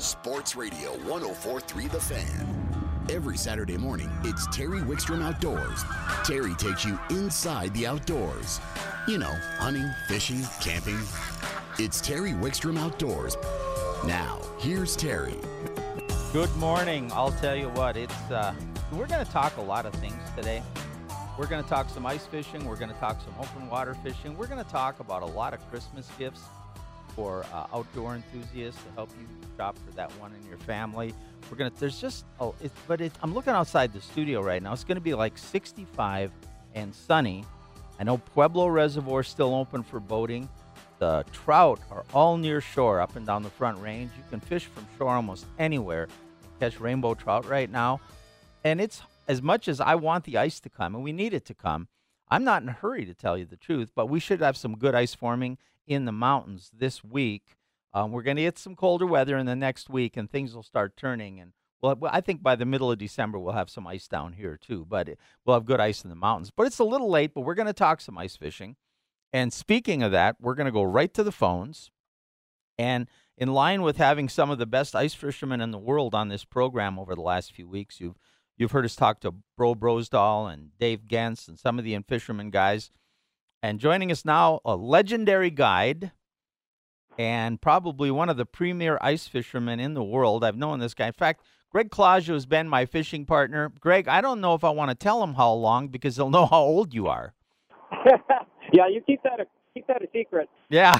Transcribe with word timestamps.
Sports 0.00 0.56
Radio 0.56 0.92
1043 1.08 1.88
The 1.88 2.00
Fan. 2.00 3.04
Every 3.10 3.36
Saturday 3.36 3.76
morning, 3.76 4.10
it's 4.24 4.46
Terry 4.46 4.80
Wickstrom 4.80 5.22
Outdoors. 5.22 5.84
Terry 6.24 6.54
takes 6.54 6.86
you 6.86 6.98
inside 7.10 7.74
the 7.74 7.86
outdoors. 7.86 8.60
You 9.06 9.18
know, 9.18 9.32
hunting, 9.58 9.90
fishing, 10.08 10.40
camping. 10.62 10.98
It's 11.78 12.00
Terry 12.00 12.30
Wickstrom 12.30 12.78
Outdoors. 12.78 13.36
Now, 14.06 14.40
here's 14.58 14.96
Terry. 14.96 15.36
Good 16.32 16.54
morning. 16.56 17.10
I'll 17.12 17.32
tell 17.32 17.54
you 17.54 17.68
what, 17.68 17.98
it's 17.98 18.30
uh, 18.30 18.54
we're 18.92 19.06
going 19.06 19.24
to 19.24 19.30
talk 19.30 19.58
a 19.58 19.62
lot 19.62 19.84
of 19.84 19.92
things 19.96 20.22
today. 20.34 20.62
We're 21.38 21.46
going 21.46 21.62
to 21.62 21.68
talk 21.68 21.90
some 21.90 22.06
ice 22.06 22.24
fishing. 22.24 22.64
We're 22.64 22.76
going 22.76 22.92
to 22.92 22.98
talk 23.00 23.20
some 23.20 23.34
open 23.38 23.68
water 23.68 23.94
fishing. 24.02 24.34
We're 24.38 24.46
going 24.46 24.64
to 24.64 24.70
talk 24.70 25.00
about 25.00 25.22
a 25.22 25.26
lot 25.26 25.52
of 25.52 25.60
Christmas 25.70 26.08
gifts 26.18 26.40
for 27.14 27.44
uh, 27.52 27.66
outdoor 27.74 28.14
enthusiasts 28.14 28.82
to 28.82 28.90
help 28.92 29.10
you 29.20 29.26
for 29.60 29.90
that 29.92 30.10
one 30.18 30.32
in 30.34 30.48
your 30.48 30.58
family. 30.58 31.14
We're 31.50 31.56
gonna. 31.56 31.72
There's 31.78 32.00
just 32.00 32.24
oh, 32.38 32.54
it, 32.60 32.72
but 32.86 33.00
it, 33.00 33.12
I'm 33.22 33.34
looking 33.34 33.52
outside 33.52 33.92
the 33.92 34.00
studio 34.00 34.42
right 34.42 34.62
now. 34.62 34.72
It's 34.72 34.84
to 34.84 35.00
be 35.00 35.14
like 35.14 35.38
65 35.38 36.32
and 36.74 36.94
sunny. 36.94 37.44
I 37.98 38.04
know 38.04 38.18
Pueblo 38.18 38.66
Reservoir 38.68 39.20
is 39.20 39.28
still 39.28 39.54
open 39.54 39.82
for 39.82 40.00
boating. 40.00 40.48
The 40.98 41.24
trout 41.32 41.80
are 41.90 42.04
all 42.12 42.36
near 42.36 42.60
shore, 42.60 43.00
up 43.00 43.16
and 43.16 43.26
down 43.26 43.42
the 43.42 43.50
Front 43.50 43.78
Range. 43.78 44.10
You 44.16 44.24
can 44.30 44.40
fish 44.40 44.66
from 44.66 44.86
shore 44.98 45.14
almost 45.14 45.46
anywhere. 45.58 46.08
Catch 46.58 46.78
rainbow 46.78 47.14
trout 47.14 47.48
right 47.48 47.70
now, 47.70 48.00
and 48.64 48.80
it's 48.80 49.02
as 49.26 49.40
much 49.40 49.68
as 49.68 49.80
I 49.80 49.94
want 49.94 50.24
the 50.24 50.36
ice 50.36 50.60
to 50.60 50.68
come, 50.68 50.94
and 50.94 51.02
we 51.04 51.12
need 51.12 51.32
it 51.32 51.46
to 51.46 51.54
come. 51.54 51.88
I'm 52.30 52.44
not 52.44 52.62
in 52.62 52.68
a 52.68 52.72
hurry 52.72 53.04
to 53.06 53.14
tell 53.14 53.36
you 53.36 53.44
the 53.44 53.56
truth, 53.56 53.92
but 53.94 54.06
we 54.06 54.20
should 54.20 54.40
have 54.40 54.56
some 54.56 54.76
good 54.76 54.94
ice 54.94 55.14
forming 55.14 55.58
in 55.86 56.04
the 56.04 56.12
mountains 56.12 56.70
this 56.76 57.02
week. 57.02 57.56
Um, 57.92 58.12
we're 58.12 58.22
going 58.22 58.36
to 58.36 58.42
get 58.42 58.58
some 58.58 58.76
colder 58.76 59.06
weather 59.06 59.36
in 59.36 59.46
the 59.46 59.56
next 59.56 59.90
week, 59.90 60.16
and 60.16 60.30
things 60.30 60.54
will 60.54 60.62
start 60.62 60.96
turning. 60.96 61.40
And 61.40 61.52
well, 61.82 61.98
I 62.10 62.20
think 62.20 62.42
by 62.42 62.56
the 62.56 62.64
middle 62.64 62.90
of 62.90 62.98
December 62.98 63.38
we'll 63.38 63.54
have 63.54 63.70
some 63.70 63.86
ice 63.86 64.06
down 64.06 64.34
here 64.34 64.56
too. 64.56 64.86
But 64.88 65.10
we'll 65.44 65.56
have 65.56 65.64
good 65.64 65.80
ice 65.80 66.02
in 66.04 66.10
the 66.10 66.16
mountains. 66.16 66.50
But 66.54 66.66
it's 66.66 66.78
a 66.78 66.84
little 66.84 67.10
late. 67.10 67.34
But 67.34 67.42
we're 67.42 67.54
going 67.54 67.66
to 67.66 67.72
talk 67.72 68.00
some 68.00 68.18
ice 68.18 68.36
fishing. 68.36 68.76
And 69.32 69.52
speaking 69.52 70.02
of 70.02 70.12
that, 70.12 70.36
we're 70.40 70.54
going 70.54 70.66
to 70.66 70.72
go 70.72 70.82
right 70.82 71.12
to 71.14 71.22
the 71.22 71.32
phones. 71.32 71.90
And 72.78 73.08
in 73.36 73.52
line 73.52 73.82
with 73.82 73.96
having 73.96 74.28
some 74.28 74.50
of 74.50 74.58
the 74.58 74.66
best 74.66 74.94
ice 74.94 75.14
fishermen 75.14 75.60
in 75.60 75.70
the 75.70 75.78
world 75.78 76.14
on 76.14 76.28
this 76.28 76.44
program 76.44 76.98
over 76.98 77.14
the 77.14 77.20
last 77.20 77.52
few 77.52 77.68
weeks, 77.68 78.00
you've 78.00 78.16
you've 78.56 78.72
heard 78.72 78.84
us 78.84 78.96
talk 78.96 79.20
to 79.20 79.34
Bro 79.56 79.76
Brosdahl 79.76 80.52
and 80.52 80.76
Dave 80.78 81.06
Genz 81.06 81.48
and 81.48 81.58
some 81.58 81.78
of 81.78 81.84
the 81.84 81.98
fishermen 82.06 82.50
guys. 82.50 82.90
And 83.62 83.80
joining 83.80 84.10
us 84.10 84.24
now, 84.24 84.60
a 84.64 84.76
legendary 84.76 85.50
guide 85.50 86.12
and 87.20 87.60
probably 87.60 88.10
one 88.10 88.30
of 88.30 88.38
the 88.38 88.46
premier 88.46 88.96
ice 89.02 89.28
fishermen 89.28 89.78
in 89.78 89.92
the 89.92 90.02
world. 90.02 90.42
I've 90.42 90.56
known 90.56 90.78
this 90.78 90.94
guy. 90.94 91.08
In 91.08 91.12
fact, 91.12 91.44
Greg 91.70 91.90
Clusiau 91.90 92.32
has 92.32 92.46
been 92.46 92.66
my 92.66 92.86
fishing 92.86 93.26
partner. 93.26 93.70
Greg, 93.78 94.08
I 94.08 94.22
don't 94.22 94.40
know 94.40 94.54
if 94.54 94.64
I 94.64 94.70
want 94.70 94.88
to 94.88 94.94
tell 94.94 95.22
him 95.22 95.34
how 95.34 95.52
long 95.52 95.88
because 95.88 96.16
he'll 96.16 96.30
know 96.30 96.46
how 96.46 96.62
old 96.62 96.94
you 96.94 97.08
are. 97.08 97.34
yeah, 98.72 98.88
you 98.88 99.02
keep 99.06 99.22
that 99.24 99.38
a, 99.38 99.44
keep 99.74 99.86
that 99.86 100.00
a 100.00 100.06
secret. 100.14 100.48
Yeah. 100.70 100.98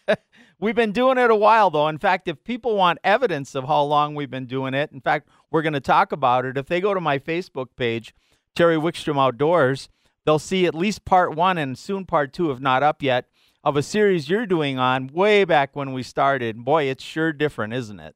we've 0.60 0.74
been 0.74 0.92
doing 0.92 1.16
it 1.16 1.30
a 1.30 1.34
while 1.34 1.70
though. 1.70 1.88
In 1.88 1.96
fact, 1.96 2.28
if 2.28 2.44
people 2.44 2.76
want 2.76 2.98
evidence 3.02 3.54
of 3.54 3.64
how 3.64 3.84
long 3.84 4.14
we've 4.14 4.30
been 4.30 4.44
doing 4.44 4.74
it, 4.74 4.92
in 4.92 5.00
fact, 5.00 5.30
we're 5.50 5.62
going 5.62 5.72
to 5.72 5.80
talk 5.80 6.12
about 6.12 6.44
it. 6.44 6.58
If 6.58 6.66
they 6.66 6.82
go 6.82 6.92
to 6.92 7.00
my 7.00 7.18
Facebook 7.18 7.68
page, 7.74 8.14
Terry 8.54 8.76
Wickstrom 8.76 9.18
Outdoors, 9.18 9.88
they'll 10.26 10.38
see 10.38 10.66
at 10.66 10.74
least 10.74 11.06
part 11.06 11.34
one 11.34 11.56
and 11.56 11.78
soon 11.78 12.04
part 12.04 12.34
two, 12.34 12.50
if 12.50 12.60
not 12.60 12.82
up 12.82 13.02
yet, 13.02 13.28
of 13.64 13.76
a 13.76 13.82
series 13.82 14.28
you're 14.28 14.46
doing 14.46 14.78
on 14.78 15.08
way 15.08 15.44
back 15.44 15.74
when 15.74 15.92
we 15.92 16.02
started. 16.02 16.64
Boy, 16.64 16.84
it's 16.84 17.02
sure 17.02 17.32
different, 17.32 17.72
isn't 17.72 17.98
it? 17.98 18.14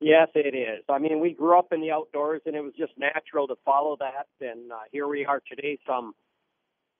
Yes, 0.00 0.28
it 0.34 0.54
is. 0.54 0.84
I 0.88 0.98
mean, 0.98 1.20
we 1.20 1.32
grew 1.32 1.58
up 1.58 1.72
in 1.72 1.80
the 1.80 1.90
outdoors, 1.90 2.42
and 2.46 2.54
it 2.54 2.60
was 2.62 2.72
just 2.78 2.92
natural 2.96 3.46
to 3.48 3.56
follow 3.64 3.96
that. 4.00 4.28
And 4.40 4.70
uh, 4.72 4.80
here 4.92 5.08
we 5.08 5.26
are 5.26 5.42
today, 5.48 5.78
some 5.86 6.14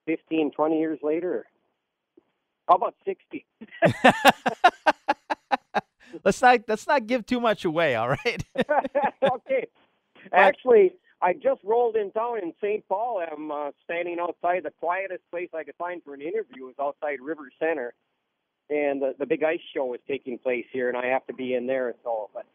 15, 0.07 0.51
20 0.51 0.79
years 0.79 0.99
later. 1.01 1.45
How 2.67 2.75
about 2.75 2.95
60? 3.05 3.45
let's 6.23 6.41
not 6.41 6.59
let's 6.67 6.87
not 6.87 7.07
give 7.07 7.25
too 7.25 7.39
much 7.39 7.65
away, 7.65 7.95
all 7.95 8.09
right? 8.09 8.43
okay. 9.33 9.67
Actually, 10.31 10.93
I 11.21 11.33
just 11.33 11.61
rolled 11.63 11.95
in 11.95 12.11
town 12.11 12.39
in 12.39 12.53
St. 12.61 12.87
Paul. 12.87 13.23
I'm 13.31 13.51
uh, 13.51 13.71
standing 13.83 14.17
outside 14.19 14.63
the 14.63 14.71
quietest 14.79 15.21
place 15.29 15.49
I 15.53 15.63
could 15.63 15.75
find 15.77 16.01
for 16.03 16.13
an 16.13 16.21
interview 16.21 16.69
is 16.69 16.75
outside 16.81 17.19
River 17.21 17.51
Center, 17.59 17.93
and 18.69 19.01
the, 19.01 19.13
the 19.19 19.27
big 19.27 19.43
ice 19.43 19.59
show 19.73 19.93
is 19.93 19.99
taking 20.07 20.39
place 20.39 20.65
here, 20.73 20.89
and 20.89 20.97
I 20.97 21.07
have 21.07 21.25
to 21.27 21.33
be 21.33 21.53
in 21.53 21.67
there. 21.67 21.93
So, 22.03 22.31
but 22.33 22.45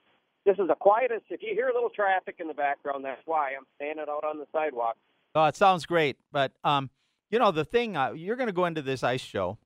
this 0.44 0.58
is 0.58 0.66
the 0.66 0.74
quietest. 0.74 1.26
If 1.30 1.42
you 1.42 1.54
hear 1.54 1.68
a 1.68 1.74
little 1.74 1.90
traffic 1.90 2.36
in 2.40 2.48
the 2.48 2.54
background, 2.54 3.04
that's 3.04 3.22
why 3.24 3.50
I'm 3.56 3.66
standing 3.76 4.06
out 4.08 4.24
on 4.24 4.38
the 4.38 4.46
sidewalk. 4.52 4.96
Oh, 5.36 5.44
it 5.44 5.54
sounds 5.54 5.86
great, 5.86 6.16
but 6.32 6.52
um, 6.64 6.90
you 7.30 7.38
know 7.38 7.52
the 7.52 7.64
thing 7.64 7.96
uh, 7.96 8.12
you're 8.12 8.36
going 8.36 8.48
to 8.48 8.52
go 8.52 8.64
into 8.64 8.82
this 8.82 9.04
ice 9.04 9.20
show 9.20 9.58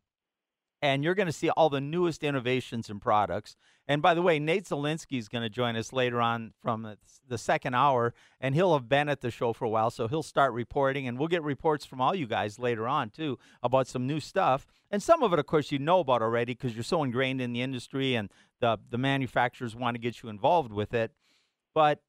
and 0.83 1.05
you're 1.05 1.15
going 1.15 1.27
to 1.27 1.33
see 1.33 1.51
all 1.51 1.69
the 1.69 1.81
newest 1.81 2.25
innovations 2.25 2.89
and 2.89 3.01
products. 3.01 3.57
And 3.87 4.01
by 4.01 4.15
the 4.15 4.23
way, 4.23 4.39
Nate 4.39 4.65
Zelinsky 4.65 5.19
is 5.19 5.29
going 5.29 5.43
to 5.43 5.51
join 5.51 5.77
us 5.77 5.93
later 5.93 6.21
on 6.21 6.53
from 6.63 6.97
the 7.27 7.39
second 7.39 7.75
hour, 7.75 8.15
and 8.41 8.55
he'll 8.55 8.73
have 8.73 8.89
been 8.89 9.09
at 9.09 9.21
the 9.21 9.31
show 9.31 9.53
for 9.53 9.65
a 9.65 9.69
while, 9.69 9.91
so 9.91 10.09
he'll 10.09 10.23
start 10.23 10.53
reporting, 10.53 11.09
and 11.09 11.19
we'll 11.19 11.29
get 11.29 11.43
reports 11.43 11.85
from 11.85 12.01
all 12.01 12.15
you 12.15 12.27
guys 12.27 12.59
later 12.59 12.87
on 12.87 13.11
too 13.11 13.39
about 13.63 13.89
some 13.89 14.07
new 14.07 14.21
stuff. 14.21 14.67
And 14.91 15.03
some 15.03 15.23
of 15.23 15.33
it, 15.33 15.39
of 15.39 15.47
course, 15.47 15.73
you 15.73 15.79
know 15.79 16.01
about 16.01 16.23
already 16.23 16.55
because 16.55 16.75
you're 16.75 16.85
so 16.85 17.03
ingrained 17.03 17.41
in 17.41 17.53
the 17.53 17.63
industry, 17.63 18.15
and 18.15 18.31
the 18.61 18.79
the 18.89 18.99
manufacturers 18.99 19.75
want 19.75 19.97
to 19.97 20.01
get 20.01 20.23
you 20.23 20.29
involved 20.29 20.73
with 20.73 20.95
it. 20.95 21.13
But 21.75 22.01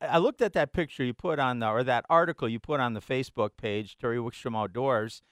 I 0.00 0.18
looked 0.18 0.40
at 0.40 0.54
that 0.54 0.72
picture 0.72 1.04
you 1.04 1.14
put 1.14 1.38
on 1.38 1.58
the, 1.58 1.68
or 1.68 1.84
that 1.84 2.06
article 2.08 2.48
you 2.48 2.58
put 2.58 2.80
on 2.80 2.94
the 2.94 3.00
Facebook 3.00 3.50
page, 3.58 3.98
Terry 3.98 4.16
Wickstrom 4.18 4.56
Outdoors 4.56 5.22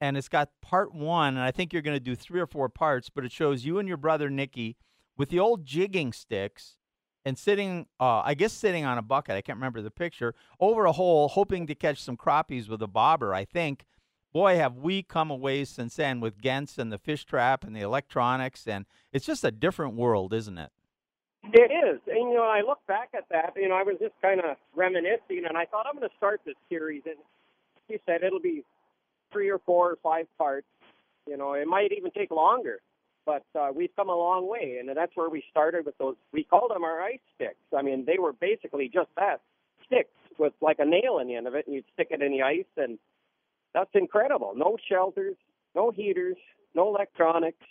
and 0.00 0.16
it's 0.16 0.28
got 0.28 0.50
part 0.62 0.94
one, 0.94 1.36
and 1.36 1.44
I 1.44 1.50
think 1.50 1.72
you're 1.72 1.82
going 1.82 1.96
to 1.96 2.00
do 2.00 2.16
three 2.16 2.40
or 2.40 2.46
four 2.46 2.68
parts, 2.68 3.10
but 3.10 3.24
it 3.24 3.32
shows 3.32 3.64
you 3.64 3.78
and 3.78 3.86
your 3.86 3.96
brother 3.96 4.30
Nicky 4.30 4.76
with 5.16 5.28
the 5.28 5.38
old 5.38 5.64
jigging 5.64 6.12
sticks 6.12 6.76
and 7.24 7.38
sitting, 7.38 7.86
uh, 8.00 8.22
I 8.24 8.34
guess 8.34 8.52
sitting 8.52 8.84
on 8.84 8.96
a 8.96 9.02
bucket. 9.02 9.36
I 9.36 9.42
can't 9.42 9.58
remember 9.58 9.82
the 9.82 9.90
picture 9.90 10.34
over 10.58 10.86
a 10.86 10.92
hole, 10.92 11.28
hoping 11.28 11.66
to 11.66 11.74
catch 11.74 12.02
some 12.02 12.16
crappies 12.16 12.68
with 12.68 12.82
a 12.82 12.88
bobber. 12.88 13.34
I 13.34 13.44
think. 13.44 13.84
Boy, 14.32 14.56
have 14.58 14.76
we 14.76 15.02
come 15.02 15.28
away 15.28 15.64
since 15.64 15.96
then 15.96 16.20
with 16.20 16.40
Genz 16.40 16.78
and 16.78 16.92
the 16.92 16.98
fish 16.98 17.24
trap 17.24 17.64
and 17.64 17.74
the 17.74 17.80
electronics, 17.80 18.64
and 18.64 18.86
it's 19.12 19.26
just 19.26 19.42
a 19.42 19.50
different 19.50 19.94
world, 19.94 20.32
isn't 20.32 20.56
it? 20.56 20.70
It 21.52 21.72
is. 21.72 22.00
And, 22.06 22.30
you 22.30 22.34
know, 22.34 22.44
I 22.44 22.60
look 22.60 22.78
back 22.86 23.08
at 23.12 23.24
that, 23.30 23.54
you 23.56 23.68
know, 23.68 23.74
I 23.74 23.82
was 23.82 23.96
just 23.98 24.14
kind 24.22 24.40
of 24.40 24.56
reminiscing, 24.76 25.46
and 25.48 25.58
I 25.58 25.64
thought 25.64 25.86
I'm 25.88 25.96
going 25.96 26.08
to 26.08 26.16
start 26.16 26.42
this 26.46 26.54
series. 26.68 27.02
And 27.06 27.16
you 27.88 27.98
said 28.06 28.22
it'll 28.22 28.38
be 28.38 28.62
three 29.32 29.50
or 29.50 29.58
four 29.58 29.90
or 29.90 29.98
five 30.02 30.26
parts. 30.38 30.66
You 31.26 31.36
know, 31.36 31.52
it 31.52 31.66
might 31.66 31.92
even 31.92 32.10
take 32.10 32.30
longer, 32.30 32.80
but 33.26 33.44
uh, 33.58 33.68
we've 33.74 33.94
come 33.94 34.08
a 34.08 34.16
long 34.16 34.48
way, 34.48 34.78
and 34.80 34.88
that's 34.96 35.12
where 35.14 35.28
we 35.28 35.44
started 35.50 35.86
with 35.86 35.96
those. 35.98 36.16
We 36.32 36.44
called 36.44 36.70
them 36.74 36.82
our 36.82 37.00
ice 37.00 37.20
sticks. 37.34 37.60
I 37.76 37.82
mean, 37.82 38.04
they 38.06 38.18
were 38.18 38.32
basically 38.32 38.90
just 38.92 39.10
that 39.16 39.40
sticks 39.86 40.10
with 40.38 40.52
like 40.60 40.78
a 40.78 40.84
nail 40.84 41.18
in 41.20 41.28
the 41.28 41.36
end 41.36 41.46
of 41.46 41.54
it, 41.54 41.66
and 41.66 41.74
you'd 41.74 41.84
stick 41.92 42.08
it 42.10 42.22
in 42.22 42.32
the 42.32 42.42
ice, 42.42 42.64
and 42.76 42.98
that's 43.74 43.90
incredible. 43.94 44.54
No 44.56 44.76
shelters, 44.88 45.36
no 45.74 45.90
heaters, 45.90 46.36
no 46.74 46.88
electronics, 46.88 47.64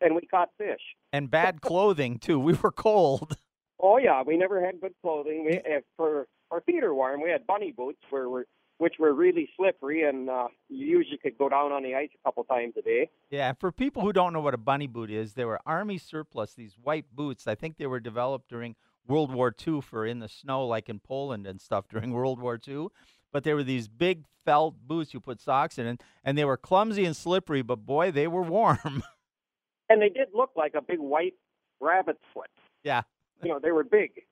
and 0.00 0.14
we 0.14 0.22
caught 0.22 0.50
fish. 0.58 0.80
And 1.12 1.30
bad 1.30 1.60
clothing 1.60 2.18
too. 2.18 2.40
We 2.40 2.54
were 2.54 2.72
cold. 2.72 3.36
Oh 3.80 3.98
yeah, 3.98 4.22
we 4.22 4.38
never 4.38 4.64
had 4.64 4.80
good 4.80 4.94
clothing. 5.02 5.44
We, 5.44 5.60
if 5.62 5.84
for 5.96 6.26
our 6.50 6.62
feet 6.62 6.82
are 6.84 6.94
warm, 6.94 7.20
we 7.20 7.28
had 7.28 7.46
bunny 7.46 7.70
boots 7.70 7.98
where 8.08 8.30
we're 8.30 8.44
which 8.78 8.94
were 8.98 9.12
really 9.12 9.48
slippery, 9.56 10.02
and 10.02 10.28
uh, 10.28 10.48
you 10.68 10.86
usually 10.86 11.18
could 11.18 11.38
go 11.38 11.48
down 11.48 11.72
on 11.72 11.82
the 11.82 11.94
ice 11.94 12.10
a 12.14 12.28
couple 12.28 12.44
times 12.44 12.74
a 12.76 12.82
day. 12.82 13.08
Yeah, 13.30 13.52
for 13.52 13.70
people 13.70 14.02
who 14.02 14.12
don't 14.12 14.32
know 14.32 14.40
what 14.40 14.54
a 14.54 14.58
bunny 14.58 14.86
boot 14.86 15.10
is, 15.10 15.34
they 15.34 15.44
were 15.44 15.60
Army 15.64 15.98
surplus, 15.98 16.54
these 16.54 16.74
white 16.80 17.06
boots. 17.12 17.46
I 17.46 17.54
think 17.54 17.76
they 17.76 17.86
were 17.86 18.00
developed 18.00 18.48
during 18.48 18.74
World 19.06 19.32
War 19.32 19.54
II 19.66 19.80
for 19.80 20.06
in 20.06 20.18
the 20.18 20.28
snow, 20.28 20.66
like 20.66 20.88
in 20.88 20.98
Poland 20.98 21.46
and 21.46 21.60
stuff 21.60 21.88
during 21.90 22.12
World 22.12 22.40
War 22.40 22.58
II. 22.66 22.88
But 23.32 23.44
they 23.44 23.54
were 23.54 23.64
these 23.64 23.88
big 23.88 24.24
felt 24.44 24.76
boots 24.86 25.14
you 25.14 25.20
put 25.20 25.40
socks 25.40 25.78
in, 25.78 25.86
and, 25.86 26.02
and 26.24 26.36
they 26.36 26.44
were 26.44 26.56
clumsy 26.56 27.04
and 27.04 27.16
slippery, 27.16 27.62
but 27.62 27.86
boy, 27.86 28.10
they 28.10 28.26
were 28.26 28.42
warm. 28.42 29.02
and 29.88 30.02
they 30.02 30.08
did 30.08 30.28
look 30.34 30.50
like 30.56 30.74
a 30.74 30.82
big 30.82 30.98
white 30.98 31.34
rabbit's 31.80 32.20
foot. 32.32 32.50
Yeah. 32.82 33.02
You 33.42 33.50
know, 33.50 33.58
they 33.58 33.72
were 33.72 33.84
big. 33.84 34.22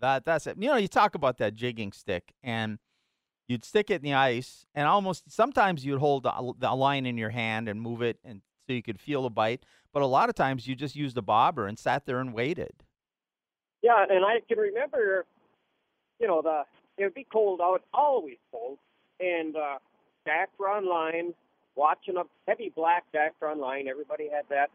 That 0.00 0.24
that's 0.24 0.46
it. 0.46 0.56
You 0.58 0.68
know, 0.68 0.76
you 0.76 0.88
talk 0.88 1.14
about 1.14 1.38
that 1.38 1.54
jigging 1.54 1.92
stick, 1.92 2.32
and 2.42 2.78
you'd 3.48 3.64
stick 3.64 3.90
it 3.90 3.96
in 3.96 4.02
the 4.02 4.14
ice, 4.14 4.66
and 4.74 4.86
almost 4.86 5.30
sometimes 5.32 5.84
you'd 5.84 5.98
hold 5.98 6.22
the, 6.22 6.74
line 6.74 7.06
in 7.06 7.18
your 7.18 7.30
hand 7.30 7.68
and 7.68 7.80
move 7.80 8.02
it, 8.02 8.18
and 8.24 8.42
so 8.66 8.74
you 8.74 8.82
could 8.82 9.00
feel 9.00 9.22
the 9.22 9.30
bite. 9.30 9.64
But 9.92 10.02
a 10.02 10.06
lot 10.06 10.28
of 10.28 10.34
times 10.34 10.68
you 10.68 10.76
just 10.76 10.94
used 10.94 11.16
a 11.16 11.22
bobber 11.22 11.66
and 11.66 11.78
sat 11.78 12.06
there 12.06 12.20
and 12.20 12.32
waited. 12.34 12.84
Yeah, 13.82 14.04
and 14.08 14.24
I 14.24 14.40
can 14.46 14.58
remember, 14.58 15.24
you 16.20 16.26
know, 16.26 16.42
the 16.42 16.64
it 16.98 17.04
would 17.04 17.14
be 17.14 17.26
cold 17.32 17.60
out, 17.62 17.82
always 17.94 18.36
cold, 18.50 18.78
and 19.20 19.56
uh, 19.56 19.78
Dacron 20.26 20.88
line, 20.88 21.32
watching 21.76 22.16
a 22.16 22.24
heavy 22.46 22.72
black 22.74 23.04
Dacron 23.14 23.58
line. 23.58 23.86
Everybody 23.88 24.28
had 24.28 24.44
that, 24.50 24.70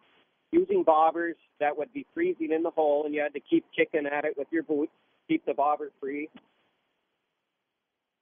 using 0.51 0.85
bobbers 0.85 1.35
that 1.59 1.77
would 1.77 1.91
be 1.93 2.05
freezing 2.13 2.51
in 2.51 2.63
the 2.63 2.69
hole, 2.71 3.05
and 3.05 3.13
you 3.13 3.21
had 3.21 3.33
to 3.33 3.41
keep 3.41 3.65
kicking 3.75 4.05
at 4.07 4.23
it 4.23 4.37
with 4.37 4.47
your 4.51 4.63
boots, 4.63 4.93
keep 5.27 5.45
the 5.45 5.53
bobber 5.53 5.91
free. 5.99 6.29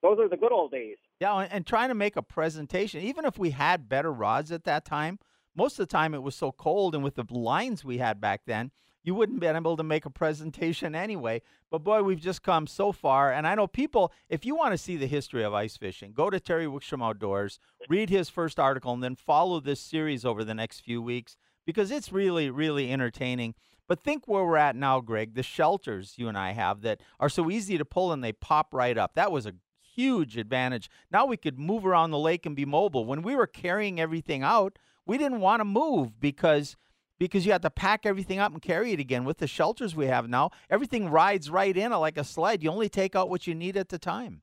Those 0.01 0.19
are 0.19 0.27
the 0.27 0.37
good 0.37 0.51
old 0.51 0.71
days. 0.71 0.97
Yeah, 1.19 1.35
and, 1.35 1.65
trying 1.65 1.89
to 1.89 1.95
make 1.95 2.15
a 2.15 2.23
presentation, 2.23 3.01
even 3.01 3.25
if 3.25 3.37
we 3.37 3.51
had 3.51 3.87
better 3.87 4.11
rods 4.11 4.51
at 4.51 4.63
that 4.63 4.83
time, 4.83 5.19
most 5.55 5.73
of 5.79 5.87
the 5.87 5.91
time 5.91 6.13
it 6.13 6.23
was 6.23 6.35
so 6.35 6.51
cold, 6.51 6.95
and 6.95 7.03
with 7.03 7.15
the 7.15 7.25
lines 7.29 7.85
we 7.85 7.99
had 7.99 8.19
back 8.19 8.41
then, 8.47 8.71
you 9.03 9.15
wouldn't 9.15 9.39
be 9.39 9.47
able 9.47 9.77
to 9.77 9.83
make 9.83 10.05
a 10.05 10.11
presentation 10.11 10.95
anyway. 10.95 11.41
But 11.69 11.83
boy, 11.83 12.03
we've 12.03 12.19
just 12.19 12.43
come 12.43 12.67
so 12.67 12.91
far. 12.91 13.31
And 13.31 13.47
I 13.47 13.55
know 13.55 13.67
people, 13.67 14.11
if 14.29 14.45
you 14.45 14.55
want 14.55 14.73
to 14.73 14.77
see 14.77 14.95
the 14.97 15.07
history 15.07 15.43
of 15.43 15.53
ice 15.53 15.77
fishing, 15.77 16.13
go 16.13 16.29
to 16.29 16.39
Terry 16.39 16.65
Wickstrom 16.65 17.03
Outdoors, 17.03 17.59
read 17.89 18.09
his 18.09 18.29
first 18.29 18.59
article, 18.59 18.93
and 18.93 19.03
then 19.03 19.15
follow 19.15 19.59
this 19.59 19.79
series 19.79 20.23
over 20.23 20.43
the 20.43 20.53
next 20.53 20.81
few 20.81 21.01
weeks 21.01 21.35
because 21.65 21.91
it's 21.91 22.11
really, 22.11 22.49
really 22.49 22.91
entertaining. 22.91 23.55
But 23.87 24.03
think 24.03 24.27
where 24.27 24.45
we're 24.45 24.57
at 24.57 24.75
now, 24.75 25.01
Greg. 25.01 25.33
The 25.33 25.43
shelters 25.43 26.13
you 26.17 26.27
and 26.27 26.37
I 26.37 26.51
have 26.51 26.81
that 26.81 27.01
are 27.19 27.29
so 27.29 27.49
easy 27.49 27.77
to 27.77 27.85
pull 27.85 28.11
and 28.11 28.23
they 28.23 28.31
pop 28.31 28.73
right 28.73 28.97
up. 28.97 29.15
That 29.15 29.31
was 29.31 29.45
a 29.45 29.53
huge 29.95 30.37
advantage. 30.37 30.89
Now 31.11 31.25
we 31.25 31.37
could 31.37 31.59
move 31.59 31.85
around 31.85 32.11
the 32.11 32.19
lake 32.19 32.45
and 32.45 32.55
be 32.55 32.65
mobile. 32.65 33.05
When 33.05 33.21
we 33.21 33.35
were 33.35 33.47
carrying 33.47 33.99
everything 33.99 34.43
out, 34.43 34.77
we 35.05 35.17
didn't 35.17 35.39
want 35.39 35.59
to 35.59 35.65
move 35.65 36.19
because 36.19 36.75
because 37.17 37.45
you 37.45 37.51
had 37.51 37.61
to 37.61 37.69
pack 37.69 38.03
everything 38.05 38.39
up 38.39 38.51
and 38.51 38.61
carry 38.61 38.93
it 38.93 38.99
again. 38.99 39.25
With 39.25 39.37
the 39.37 39.47
shelters 39.47 39.95
we 39.95 40.07
have 40.07 40.27
now, 40.27 40.49
everything 40.71 41.09
rides 41.09 41.51
right 41.51 41.75
in 41.75 41.91
like 41.91 42.17
a 42.17 42.23
sled. 42.23 42.63
You 42.63 42.71
only 42.71 42.89
take 42.89 43.15
out 43.15 43.29
what 43.29 43.45
you 43.45 43.53
need 43.53 43.77
at 43.77 43.89
the 43.89 43.99
time. 43.99 44.41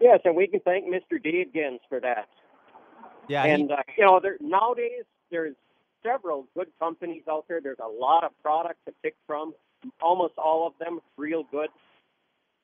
Yes, 0.00 0.20
and 0.24 0.34
we 0.34 0.46
can 0.46 0.60
thank 0.60 0.86
Mr. 0.86 1.22
Dave 1.22 1.48
Genz 1.54 1.80
for 1.88 2.00
that. 2.00 2.28
Yeah, 3.28 3.44
and 3.44 3.68
he, 3.68 3.72
uh, 3.72 3.76
you 3.98 4.04
know, 4.06 4.20
there 4.22 4.38
nowadays 4.40 5.04
there's 5.30 5.54
several 6.02 6.46
good 6.56 6.68
companies 6.78 7.22
out 7.28 7.44
there. 7.48 7.60
There's 7.60 7.78
a 7.84 7.88
lot 7.88 8.24
of 8.24 8.30
products 8.42 8.78
to 8.86 8.94
pick 9.02 9.16
from. 9.26 9.52
Almost 10.00 10.34
all 10.38 10.66
of 10.66 10.72
them 10.80 11.00
real 11.16 11.44
good. 11.50 11.68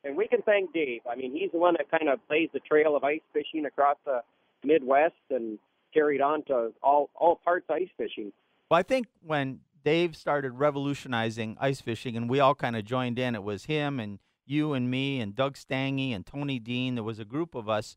And 0.05 0.17
we 0.17 0.29
can 0.29 0.43
thank 0.43 0.73
Dave. 0.73 1.01
I 1.11 1.17
mean, 1.17 1.33
he's 1.33 1.51
the 1.51 1.59
one 1.59 1.75
that 1.79 1.91
kind 1.91 2.11
of 2.11 2.21
blazed 2.29 2.53
the 2.53 2.61
trail 2.61 2.95
of 2.95 3.05
ice 3.05 3.23
fishing 3.33 3.65
across 3.65 3.97
the 4.05 4.21
Midwest 4.63 5.15
and 5.31 5.59
carried 5.95 6.21
on 6.21 6.45
to 6.45 6.73
all 6.83 7.09
all 7.15 7.37
parts 7.37 7.67
ice 7.71 7.89
fishing. 7.97 8.33
Well, 8.71 8.79
I 8.79 8.83
think 8.83 9.07
when 9.23 9.61
Dave 9.85 10.17
started 10.17 10.53
revolutionizing 10.53 11.57
ice 11.61 11.81
fishing, 11.81 12.17
and 12.17 12.29
we 12.29 12.41
all 12.41 12.55
kind 12.55 12.77
of 12.77 12.85
joined 12.85 13.19
in, 13.19 13.35
it 13.35 13.43
was 13.43 13.65
him 13.65 13.99
and 13.99 14.19
you 14.47 14.75
and 14.75 14.91
me 14.91 15.21
and 15.21 15.35
Doug 15.35 15.57
Stange 15.57 16.15
and 16.15 16.27
Tony 16.27 16.59
Dean. 16.59 16.97
There 16.97 17.05
was 17.05 17.19
a 17.19 17.25
group 17.25 17.55
of 17.55 17.69
us. 17.69 17.97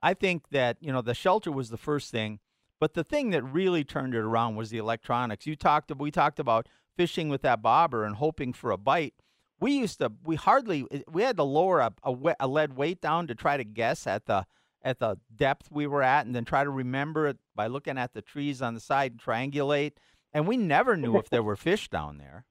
I 0.00 0.14
think 0.14 0.48
that 0.50 0.76
you 0.80 0.92
know 0.92 1.02
the 1.02 1.14
shelter 1.14 1.50
was 1.50 1.70
the 1.70 1.76
first 1.76 2.10
thing, 2.10 2.38
but 2.78 2.94
the 2.94 3.04
thing 3.04 3.30
that 3.30 3.42
really 3.42 3.84
turned 3.84 4.14
it 4.14 4.18
around 4.18 4.56
was 4.56 4.70
the 4.70 4.78
electronics. 4.78 5.46
You 5.46 5.56
talked. 5.56 5.92
We 5.96 6.10
talked 6.10 6.38
about 6.38 6.68
fishing 6.96 7.28
with 7.28 7.42
that 7.42 7.62
bobber 7.62 8.04
and 8.04 8.16
hoping 8.16 8.52
for 8.52 8.70
a 8.70 8.76
bite. 8.76 9.14
We 9.62 9.78
used 9.78 9.98
to. 9.98 10.10
We 10.24 10.34
hardly. 10.34 10.84
We 11.08 11.22
had 11.22 11.36
to 11.36 11.44
lower 11.44 11.78
a, 11.78 11.92
a, 12.02 12.34
a 12.40 12.48
lead 12.48 12.76
weight 12.76 13.00
down 13.00 13.28
to 13.28 13.34
try 13.36 13.56
to 13.56 13.62
guess 13.62 14.08
at 14.08 14.26
the 14.26 14.44
at 14.82 14.98
the 14.98 15.18
depth 15.36 15.70
we 15.70 15.86
were 15.86 16.02
at 16.02 16.26
and 16.26 16.34
then 16.34 16.44
try 16.44 16.64
to 16.64 16.70
remember 16.70 17.28
it 17.28 17.38
by 17.54 17.68
looking 17.68 17.96
at 17.96 18.12
the 18.12 18.22
trees 18.22 18.60
on 18.60 18.74
the 18.74 18.80
side 18.80 19.12
and 19.12 19.20
triangulate. 19.22 19.92
And 20.32 20.48
we 20.48 20.56
never 20.56 20.96
knew 20.96 21.16
if 21.16 21.30
there 21.30 21.44
were 21.44 21.54
fish 21.70 21.88
down 21.88 22.18
there. 22.18 22.44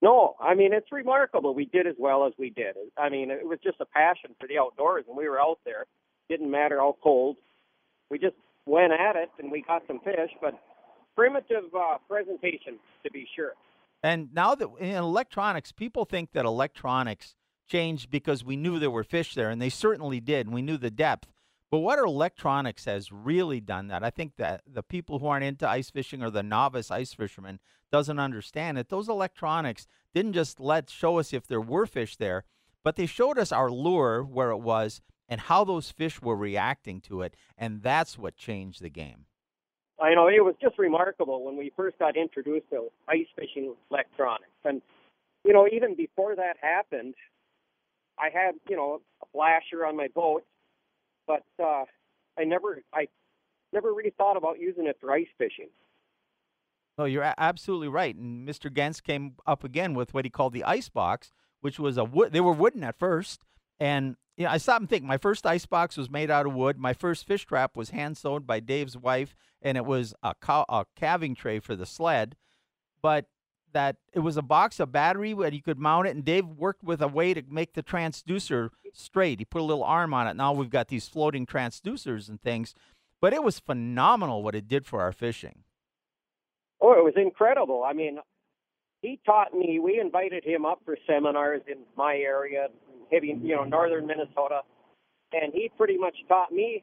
No, 0.00 0.36
I 0.40 0.54
mean 0.54 0.72
it's 0.72 0.90
remarkable. 0.90 1.54
We 1.54 1.66
did 1.66 1.86
as 1.86 1.96
well 1.98 2.26
as 2.26 2.32
we 2.38 2.48
did. 2.48 2.76
I 2.96 3.10
mean 3.10 3.30
it 3.30 3.46
was 3.46 3.58
just 3.62 3.76
a 3.80 3.86
passion 3.86 4.30
for 4.40 4.46
the 4.48 4.58
outdoors, 4.58 5.04
and 5.06 5.18
we 5.18 5.28
were 5.28 5.38
out 5.38 5.58
there. 5.66 5.84
Didn't 6.30 6.50
matter 6.50 6.78
how 6.78 6.96
cold. 7.02 7.36
We 8.10 8.18
just 8.18 8.36
went 8.64 8.94
at 8.94 9.16
it, 9.16 9.28
and 9.38 9.52
we 9.52 9.60
got 9.60 9.82
some 9.86 10.00
fish. 10.00 10.30
But 10.40 10.54
primitive 11.14 11.74
uh, 11.76 11.98
presentation, 12.08 12.78
to 13.04 13.10
be 13.10 13.28
sure. 13.36 13.52
And 14.02 14.32
now 14.32 14.54
that 14.54 14.68
in 14.78 14.94
electronics, 14.94 15.72
people 15.72 16.04
think 16.04 16.32
that 16.32 16.44
electronics 16.44 17.34
changed 17.68 18.10
because 18.10 18.44
we 18.44 18.56
knew 18.56 18.78
there 18.78 18.90
were 18.90 19.04
fish 19.04 19.34
there, 19.34 19.50
and 19.50 19.60
they 19.60 19.68
certainly 19.68 20.20
did, 20.20 20.46
and 20.46 20.54
we 20.54 20.62
knew 20.62 20.76
the 20.76 20.90
depth. 20.90 21.28
But 21.70 21.80
what 21.80 21.98
electronics 21.98 22.86
has 22.86 23.12
really 23.12 23.60
done 23.60 23.88
that, 23.88 24.02
I 24.02 24.10
think 24.10 24.36
that 24.36 24.62
the 24.66 24.82
people 24.82 25.18
who 25.18 25.26
aren't 25.26 25.44
into 25.44 25.68
ice 25.68 25.90
fishing 25.90 26.22
or 26.22 26.30
the 26.30 26.42
novice 26.42 26.90
ice 26.90 27.12
fisherman 27.12 27.60
doesn't 27.92 28.18
understand 28.18 28.78
that 28.78 28.88
those 28.88 29.08
electronics 29.08 29.86
didn't 30.14 30.32
just 30.32 30.60
let 30.60 30.88
show 30.88 31.18
us 31.18 31.32
if 31.32 31.46
there 31.46 31.60
were 31.60 31.86
fish 31.86 32.16
there, 32.16 32.44
but 32.82 32.96
they 32.96 33.06
showed 33.06 33.38
us 33.38 33.52
our 33.52 33.70
lure 33.70 34.22
where 34.22 34.50
it 34.50 34.58
was 34.58 35.02
and 35.28 35.42
how 35.42 35.62
those 35.62 35.90
fish 35.90 36.22
were 36.22 36.36
reacting 36.36 37.02
to 37.02 37.20
it, 37.20 37.34
and 37.56 37.82
that's 37.82 38.16
what 38.16 38.36
changed 38.36 38.80
the 38.80 38.88
game. 38.88 39.26
I 40.00 40.14
know 40.14 40.28
it 40.28 40.44
was 40.44 40.54
just 40.60 40.78
remarkable 40.78 41.44
when 41.44 41.56
we 41.56 41.72
first 41.76 41.98
got 41.98 42.16
introduced 42.16 42.70
to 42.70 42.88
ice 43.08 43.26
fishing 43.36 43.74
electronics, 43.90 44.50
and 44.64 44.82
you 45.44 45.52
know 45.52 45.66
even 45.72 45.94
before 45.94 46.36
that 46.36 46.56
happened, 46.60 47.14
I 48.18 48.28
had 48.32 48.54
you 48.68 48.76
know 48.76 49.00
a 49.22 49.26
flasher 49.32 49.84
on 49.84 49.96
my 49.96 50.08
boat 50.14 50.44
but 51.28 51.44
uh, 51.62 51.84
I 52.36 52.44
never 52.44 52.82
I 52.92 53.06
never 53.72 53.92
really 53.92 54.14
thought 54.16 54.36
about 54.36 54.58
using 54.58 54.86
it 54.86 54.96
for 55.00 55.12
ice 55.12 55.28
fishing. 55.36 55.68
No, 56.96 57.04
you're 57.04 57.32
absolutely 57.38 57.86
right. 57.86 58.16
And 58.16 58.48
Mr. 58.48 58.68
Genz 58.68 59.00
came 59.00 59.34
up 59.46 59.62
again 59.62 59.94
with 59.94 60.12
what 60.12 60.24
he 60.24 60.30
called 60.30 60.52
the 60.52 60.64
ice 60.64 60.88
box, 60.88 61.30
which 61.60 61.78
was 61.78 61.96
a 61.96 62.02
wood. 62.02 62.32
They 62.32 62.40
were 62.40 62.52
wooden 62.52 62.82
at 62.82 62.98
first, 62.98 63.44
and 63.78 64.16
you 64.38 64.44
know, 64.44 64.50
I 64.50 64.58
stopped 64.58 64.82
and 64.82 64.88
think. 64.88 65.04
My 65.04 65.18
first 65.18 65.44
ice 65.44 65.66
box 65.66 65.96
was 65.96 66.08
made 66.08 66.30
out 66.30 66.46
of 66.46 66.54
wood. 66.54 66.78
My 66.78 66.92
first 66.92 67.26
fish 67.26 67.44
trap 67.44 67.76
was 67.76 67.90
hand 67.90 68.16
sewed 68.16 68.46
by 68.46 68.60
Dave's 68.60 68.96
wife, 68.96 69.34
and 69.60 69.76
it 69.76 69.84
was 69.84 70.14
a, 70.22 70.32
cow, 70.40 70.64
a 70.68 70.86
calving 70.94 71.34
tray 71.34 71.58
for 71.58 71.74
the 71.74 71.84
sled. 71.84 72.36
But 73.02 73.26
that 73.72 73.96
it 74.12 74.20
was 74.20 74.36
a 74.36 74.42
box 74.42 74.78
of 74.78 74.92
battery 74.92 75.34
where 75.34 75.52
you 75.52 75.60
could 75.60 75.80
mount 75.80 76.06
it, 76.06 76.14
and 76.14 76.24
Dave 76.24 76.46
worked 76.46 76.84
with 76.84 77.02
a 77.02 77.08
way 77.08 77.34
to 77.34 77.42
make 77.50 77.74
the 77.74 77.82
transducer 77.82 78.70
straight. 78.92 79.40
He 79.40 79.44
put 79.44 79.60
a 79.60 79.64
little 79.64 79.82
arm 79.82 80.14
on 80.14 80.28
it. 80.28 80.36
Now 80.36 80.52
we've 80.52 80.70
got 80.70 80.86
these 80.86 81.08
floating 81.08 81.44
transducers 81.44 82.28
and 82.28 82.40
things, 82.40 82.74
but 83.20 83.32
it 83.32 83.42
was 83.42 83.58
phenomenal 83.58 84.44
what 84.44 84.54
it 84.54 84.68
did 84.68 84.86
for 84.86 85.02
our 85.02 85.12
fishing. 85.12 85.64
Oh, 86.80 86.92
it 86.92 87.04
was 87.04 87.14
incredible. 87.16 87.82
I 87.84 87.92
mean, 87.92 88.20
he 89.02 89.18
taught 89.26 89.52
me. 89.52 89.80
We 89.80 90.00
invited 90.00 90.44
him 90.44 90.64
up 90.64 90.80
for 90.84 90.96
seminars 91.08 91.62
in 91.66 91.78
my 91.96 92.14
area, 92.14 92.68
heavy, 93.10 93.38
you 93.42 93.56
know, 93.56 93.64
northern 93.64 94.06
Minnesota, 94.06 94.62
and 95.32 95.52
he 95.52 95.70
pretty 95.76 95.96
much 95.96 96.16
taught 96.28 96.52
me 96.52 96.82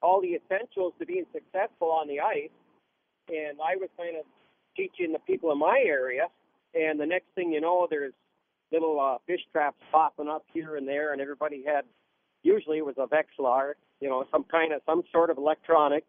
all 0.00 0.20
the 0.20 0.34
essentials 0.34 0.92
to 0.98 1.06
being 1.06 1.24
successful 1.32 1.90
on 1.90 2.08
the 2.08 2.20
ice. 2.20 2.50
And 3.28 3.58
I 3.60 3.76
was 3.76 3.88
kind 3.96 4.16
of 4.16 4.24
teaching 4.76 5.12
the 5.12 5.20
people 5.20 5.52
in 5.52 5.58
my 5.58 5.82
area, 5.84 6.26
and 6.74 6.98
the 6.98 7.06
next 7.06 7.26
thing 7.34 7.52
you 7.52 7.60
know, 7.60 7.86
there's 7.88 8.12
little 8.72 8.98
uh, 8.98 9.18
fish 9.26 9.40
traps 9.52 9.76
popping 9.92 10.28
up 10.28 10.44
here 10.52 10.76
and 10.76 10.88
there, 10.88 11.12
and 11.12 11.20
everybody 11.20 11.62
had 11.64 11.84
usually 12.42 12.78
it 12.78 12.86
was 12.86 12.96
a 12.98 13.06
Vexilar, 13.06 13.74
you 14.00 14.08
know, 14.08 14.24
some 14.32 14.44
kind 14.44 14.72
of 14.72 14.80
some 14.86 15.02
sort 15.12 15.30
of 15.30 15.38
electronic. 15.38 16.04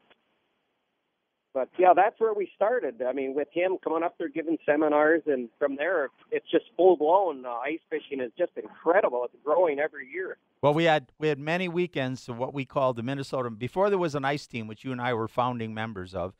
But 1.53 1.69
yeah, 1.77 1.93
that's 1.95 2.19
where 2.19 2.33
we 2.33 2.50
started. 2.55 3.01
I 3.07 3.13
mean, 3.13 3.36
with 3.36 3.48
him 3.51 3.77
coming 3.83 4.01
up 4.01 4.17
there 4.17 4.27
giving 4.27 4.57
seminars, 4.65 5.22
and 5.27 5.50
from 5.60 5.75
there, 5.75 6.10
it's 6.31 6.50
just 6.50 6.65
full 6.75 6.98
blown. 6.98 7.45
Uh, 7.45 7.50
ice 7.50 7.79
fishing 7.91 8.22
is 8.22 8.31
just 8.38 8.53
incredible. 8.55 9.24
It's 9.25 9.36
growing 9.43 9.79
every 9.79 10.10
year. 10.12 10.38
Well, 10.63 10.74
we 10.74 10.86
had 10.86 11.12
we 11.19 11.27
had 11.27 11.39
many 11.39 11.67
weekends 11.67 12.27
of 12.27 12.38
what 12.38 12.55
we 12.55 12.65
called 12.65 12.95
the 12.95 13.03
Minnesota 13.03 13.51
before 13.51 13.89
there 13.91 14.00
was 14.00 14.15
an 14.15 14.25
ice 14.25 14.48
team, 14.48 14.65
which 14.65 14.83
you 14.83 14.91
and 14.91 15.01
I 15.01 15.13
were 15.13 15.27
founding 15.27 15.75
members 15.75 16.15
of 16.15 16.33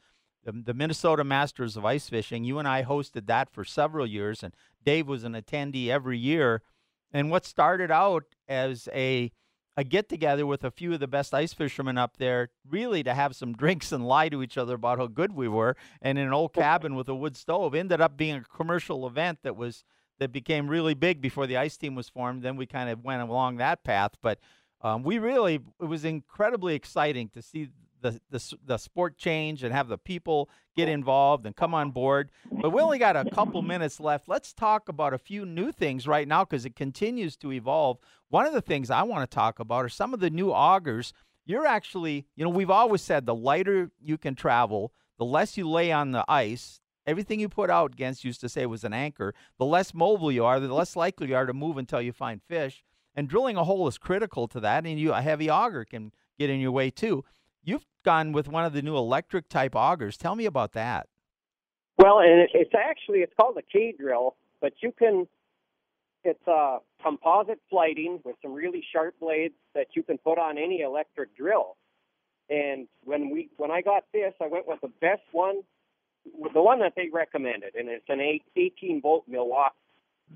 the, 0.44 0.52
the 0.52 0.74
Minnesota 0.74 1.24
Masters 1.24 1.78
of 1.78 1.86
Ice 1.86 2.10
Fishing. 2.10 2.44
You 2.44 2.58
and 2.58 2.68
I 2.68 2.84
hosted 2.84 3.28
that 3.28 3.52
for 3.52 3.64
several 3.64 4.08
years, 4.08 4.42
and 4.42 4.54
Dave 4.84 5.08
was 5.08 5.24
an 5.24 5.34
attendee 5.34 5.90
every 5.90 6.18
year. 6.18 6.64
And 7.12 7.30
what 7.30 7.46
started 7.46 7.92
out 7.92 8.24
as 8.48 8.90
a 8.92 9.32
a 9.76 9.84
get 9.84 10.10
together 10.10 10.46
with 10.46 10.64
a 10.64 10.72
few 10.72 10.94
of 10.94 11.00
the 11.00 11.08
best 11.08 11.34
ice 11.34 11.54
fishermen 11.54 11.98
up 11.98 12.18
there, 12.18 12.50
really 12.70 13.04
to 13.04 13.14
have 13.14 13.36
some 13.36 13.54
drinks 13.58 13.92
and 13.92 14.06
lie 14.06 14.30
to 14.30 14.44
each 14.44 14.58
other 14.58 14.76
about 14.76 15.00
how 15.00 15.08
good 15.08 15.34
we 15.34 15.48
were, 15.48 15.76
and 16.02 16.18
in 16.18 16.28
an 16.28 16.34
old 16.34 16.54
cabin 16.54 16.96
with 16.96 17.10
a 17.10 17.16
wood 17.16 17.36
stove, 17.36 17.74
ended 17.74 18.02
up 18.02 18.18
being 18.18 18.36
a 18.36 18.42
commercial 18.42 19.08
event 19.08 19.40
that 19.44 19.56
was 19.56 19.84
that 20.20 20.32
became 20.32 20.68
really 20.68 20.94
big 20.94 21.22
before 21.22 21.48
the 21.48 21.58
ice 21.58 21.76
team 21.76 21.96
was 21.96 22.08
formed. 22.08 22.44
Then 22.44 22.56
we 22.56 22.66
kind 22.66 22.90
of 22.90 23.04
went 23.04 23.22
along 23.22 23.58
that 23.58 23.84
path, 23.84 24.12
but 24.22 24.40
um, 24.82 25.04
we 25.04 25.18
really 25.18 25.56
it 25.82 25.86
was 25.86 26.06
incredibly 26.06 26.76
exciting 26.76 27.30
to 27.30 27.42
see 27.42 27.70
the, 28.04 28.22
the, 28.30 28.54
the 28.66 28.78
sport 28.78 29.18
change 29.18 29.64
and 29.64 29.74
have 29.74 29.88
the 29.88 29.98
people 29.98 30.50
get 30.76 30.88
oh. 30.88 30.92
involved 30.92 31.46
and 31.46 31.56
come 31.56 31.74
on 31.74 31.90
board. 31.90 32.30
But 32.52 32.70
we 32.70 32.82
only 32.82 33.00
got 33.00 33.16
a 33.16 33.30
couple 33.32 33.62
minutes 33.64 34.00
left. 34.00 34.28
Let's 34.28 34.54
talk 34.54 34.90
about 34.90 35.14
a 35.14 35.18
few 35.18 35.46
new 35.46 35.72
things 35.72 36.08
right 36.08 36.28
now 36.28 36.44
because 36.44 36.66
it 36.66 36.76
continues 36.76 37.36
to 37.38 37.52
evolve. 37.52 37.98
One 38.30 38.46
of 38.46 38.54
the 38.54 38.62
things 38.62 38.92
I 38.92 39.04
want 39.04 39.30
to 39.30 39.34
talk 39.34 39.60
about 39.60 39.86
are 39.86 39.90
some 39.90 40.14
of 40.14 40.20
the 40.20 40.30
new 40.30 40.52
augers. 40.52 41.14
You're 41.46 41.66
actually, 41.66 42.28
you 42.36 42.44
know, 42.44 42.50
we've 42.50 42.70
always 42.70 43.02
said 43.02 43.26
the 43.26 43.36
lighter 43.36 43.90
you 44.00 44.18
can 44.18 44.36
travel, 44.36 44.94
the 45.18 45.26
less 45.26 45.58
you 45.58 45.68
lay 45.68 45.92
on 45.92 46.12
the 46.12 46.24
ice. 46.28 46.80
Everything 47.06 47.40
you 47.40 47.50
put 47.50 47.70
out, 47.70 47.98
Genz 47.98 48.24
used 48.24 48.42
to 48.42 48.50
say 48.50 48.66
was 48.66 48.84
an 48.84 48.94
anchor. 48.94 49.34
The 49.58 49.66
less 49.66 49.94
mobile 49.94 50.32
you 50.32 50.46
are, 50.46 50.60
the 50.60 50.74
less 50.74 50.96
likely 50.96 51.30
you 51.30 51.36
are 51.36 51.46
to 51.46 51.54
move 51.54 51.78
until 51.78 52.02
you 52.02 52.14
find 52.14 52.42
fish. 52.42 52.84
And 53.16 53.28
drilling 53.28 53.58
a 53.58 53.64
hole 53.64 53.88
is 53.88 53.98
critical 53.98 54.48
to 54.48 54.60
that. 54.62 54.86
And 54.86 55.00
you, 55.00 55.14
a 55.14 55.22
heavy 55.22 55.50
auger 55.50 55.86
can 55.86 56.14
get 56.40 56.50
in 56.50 56.60
your 56.60 56.72
way 56.72 56.90
too. 56.90 57.24
You've 57.64 57.86
gone 58.04 58.32
with 58.34 58.48
one 58.48 58.66
of 58.66 58.74
the 58.74 58.82
new 58.82 58.98
electric 58.98 59.48
type 59.50 59.76
augers. 59.76 60.18
Tell 60.18 60.36
me 60.36 60.46
about 60.46 60.74
that. 60.74 61.08
Well, 61.98 62.20
and 62.20 62.48
it's 62.54 62.74
actually 62.76 63.20
it's 63.20 63.34
called 63.40 63.58
a 63.58 63.62
K 63.62 63.94
drill, 63.98 64.36
but 64.62 64.74
you 64.82 64.92
can. 64.92 65.28
It's 66.26 66.48
a 66.48 66.78
composite 67.02 67.60
flighting 67.70 68.20
with 68.24 68.38
some 68.42 68.54
really 68.54 68.84
sharp 68.94 69.16
blades 69.20 69.56
that 69.76 69.88
you 69.94 70.04
can 70.04 70.18
put 70.18 70.40
on 70.40 70.58
any 70.58 70.80
electric 70.80 71.36
drill. 71.36 71.76
And 72.50 72.88
when 73.04 73.30
we 73.30 73.50
when 73.58 73.72
I 73.72 73.82
got 73.82 74.04
this, 74.14 74.34
I 74.42 74.48
went 74.48 74.68
with 74.68 74.82
the 74.82 74.92
best 75.02 75.22
one, 75.32 75.62
the 76.54 76.62
one 76.62 76.80
that 76.80 76.94
they 76.96 77.10
recommended, 77.12 77.76
and 77.76 77.90
it's 77.90 78.06
an 78.10 78.22
eight, 78.22 78.44
18 78.56 79.02
volt 79.02 79.26
Milwaukee. 79.28 79.76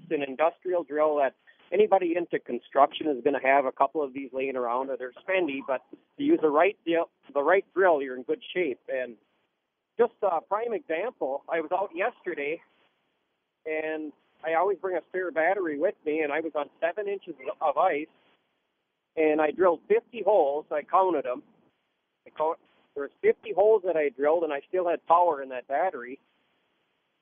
It's 0.02 0.12
an 0.12 0.24
industrial 0.24 0.84
drill 0.84 1.18
that 1.18 1.36
anybody 1.72 2.16
into 2.16 2.40
construction 2.40 3.08
is 3.08 3.24
going 3.24 3.40
to 3.40 3.46
have 3.46 3.66
a 3.66 3.72
couple 3.72 4.04
of 4.04 4.14
these 4.14 4.30
laying 4.34 4.56
around, 4.56 4.90
or 4.90 4.98
they're 4.98 5.14
spendy. 5.28 5.60
But 5.66 5.82
you 6.18 6.28
use 6.28 6.40
the 6.42 6.50
right 6.50 6.78
deal, 6.86 7.10
the 7.34 7.44
right 7.44 7.66
drill, 7.76 8.02
you're 8.02 8.16
in 8.16 8.24
good 8.24 8.42
shape. 8.54 8.80
And 8.90 9.16
just 9.98 10.14
a 10.22 10.42
prime 10.42 10.74
example, 10.74 11.44
I 11.50 11.62
was 11.62 11.72
out 11.72 11.90
yesterday, 11.96 12.62
and 13.66 14.12
I 14.46 14.54
always 14.54 14.78
bring 14.78 14.96
a 14.96 15.02
spare 15.10 15.32
battery 15.32 15.80
with 15.80 15.96
me, 16.06 16.22
and 16.22 16.32
I 16.32 16.40
was 16.40 16.52
on 16.56 16.70
seven 16.80 17.08
inches 17.08 17.36
of 17.62 17.78
ice, 17.78 18.08
and 19.16 19.42
I 19.42 19.52
drilled 19.52 19.82
50 19.88 20.24
holes. 20.24 20.66
I 20.72 20.84
counted 20.84 21.26
them. 21.26 21.42
I 22.26 22.30
count, 22.38 22.60
there 22.94 23.04
was 23.04 23.12
50 23.22 23.54
holes 23.54 23.82
that 23.86 23.98
I 23.98 24.10
drilled, 24.10 24.44
and 24.44 24.54
I 24.54 24.62
still 24.70 24.88
had 24.88 25.06
power 25.08 25.42
in 25.42 25.50
that 25.50 25.68
battery. 25.68 26.20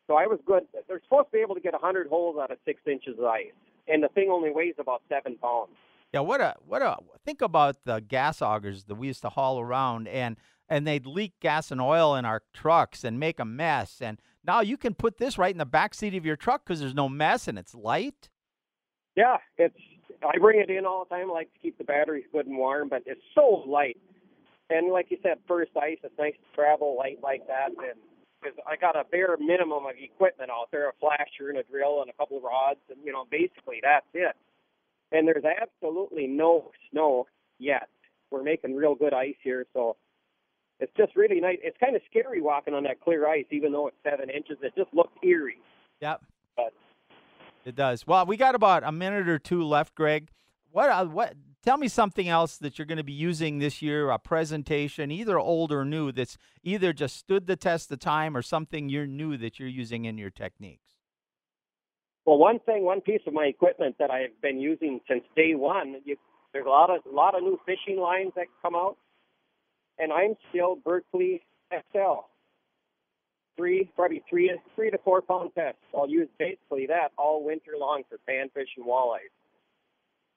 So 0.08 0.16
I 0.16 0.28
was 0.28 0.40
good. 0.46 0.64
They're 0.88 1.02
supposed 1.04 1.28
to 1.28 1.32
be 1.32 1.40
able 1.40 1.56
to 1.56 1.62
get 1.62 1.74
100 1.74 2.08
holes 2.08 2.38
out 2.42 2.52
of 2.52 2.58
six 2.66 2.82
inches 2.86 3.18
of 3.18 3.26
ice, 3.26 3.52
and 3.88 4.04
the 4.04 4.08
thing 4.10 4.30
only 4.32 4.52
weighs 4.52 4.76
about 4.78 5.02
seven 5.10 5.36
pounds. 5.38 5.72
Yeah, 6.14 6.22
what 6.22 6.42
a 6.42 6.56
what 6.66 6.82
a 6.82 6.98
think 7.26 7.42
about 7.42 7.84
the 7.84 8.00
gas 8.00 8.40
augers 8.40 8.86
that 8.86 8.96
we 8.96 9.08
used 9.08 9.22
to 9.24 9.30
haul 9.30 9.60
around 9.60 10.08
and 10.08 10.38
and 10.70 10.88
they'd 10.88 11.06
leak 11.06 11.34
gas 11.40 11.72
and 11.72 11.82
oil 11.82 12.16
in 12.16 12.26
our 12.26 12.42
trucks 12.54 13.04
and 13.04 13.20
make 13.20 13.40
a 13.40 13.46
mess. 13.46 14.02
And 14.02 14.20
now 14.44 14.62
you 14.62 14.78
can 14.78 14.96
put 14.96 15.18
this 15.18 15.38
right 15.38 15.54
in 15.54 15.58
the 15.58 15.66
back 15.66 15.94
seat 15.94 16.16
of 16.16 16.26
your 16.26 16.36
truck 16.36 16.66
because 16.66 16.80
there's 16.80 16.96
no 16.96 17.10
mess 17.10 17.48
and 17.48 17.60
it's 17.60 17.76
light. 17.76 18.30
Yeah, 19.16 19.38
it's. 19.58 19.76
I 20.24 20.38
bring 20.40 20.60
it 20.60 20.70
in 20.70 20.86
all 20.86 21.06
the 21.08 21.16
time. 21.16 21.30
I 21.30 21.34
like 21.34 21.54
to 21.54 21.60
keep 21.60 21.78
the 21.78 21.84
batteries 21.84 22.26
good 22.32 22.48
and 22.48 22.58
warm, 22.58 22.90
but 22.90 23.04
it's 23.06 23.22
so 23.36 23.64
light. 23.68 23.98
And 24.70 24.92
like 24.92 25.08
you 25.10 25.18
said, 25.22 25.38
first 25.48 25.72
ice, 25.76 25.98
it's 26.04 26.18
nice 26.18 26.34
to 26.34 26.56
travel 26.56 26.96
light 26.98 27.20
like 27.22 27.46
that. 27.48 27.68
And 27.68 28.00
because 28.42 28.58
I 28.68 28.76
got 28.76 28.96
a 28.96 29.04
bare 29.04 29.38
minimum 29.38 29.86
of 29.86 29.96
equipment 30.00 30.50
out 30.50 30.70
there, 30.72 30.90
a 30.90 30.94
flasher 31.00 31.50
and 31.50 31.58
a 31.58 31.64
drill 31.64 32.02
and 32.02 32.10
a 32.10 32.14
couple 32.14 32.38
of 32.38 32.44
rods, 32.44 32.80
and 32.90 32.98
you 33.04 33.12
know, 33.12 33.26
basically 33.30 33.80
that's 33.82 34.06
it. 34.14 34.36
And 35.12 35.28
there's 35.28 35.46
absolutely 35.46 36.28
no 36.28 36.72
snow 36.92 37.28
yet. 37.60 37.88
We're 38.32 38.44
making 38.44 38.76
real 38.76 38.96
good 38.96 39.14
ice 39.14 39.36
here, 39.44 39.66
so 39.74 39.98
it's 40.80 40.92
just 40.98 41.16
really 41.16 41.40
nice. 41.40 41.58
It's 41.64 41.78
kind 41.78 41.96
of 41.96 42.02
scary 42.10 42.42
walking 42.42 42.74
on 42.74 42.84
that 42.84 43.00
clear 43.02 43.28
ice, 43.28 43.46
even 43.52 43.72
though 43.72 43.88
it's 43.88 43.98
seven 44.04 44.30
inches. 44.30 44.58
It 44.62 44.74
just 44.76 44.94
looks 44.94 45.14
eerie. 45.24 45.62
Yep. 46.02 46.22
But 46.58 46.74
It 47.64 47.76
does. 47.76 48.06
Well, 48.06 48.26
we 48.26 48.36
got 48.36 48.56
about 48.56 48.84
a 48.84 48.92
minute 48.92 49.30
or 49.30 49.40
two 49.40 49.64
left, 49.64 49.96
Greg. 49.96 50.30
What 50.72 50.90
uh, 50.90 51.06
what 51.06 51.36
tell 51.66 51.78
me 51.78 51.88
something 51.88 52.30
else 52.30 52.58
that 52.58 52.78
you're 52.78 52.86
going 52.86 53.00
to 53.00 53.04
be 53.04 53.12
using 53.12 53.58
this 53.58 53.82
year, 53.82 54.12
a 54.12 54.20
presentation, 54.20 55.10
either 55.10 55.40
old 55.40 55.72
or 55.72 55.84
new, 55.84 56.12
that's 56.12 56.38
either 56.64 56.94
just 56.94 57.18
stood 57.18 57.48
the 57.48 57.56
test 57.56 57.92
of 57.92 58.00
time 58.00 58.38
or 58.38 58.42
something 58.42 58.88
you're 58.88 59.08
new 59.08 59.36
that 59.38 59.60
you're 59.60 59.68
using 59.68 60.06
in 60.06 60.18
your 60.18 60.30
techniques. 60.30 60.92
Well, 62.26 62.38
one 62.38 62.60
thing, 62.60 62.84
one 62.84 63.02
piece 63.02 63.22
of 63.28 63.34
my 63.34 63.46
equipment 63.46 63.96
that 64.00 64.12
I've 64.12 64.40
been 64.42 64.60
using 64.60 65.02
since 65.08 65.24
day 65.36 65.56
one, 65.56 65.96
you, 66.06 66.18
there's 66.54 66.66
a 66.66 66.70
lot 66.70 66.90
of 66.90 67.02
a 67.06 67.16
lot 67.16 67.36
of 67.36 67.44
new 67.44 67.60
fishing 67.66 68.00
lines 68.00 68.32
that 68.36 68.46
come 68.62 68.76
out, 68.76 68.98
and 70.00 70.12
I'm 70.12 70.36
still 70.50 70.76
Berkley 70.76 71.42
XL, 71.72 72.26
three 73.58 73.92
probably 73.96 74.24
three 74.28 74.52
three 74.76 74.90
to 74.90 74.98
four 75.04 75.22
pound 75.22 75.52
test. 75.54 75.78
I'll 75.96 76.10
use 76.10 76.30
basically 76.40 76.88
that 76.88 77.10
all 77.16 77.44
winter 77.44 77.74
long 77.80 78.04
for 78.10 78.18
panfish 78.28 78.74
and 78.78 78.88
walleyes. 78.88 79.30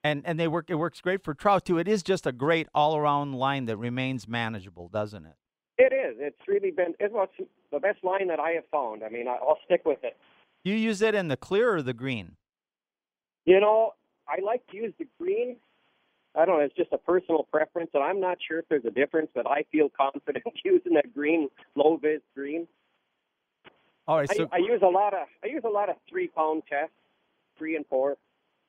And 0.03 0.21
and 0.25 0.39
they 0.39 0.47
work 0.47 0.69
it 0.69 0.75
works 0.75 1.01
great 1.01 1.23
for 1.23 1.33
trout 1.33 1.65
too. 1.65 1.77
It 1.77 1.87
is 1.87 2.03
just 2.03 2.25
a 2.25 2.31
great 2.31 2.67
all-around 2.73 3.33
line 3.33 3.65
that 3.65 3.77
remains 3.77 4.27
manageable, 4.27 4.87
doesn't 4.87 5.25
it? 5.25 5.35
It 5.77 5.93
is. 5.93 6.17
It's 6.19 6.47
really 6.47 6.71
been 6.71 6.93
it's 6.99 7.13
what's 7.13 7.33
the 7.71 7.79
best 7.79 8.03
line 8.03 8.27
that 8.29 8.39
I 8.39 8.51
have 8.51 8.63
found. 8.71 9.03
I 9.03 9.09
mean, 9.09 9.27
I, 9.27 9.33
I'll 9.33 9.59
stick 9.65 9.81
with 9.85 10.03
it. 10.03 10.17
You 10.63 10.73
use 10.73 11.01
it 11.01 11.15
in 11.15 11.27
the 11.27 11.37
clear 11.37 11.75
or 11.75 11.81
the 11.81 11.93
green? 11.93 12.35
You 13.45 13.59
know, 13.59 13.93
I 14.27 14.41
like 14.43 14.65
to 14.67 14.77
use 14.77 14.93
the 14.99 15.07
green. 15.19 15.57
I 16.35 16.45
don't 16.45 16.59
know. 16.59 16.63
It's 16.63 16.75
just 16.75 16.93
a 16.93 16.97
personal 16.97 17.47
preference, 17.51 17.89
and 17.93 18.03
I'm 18.03 18.19
not 18.19 18.37
sure 18.45 18.59
if 18.59 18.65
there's 18.69 18.85
a 18.85 18.91
difference, 18.91 19.31
but 19.33 19.47
I 19.47 19.65
feel 19.71 19.89
confident 19.97 20.45
using 20.63 20.93
that 20.93 21.13
green, 21.13 21.49
low 21.75 21.97
vis 21.97 22.21
green. 22.35 22.67
All 24.07 24.17
right, 24.17 24.33
so 24.33 24.47
I, 24.51 24.57
I 24.57 24.59
use 24.59 24.81
a 24.81 24.87
lot 24.87 25.13
of 25.13 25.27
I 25.43 25.47
use 25.47 25.63
a 25.65 25.69
lot 25.69 25.89
of 25.89 25.95
three 26.09 26.27
pound 26.27 26.63
tests, 26.69 26.93
three 27.57 27.75
and 27.75 27.85
four. 27.87 28.17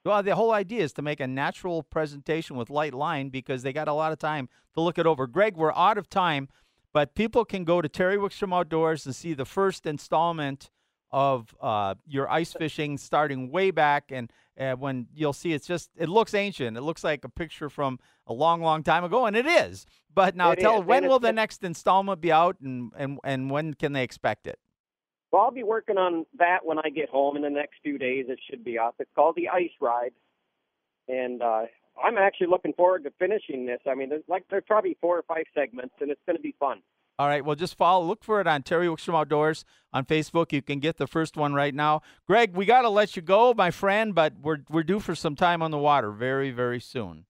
Well, 0.04 0.22
the 0.22 0.34
whole 0.34 0.52
idea 0.52 0.82
is 0.82 0.92
to 0.94 1.02
make 1.02 1.20
a 1.20 1.26
natural 1.26 1.82
presentation 1.82 2.56
with 2.56 2.70
light 2.70 2.94
line 2.94 3.28
because 3.28 3.62
they 3.62 3.72
got 3.72 3.88
a 3.88 3.92
lot 3.92 4.12
of 4.12 4.18
time 4.18 4.48
to 4.74 4.80
look 4.80 4.98
it 4.98 5.06
over. 5.06 5.26
Greg, 5.26 5.56
we're 5.56 5.74
out 5.74 5.98
of 5.98 6.08
time, 6.08 6.48
but 6.92 7.14
people 7.14 7.44
can 7.44 7.64
go 7.64 7.82
to 7.82 7.88
Terry 7.88 8.16
Wickstrom 8.16 8.54
Outdoors 8.54 9.04
and 9.04 9.14
see 9.14 9.34
the 9.34 9.44
first 9.44 9.84
installment 9.84 10.70
of 11.12 11.54
uh, 11.60 11.96
your 12.06 12.30
ice 12.30 12.52
fishing 12.52 12.96
starting 12.96 13.50
way 13.50 13.70
back. 13.70 14.10
And 14.10 14.32
uh, 14.58 14.72
when 14.72 15.08
you'll 15.12 15.32
see, 15.32 15.52
it's 15.52 15.66
just, 15.66 15.90
it 15.96 16.08
looks 16.08 16.32
ancient. 16.34 16.76
It 16.76 16.82
looks 16.82 17.04
like 17.04 17.24
a 17.24 17.28
picture 17.28 17.68
from 17.68 17.98
a 18.26 18.32
long, 18.32 18.62
long 18.62 18.82
time 18.82 19.04
ago, 19.04 19.26
and 19.26 19.36
it 19.36 19.46
is. 19.46 19.86
But 20.14 20.34
now 20.34 20.52
It 20.52 20.60
tell, 20.60 20.80
is, 20.80 20.86
when 20.86 21.08
will 21.08 21.18
the 21.18 21.32
next 21.32 21.62
installment 21.62 22.20
be 22.20 22.32
out 22.32 22.56
and, 22.60 22.90
and, 22.96 23.18
and 23.22 23.50
when 23.50 23.74
can 23.74 23.92
they 23.92 24.04
expect 24.04 24.46
it? 24.46 24.58
Well, 25.32 25.42
I'll 25.42 25.50
be 25.50 25.62
working 25.62 25.96
on 25.96 26.26
that 26.38 26.64
when 26.64 26.78
I 26.78 26.90
get 26.90 27.08
home 27.08 27.36
in 27.36 27.42
the 27.42 27.50
next 27.50 27.76
few 27.82 27.98
days. 27.98 28.26
It 28.28 28.40
should 28.48 28.64
be 28.64 28.78
up. 28.78 28.96
It's 28.98 29.10
called 29.14 29.36
the 29.36 29.48
Ice 29.48 29.70
Ride, 29.80 30.12
and 31.08 31.40
uh, 31.40 31.62
I'm 32.02 32.18
actually 32.18 32.48
looking 32.48 32.72
forward 32.72 33.04
to 33.04 33.12
finishing 33.18 33.66
this. 33.66 33.80
I 33.88 33.94
mean, 33.94 34.08
there's 34.08 34.24
like 34.28 34.44
there's 34.50 34.64
probably 34.66 34.96
four 35.00 35.18
or 35.18 35.22
five 35.22 35.44
segments, 35.54 35.94
and 36.00 36.10
it's 36.10 36.20
going 36.26 36.36
to 36.36 36.42
be 36.42 36.54
fun. 36.58 36.82
All 37.18 37.26
right. 37.26 37.44
Well, 37.44 37.54
just 37.54 37.76
follow. 37.76 38.04
Look 38.06 38.24
for 38.24 38.40
it 38.40 38.46
on 38.46 38.62
Terry 38.62 38.86
Wickstrom 38.86 39.14
Outdoors 39.14 39.64
on 39.92 40.06
Facebook. 40.06 40.52
You 40.52 40.62
can 40.62 40.80
get 40.80 40.96
the 40.96 41.06
first 41.06 41.36
one 41.36 41.52
right 41.52 41.74
now. 41.74 42.00
Greg, 42.26 42.56
we 42.56 42.64
got 42.64 42.82
to 42.82 42.88
let 42.88 43.14
you 43.14 43.20
go, 43.20 43.52
my 43.54 43.70
friend, 43.70 44.14
but 44.14 44.34
we're 44.40 44.60
we're 44.70 44.82
due 44.82 45.00
for 45.00 45.14
some 45.14 45.36
time 45.36 45.62
on 45.62 45.70
the 45.70 45.78
water 45.78 46.10
very 46.12 46.50
very 46.50 46.80
soon. 46.80 47.26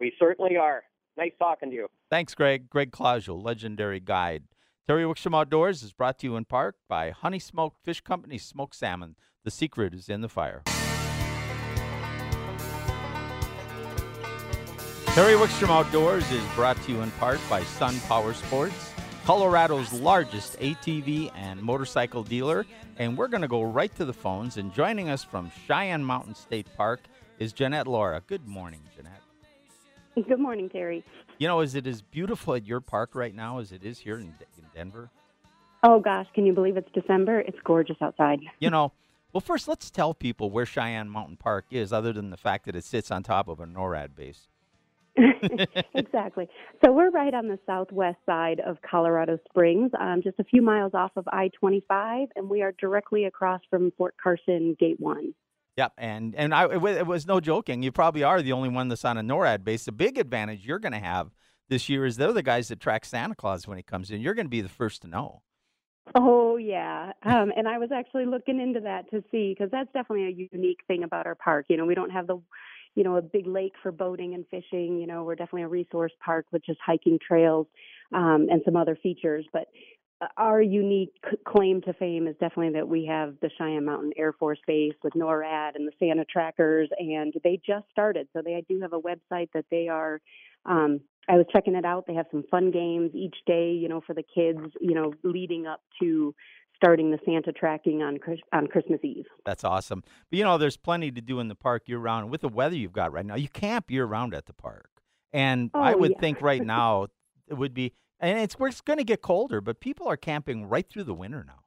We 0.00 0.12
certainly 0.18 0.56
are. 0.56 0.82
Nice 1.16 1.32
talking 1.38 1.70
to 1.70 1.76
you. 1.76 1.88
Thanks, 2.10 2.34
Greg. 2.34 2.68
Greg 2.68 2.90
Clusiau, 2.90 3.42
legendary 3.42 4.00
guide. 4.00 4.44
Terry 4.88 5.04
Wickstrom 5.04 5.38
Outdoors 5.38 5.82
is 5.82 5.92
brought 5.92 6.18
to 6.20 6.26
you 6.26 6.36
in 6.36 6.46
part 6.46 6.74
by 6.88 7.10
Honey 7.10 7.38
Smoked 7.38 7.76
Fish 7.84 8.00
Company 8.00 8.38
Smoked 8.38 8.74
Salmon. 8.74 9.16
The 9.44 9.50
secret 9.50 9.92
is 9.92 10.08
in 10.08 10.22
the 10.22 10.30
fire. 10.30 10.62
Terry 15.08 15.34
Wickstrom 15.34 15.68
Outdoors 15.68 16.32
is 16.32 16.42
brought 16.54 16.80
to 16.84 16.92
you 16.92 17.02
in 17.02 17.10
part 17.10 17.38
by 17.50 17.64
Sun 17.64 18.00
Power 18.08 18.32
Sports, 18.32 18.94
Colorado's 19.26 19.92
largest 19.92 20.58
ATV 20.58 21.32
and 21.34 21.60
motorcycle 21.60 22.22
dealer. 22.22 22.64
And 22.96 23.14
we're 23.18 23.28
going 23.28 23.42
to 23.42 23.46
go 23.46 23.64
right 23.64 23.94
to 23.96 24.06
the 24.06 24.14
phones. 24.14 24.56
And 24.56 24.72
joining 24.72 25.10
us 25.10 25.22
from 25.22 25.52
Cheyenne 25.66 26.02
Mountain 26.02 26.34
State 26.34 26.66
Park 26.78 27.00
is 27.38 27.52
Jeanette 27.52 27.86
Laura. 27.86 28.22
Good 28.26 28.48
morning, 28.48 28.80
Jeanette. 28.96 29.20
Good 30.26 30.40
morning, 30.40 30.70
Terry. 30.70 31.04
You 31.36 31.46
know, 31.46 31.60
is 31.60 31.74
it 31.74 31.86
as 31.86 32.00
beautiful 32.00 32.54
at 32.54 32.66
your 32.66 32.80
park 32.80 33.14
right 33.14 33.34
now 33.34 33.58
as 33.58 33.70
it 33.70 33.84
is 33.84 33.98
here 33.98 34.16
in, 34.16 34.34
in 34.56 34.57
Denver? 34.78 35.10
Oh 35.82 35.98
gosh, 35.98 36.26
can 36.34 36.46
you 36.46 36.52
believe 36.52 36.76
it's 36.76 36.90
December? 36.92 37.40
It's 37.40 37.58
gorgeous 37.64 37.96
outside. 38.00 38.38
You 38.60 38.70
know, 38.70 38.92
well, 39.32 39.40
first 39.40 39.66
let's 39.66 39.90
tell 39.90 40.14
people 40.14 40.50
where 40.50 40.64
Cheyenne 40.64 41.08
Mountain 41.08 41.36
Park 41.36 41.66
is, 41.72 41.92
other 41.92 42.12
than 42.12 42.30
the 42.30 42.36
fact 42.36 42.64
that 42.66 42.76
it 42.76 42.84
sits 42.84 43.10
on 43.10 43.24
top 43.24 43.48
of 43.48 43.58
a 43.58 43.66
NORAD 43.66 44.14
base. 44.14 44.46
exactly. 45.94 46.48
So 46.84 46.92
we're 46.92 47.10
right 47.10 47.34
on 47.34 47.48
the 47.48 47.58
southwest 47.66 48.18
side 48.24 48.60
of 48.60 48.78
Colorado 48.88 49.40
Springs, 49.48 49.90
um, 49.98 50.22
just 50.22 50.38
a 50.38 50.44
few 50.44 50.62
miles 50.62 50.92
off 50.94 51.10
of 51.16 51.26
I-25, 51.32 52.28
and 52.36 52.48
we 52.48 52.62
are 52.62 52.72
directly 52.80 53.24
across 53.24 53.60
from 53.68 53.90
Fort 53.98 54.14
Carson 54.22 54.76
Gate 54.78 55.00
One. 55.00 55.34
Yep, 55.76 55.92
and 55.98 56.34
and 56.36 56.54
I 56.54 56.64
it, 56.64 56.80
wa- 56.80 56.90
it 56.90 57.06
was 57.06 57.26
no 57.26 57.40
joking. 57.40 57.82
You 57.82 57.90
probably 57.90 58.22
are 58.22 58.42
the 58.42 58.52
only 58.52 58.68
one 58.68 58.88
that's 58.88 59.04
on 59.04 59.18
a 59.18 59.22
NORAD 59.22 59.64
base. 59.64 59.84
The 59.84 59.92
big 59.92 60.18
advantage 60.18 60.64
you're 60.64 60.78
going 60.78 60.92
to 60.92 60.98
have 60.98 61.30
this 61.68 61.88
year 61.88 62.04
is 62.04 62.16
they're 62.16 62.32
the 62.32 62.42
guys 62.42 62.68
that 62.68 62.80
track 62.80 63.04
Santa 63.04 63.34
Claus 63.34 63.66
when 63.66 63.76
he 63.76 63.82
comes 63.82 64.10
in. 64.10 64.20
You're 64.20 64.34
going 64.34 64.46
to 64.46 64.50
be 64.50 64.60
the 64.60 64.68
first 64.68 65.02
to 65.02 65.08
know. 65.08 65.42
Oh 66.14 66.56
yeah, 66.56 67.12
um, 67.22 67.52
and 67.54 67.68
I 67.68 67.76
was 67.78 67.90
actually 67.92 68.24
looking 68.24 68.60
into 68.60 68.80
that 68.80 69.10
to 69.10 69.22
see 69.30 69.54
because 69.54 69.70
that's 69.70 69.92
definitely 69.92 70.26
a 70.26 70.48
unique 70.52 70.80
thing 70.86 71.04
about 71.04 71.26
our 71.26 71.34
park. 71.34 71.66
You 71.68 71.76
know, 71.76 71.84
we 71.84 71.94
don't 71.94 72.10
have 72.10 72.26
the, 72.26 72.40
you 72.94 73.04
know, 73.04 73.16
a 73.16 73.22
big 73.22 73.46
lake 73.46 73.74
for 73.82 73.92
boating 73.92 74.34
and 74.34 74.46
fishing. 74.50 74.98
You 74.98 75.06
know, 75.06 75.24
we're 75.24 75.34
definitely 75.34 75.64
a 75.64 75.68
resource 75.68 76.12
park 76.24 76.46
with 76.50 76.64
just 76.64 76.80
hiking 76.84 77.18
trails 77.18 77.66
um, 78.14 78.46
and 78.50 78.62
some 78.64 78.74
other 78.74 78.96
features. 79.02 79.44
But 79.52 79.68
our 80.36 80.60
unique 80.60 81.14
claim 81.46 81.80
to 81.82 81.92
fame 81.94 82.26
is 82.26 82.34
definitely 82.40 82.72
that 82.74 82.88
we 82.88 83.06
have 83.06 83.34
the 83.40 83.50
Cheyenne 83.56 83.84
Mountain 83.84 84.12
Air 84.16 84.32
Force 84.32 84.58
Base 84.66 84.94
with 85.02 85.14
NORAD 85.14 85.76
and 85.76 85.86
the 85.86 85.92
Santa 85.98 86.24
trackers, 86.24 86.88
and 86.98 87.32
they 87.44 87.60
just 87.64 87.86
started. 87.90 88.28
So 88.32 88.42
they 88.42 88.64
do 88.68 88.80
have 88.80 88.92
a 88.92 89.00
website 89.00 89.48
that 89.54 89.66
they 89.70 89.88
are. 89.88 90.20
Um, 90.66 91.00
I 91.28 91.36
was 91.36 91.46
checking 91.52 91.74
it 91.74 91.84
out. 91.84 92.06
They 92.06 92.14
have 92.14 92.26
some 92.30 92.44
fun 92.50 92.70
games 92.70 93.10
each 93.14 93.36
day, 93.46 93.72
you 93.72 93.88
know, 93.88 94.00
for 94.00 94.14
the 94.14 94.22
kids, 94.22 94.60
you 94.80 94.94
know, 94.94 95.12
leading 95.22 95.66
up 95.66 95.82
to 96.00 96.34
starting 96.74 97.10
the 97.10 97.18
Santa 97.24 97.52
tracking 97.52 98.02
on 98.02 98.18
on 98.52 98.66
Christmas 98.66 99.00
Eve. 99.02 99.26
That's 99.44 99.62
awesome. 99.64 100.02
But 100.30 100.38
you 100.38 100.44
know, 100.44 100.58
there's 100.58 100.76
plenty 100.76 101.10
to 101.12 101.20
do 101.20 101.38
in 101.40 101.48
the 101.48 101.54
park 101.54 101.82
year 101.86 101.98
round. 101.98 102.30
With 102.30 102.40
the 102.40 102.48
weather 102.48 102.76
you've 102.76 102.92
got 102.92 103.12
right 103.12 103.26
now, 103.26 103.34
you 103.34 103.48
camp 103.48 103.90
year 103.90 104.04
round 104.06 104.34
at 104.34 104.46
the 104.46 104.52
park. 104.52 104.88
And 105.32 105.70
I 105.74 105.92
Oh, 105.94 105.98
would 105.98 106.12
yeah. 106.12 106.20
think 106.20 106.40
right 106.40 106.64
now 106.64 107.08
it 107.48 107.54
would 107.54 107.74
be, 107.74 107.92
and 108.20 108.38
it's 108.38 108.56
it's 108.58 108.80
going 108.80 108.98
to 108.98 109.04
get 109.04 109.22
colder, 109.22 109.60
but 109.60 109.80
people 109.80 110.08
are 110.08 110.16
camping 110.16 110.66
right 110.66 110.88
through 110.88 111.04
the 111.04 111.14
winter 111.14 111.44
now. 111.46 111.60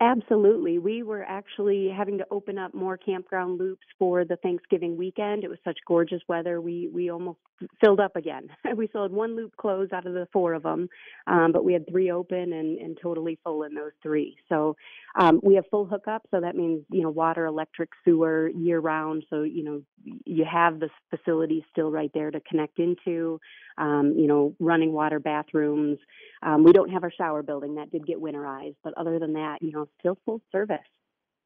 Absolutely. 0.00 0.78
We 0.78 1.04
were 1.04 1.22
actually 1.22 1.88
having 1.96 2.18
to 2.18 2.26
open 2.30 2.58
up 2.58 2.74
more 2.74 2.96
campground 2.96 3.58
loops 3.58 3.86
for 3.98 4.24
the 4.24 4.36
Thanksgiving 4.36 4.96
weekend. 4.96 5.44
It 5.44 5.48
was 5.50 5.58
such 5.64 5.78
gorgeous 5.86 6.20
weather. 6.28 6.60
We 6.60 6.88
we 6.92 7.10
almost 7.10 7.38
filled 7.80 8.00
up 8.00 8.16
again. 8.16 8.48
we 8.76 8.88
still 8.88 9.02
had 9.02 9.12
one 9.12 9.36
loop 9.36 9.56
closed 9.56 9.92
out 9.92 10.06
of 10.06 10.14
the 10.14 10.26
four 10.32 10.52
of 10.54 10.64
them, 10.64 10.88
um, 11.28 11.52
but 11.52 11.64
we 11.64 11.72
had 11.72 11.88
three 11.88 12.10
open 12.10 12.52
and, 12.52 12.78
and 12.78 12.98
totally 13.00 13.38
full 13.44 13.62
in 13.62 13.74
those 13.74 13.92
three. 14.02 14.36
So 14.48 14.74
um, 15.18 15.38
we 15.44 15.54
have 15.54 15.64
full 15.70 15.84
hookup. 15.86 16.22
So 16.32 16.40
that 16.40 16.56
means 16.56 16.82
you 16.90 17.02
know 17.02 17.10
water, 17.10 17.46
electric, 17.46 17.90
sewer 18.04 18.48
year 18.48 18.80
round. 18.80 19.24
So 19.30 19.42
you 19.42 19.62
know 19.62 19.82
you 20.24 20.44
have 20.44 20.80
the 20.80 20.88
facilities 21.10 21.62
still 21.70 21.92
right 21.92 22.10
there 22.14 22.32
to 22.32 22.40
connect 22.40 22.80
into. 22.80 23.40
Um, 23.76 24.14
you 24.16 24.28
know, 24.28 24.54
running 24.60 24.92
water, 24.92 25.18
bathrooms. 25.18 25.98
Um, 26.42 26.62
we 26.62 26.72
don't 26.72 26.90
have 26.90 27.02
our 27.02 27.10
shower 27.10 27.42
building 27.42 27.74
that 27.74 27.90
did 27.90 28.06
get 28.06 28.20
winterized, 28.22 28.76
but 28.84 28.94
other 28.96 29.18
than 29.18 29.32
that, 29.32 29.62
you 29.62 29.72
know, 29.72 29.83
still 29.98 30.18
full 30.24 30.40
service. 30.52 30.78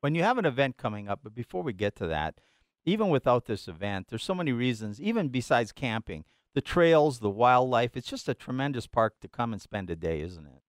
When 0.01 0.15
you 0.15 0.23
have 0.23 0.39
an 0.39 0.47
event 0.47 0.77
coming 0.77 1.09
up, 1.09 1.21
but 1.23 1.35
before 1.35 1.63
we 1.63 1.73
get 1.73 1.97
to 1.97 2.07
that, 2.07 2.37
even 2.85 3.09
without 3.09 3.47
this 3.47 3.69
event, 3.69 4.07
there's 4.09 4.23
so 4.23 4.35
many 4.35 4.53
reasons, 4.53 5.01
even 5.01 5.29
besides 5.29 5.73
camping, 5.73 6.25
the 6.55 6.61
trails, 6.61 7.19
the 7.19 7.31
wildlife, 7.31 7.97
it's 7.97 8.09
just 8.09 8.29
a 8.29 8.35
tremendous 8.35 8.87
park 8.87 9.15
to 9.21 9.29
come 9.29 9.53
and 9.53 9.61
spend 9.61 9.91
a 9.91 9.97
day, 9.97 10.21
isn't 10.21 10.47
it? 10.47 10.63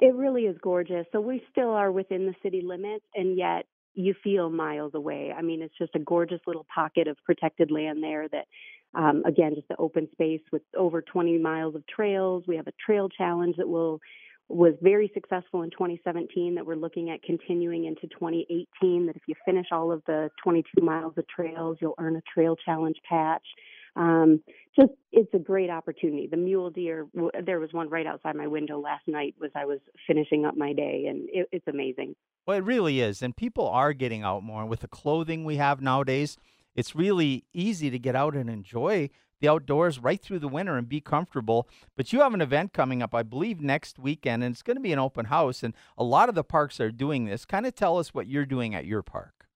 It 0.00 0.14
really 0.14 0.42
is 0.42 0.56
gorgeous. 0.62 1.06
So 1.12 1.20
we 1.20 1.42
still 1.50 1.70
are 1.70 1.92
within 1.92 2.26
the 2.26 2.34
city 2.42 2.60
limits, 2.62 3.04
and 3.14 3.36
yet 3.36 3.66
you 3.94 4.14
feel 4.24 4.50
miles 4.50 4.92
away. 4.94 5.32
I 5.36 5.42
mean, 5.42 5.62
it's 5.62 5.76
just 5.76 5.94
a 5.94 6.00
gorgeous 6.00 6.40
little 6.46 6.66
pocket 6.74 7.08
of 7.08 7.16
protected 7.24 7.70
land 7.70 8.02
there 8.02 8.28
that, 8.28 8.46
um, 8.94 9.22
again, 9.26 9.54
just 9.54 9.68
the 9.68 9.76
open 9.76 10.08
space 10.12 10.40
with 10.50 10.62
over 10.76 11.02
20 11.02 11.38
miles 11.38 11.74
of 11.74 11.86
trails. 11.86 12.44
We 12.46 12.56
have 12.56 12.66
a 12.66 12.72
trail 12.84 13.08
challenge 13.08 13.56
that 13.58 13.68
will 13.68 14.00
was 14.48 14.74
very 14.82 15.10
successful 15.14 15.62
in 15.62 15.70
2017 15.70 16.54
that 16.54 16.66
we're 16.66 16.76
looking 16.76 17.10
at 17.10 17.22
continuing 17.22 17.84
into 17.86 18.02
2018 18.08 19.06
that 19.06 19.16
if 19.16 19.22
you 19.26 19.34
finish 19.44 19.66
all 19.72 19.90
of 19.90 20.02
the 20.06 20.30
22 20.42 20.84
miles 20.84 21.14
of 21.16 21.24
trails 21.28 21.78
you'll 21.80 21.94
earn 21.98 22.16
a 22.16 22.22
trail 22.32 22.56
challenge 22.56 22.96
patch 23.08 23.46
um, 23.94 24.40
just 24.78 24.92
it's 25.10 25.32
a 25.34 25.38
great 25.38 25.70
opportunity 25.70 26.26
the 26.30 26.36
mule 26.36 26.70
deer 26.70 27.06
there 27.44 27.60
was 27.60 27.72
one 27.72 27.88
right 27.88 28.06
outside 28.06 28.34
my 28.36 28.46
window 28.46 28.78
last 28.78 29.06
night 29.06 29.34
as 29.44 29.50
i 29.54 29.64
was 29.64 29.78
finishing 30.06 30.44
up 30.44 30.56
my 30.56 30.72
day 30.72 31.06
and 31.08 31.28
it, 31.32 31.48
it's 31.52 31.66
amazing 31.68 32.14
Well, 32.46 32.56
it 32.56 32.64
really 32.64 33.00
is. 33.00 33.22
And 33.22 33.36
people 33.36 33.68
are 33.68 33.92
getting 33.92 34.22
out 34.22 34.42
more. 34.42 34.66
With 34.66 34.80
the 34.80 34.88
clothing 34.88 35.44
we 35.44 35.56
have 35.56 35.80
nowadays, 35.80 36.36
it's 36.74 36.94
really 36.96 37.44
easy 37.52 37.90
to 37.90 37.98
get 37.98 38.16
out 38.16 38.34
and 38.34 38.50
enjoy 38.50 39.10
the 39.42 39.48
outdoors 39.48 39.98
right 39.98 40.22
through 40.22 40.38
the 40.38 40.48
winter 40.48 40.78
and 40.78 40.88
be 40.88 41.00
comfortable. 41.00 41.68
But 41.96 42.12
you 42.12 42.20
have 42.20 42.32
an 42.32 42.40
event 42.40 42.72
coming 42.72 43.02
up, 43.02 43.14
I 43.14 43.22
believe, 43.22 43.60
next 43.60 43.98
weekend, 43.98 44.42
and 44.42 44.54
it's 44.54 44.62
going 44.62 44.76
to 44.76 44.82
be 44.82 44.92
an 44.92 44.98
open 44.98 45.26
house. 45.26 45.62
And 45.62 45.74
a 45.98 46.04
lot 46.04 46.30
of 46.30 46.34
the 46.34 46.44
parks 46.44 46.80
are 46.80 46.90
doing 46.90 47.26
this. 47.26 47.44
Kind 47.44 47.66
of 47.66 47.74
tell 47.74 47.98
us 47.98 48.14
what 48.14 48.28
you're 48.28 48.46
doing 48.46 48.74
at 48.74 48.86
your 48.86 49.02
park. 49.02 49.46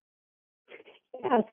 Yes, 1.23 1.45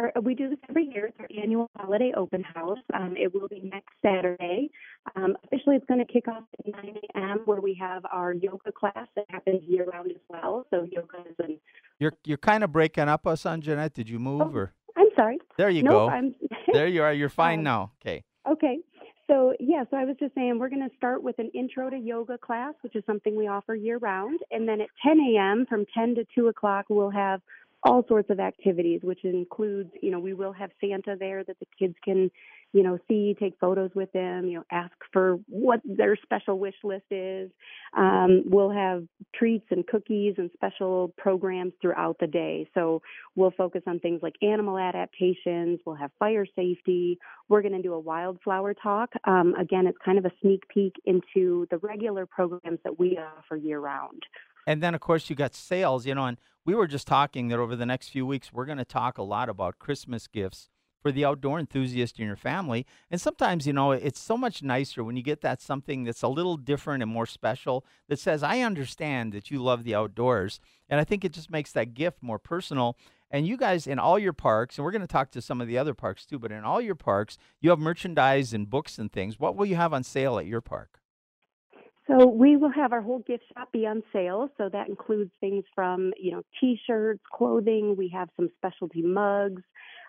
our, 0.00 0.12
we 0.22 0.34
do 0.34 0.48
this 0.48 0.58
every 0.68 0.86
year. 0.86 1.06
It's 1.06 1.18
our 1.20 1.28
annual 1.42 1.70
holiday 1.76 2.12
open 2.16 2.42
house. 2.42 2.78
Um, 2.94 3.14
it 3.16 3.32
will 3.34 3.48
be 3.48 3.60
next 3.64 3.92
Saturday. 4.02 4.70
Um, 5.16 5.36
officially, 5.44 5.76
it's 5.76 5.86
going 5.86 6.04
to 6.04 6.10
kick 6.10 6.28
off 6.28 6.44
at 6.58 6.72
9 6.72 6.94
a.m. 7.14 7.40
where 7.44 7.60
we 7.60 7.74
have 7.80 8.04
our 8.12 8.32
yoga 8.32 8.72
class 8.72 9.06
that 9.16 9.26
happens 9.28 9.62
year 9.66 9.84
round 9.84 10.10
as 10.10 10.20
well. 10.28 10.66
So 10.70 10.86
yoga 10.90 11.18
is 11.28 11.36
an. 11.38 11.58
You're 11.98 12.12
you're 12.24 12.38
kind 12.38 12.64
of 12.64 12.72
breaking 12.72 13.08
up 13.08 13.26
us 13.26 13.44
on 13.44 13.60
Jeanette. 13.60 13.94
Did 13.94 14.08
you 14.08 14.18
move 14.18 14.54
Oh, 14.54 14.58
or 14.58 14.74
I'm 14.96 15.08
sorry. 15.16 15.38
there 15.56 15.70
you 15.70 15.82
nope, 15.82 16.10
go. 16.10 16.32
There 16.72 16.86
you 16.86 17.02
are. 17.02 17.12
You're 17.12 17.28
fine 17.28 17.60
Um, 17.60 17.64
now. 17.64 17.92
Okay. 18.02 18.24
Okay. 18.48 18.78
So, 19.26 19.54
yeah, 19.60 19.84
so 19.90 19.96
I 19.96 20.04
was 20.04 20.16
just 20.18 20.34
saying 20.34 20.58
we're 20.58 20.68
going 20.68 20.88
to 20.88 20.94
start 20.96 21.22
with 21.22 21.38
an 21.38 21.50
intro 21.54 21.88
to 21.88 21.96
yoga 21.96 22.36
class, 22.36 22.74
which 22.82 22.96
is 22.96 23.04
something 23.06 23.36
we 23.36 23.46
offer 23.46 23.76
year 23.76 23.98
round. 23.98 24.40
And 24.50 24.66
then 24.68 24.80
at 24.80 24.88
10 25.06 25.20
a.m., 25.20 25.66
from 25.68 25.84
10 25.94 26.16
to 26.16 26.24
2 26.34 26.48
o'clock, 26.48 26.86
we'll 26.88 27.10
have 27.10 27.40
all 27.82 28.04
sorts 28.08 28.28
of 28.30 28.38
activities, 28.40 29.00
which 29.02 29.24
includes, 29.24 29.90
you 30.02 30.10
know, 30.10 30.18
we 30.18 30.34
will 30.34 30.52
have 30.52 30.70
Santa 30.80 31.16
there 31.18 31.42
that 31.44 31.58
the 31.60 31.66
kids 31.78 31.94
can, 32.04 32.30
you 32.72 32.82
know, 32.82 32.98
see, 33.08 33.34
take 33.40 33.54
photos 33.58 33.90
with 33.94 34.12
them, 34.12 34.46
you 34.46 34.58
know, 34.58 34.64
ask 34.70 34.92
for 35.12 35.38
what 35.48 35.80
their 35.84 36.16
special 36.22 36.58
wish 36.58 36.74
list 36.84 37.06
is. 37.10 37.50
Um, 37.96 38.42
we'll 38.46 38.70
have 38.70 39.04
treats 39.34 39.64
and 39.70 39.86
cookies 39.86 40.34
and 40.36 40.50
special 40.54 41.14
programs 41.16 41.72
throughout 41.80 42.18
the 42.20 42.26
day. 42.26 42.68
So 42.74 43.00
we'll 43.34 43.50
focus 43.52 43.82
on 43.86 43.98
things 43.98 44.20
like 44.22 44.34
animal 44.42 44.78
adaptations, 44.78 45.80
we'll 45.86 45.96
have 45.96 46.10
fire 46.18 46.46
safety, 46.54 47.18
we're 47.48 47.62
going 47.62 47.74
to 47.74 47.82
do 47.82 47.94
a 47.94 47.98
wildflower 47.98 48.74
talk. 48.74 49.10
Um, 49.24 49.54
again, 49.58 49.86
it's 49.86 49.98
kind 50.04 50.18
of 50.18 50.26
a 50.26 50.32
sneak 50.42 50.68
peek 50.68 50.94
into 51.06 51.66
the 51.70 51.78
regular 51.78 52.26
programs 52.26 52.78
that 52.84 52.98
we 52.98 53.18
offer 53.18 53.56
year 53.56 53.80
round. 53.80 54.22
And 54.66 54.82
then, 54.82 54.94
of 54.94 55.00
course, 55.00 55.30
you 55.30 55.36
got 55.36 55.54
sales, 55.54 56.06
you 56.06 56.14
know, 56.14 56.26
and 56.26 56.38
we 56.64 56.74
were 56.74 56.86
just 56.86 57.06
talking 57.06 57.48
that 57.48 57.58
over 57.58 57.76
the 57.76 57.86
next 57.86 58.10
few 58.10 58.26
weeks, 58.26 58.52
we're 58.52 58.66
going 58.66 58.78
to 58.78 58.84
talk 58.84 59.18
a 59.18 59.22
lot 59.22 59.48
about 59.48 59.78
Christmas 59.78 60.26
gifts 60.26 60.68
for 61.00 61.10
the 61.10 61.24
outdoor 61.24 61.58
enthusiast 61.58 62.18
in 62.18 62.26
your 62.26 62.36
family. 62.36 62.86
And 63.10 63.20
sometimes, 63.20 63.66
you 63.66 63.72
know, 63.72 63.92
it's 63.92 64.20
so 64.20 64.36
much 64.36 64.62
nicer 64.62 65.02
when 65.02 65.16
you 65.16 65.22
get 65.22 65.40
that 65.40 65.62
something 65.62 66.04
that's 66.04 66.22
a 66.22 66.28
little 66.28 66.56
different 66.56 67.02
and 67.02 67.10
more 67.10 67.26
special 67.26 67.84
that 68.08 68.18
says, 68.18 68.42
I 68.42 68.60
understand 68.60 69.32
that 69.32 69.50
you 69.50 69.62
love 69.62 69.84
the 69.84 69.94
outdoors. 69.94 70.60
And 70.88 71.00
I 71.00 71.04
think 71.04 71.24
it 71.24 71.32
just 71.32 71.50
makes 71.50 71.72
that 71.72 71.94
gift 71.94 72.22
more 72.22 72.38
personal. 72.38 72.98
And 73.30 73.46
you 73.46 73.56
guys, 73.56 73.86
in 73.86 73.98
all 73.98 74.18
your 74.18 74.32
parks, 74.32 74.76
and 74.76 74.84
we're 74.84 74.90
going 74.90 75.00
to 75.00 75.06
talk 75.06 75.30
to 75.30 75.40
some 75.40 75.60
of 75.60 75.68
the 75.68 75.78
other 75.78 75.94
parks 75.94 76.26
too, 76.26 76.38
but 76.38 76.52
in 76.52 76.64
all 76.64 76.80
your 76.80 76.96
parks, 76.96 77.38
you 77.60 77.70
have 77.70 77.78
merchandise 77.78 78.52
and 78.52 78.68
books 78.68 78.98
and 78.98 79.10
things. 79.10 79.38
What 79.38 79.56
will 79.56 79.66
you 79.66 79.76
have 79.76 79.94
on 79.94 80.02
sale 80.02 80.38
at 80.38 80.46
your 80.46 80.60
park? 80.60 80.99
So 82.10 82.26
we 82.26 82.56
will 82.56 82.72
have 82.72 82.92
our 82.92 83.00
whole 83.00 83.20
gift 83.20 83.44
shop 83.54 83.70
be 83.72 83.86
on 83.86 84.02
sale. 84.12 84.48
So 84.58 84.68
that 84.68 84.88
includes 84.88 85.30
things 85.40 85.64
from, 85.74 86.12
you 86.18 86.32
know, 86.32 86.42
t-shirts, 86.60 87.20
clothing. 87.32 87.94
We 87.96 88.08
have 88.08 88.28
some 88.36 88.48
specialty 88.56 89.02
mugs. 89.02 89.62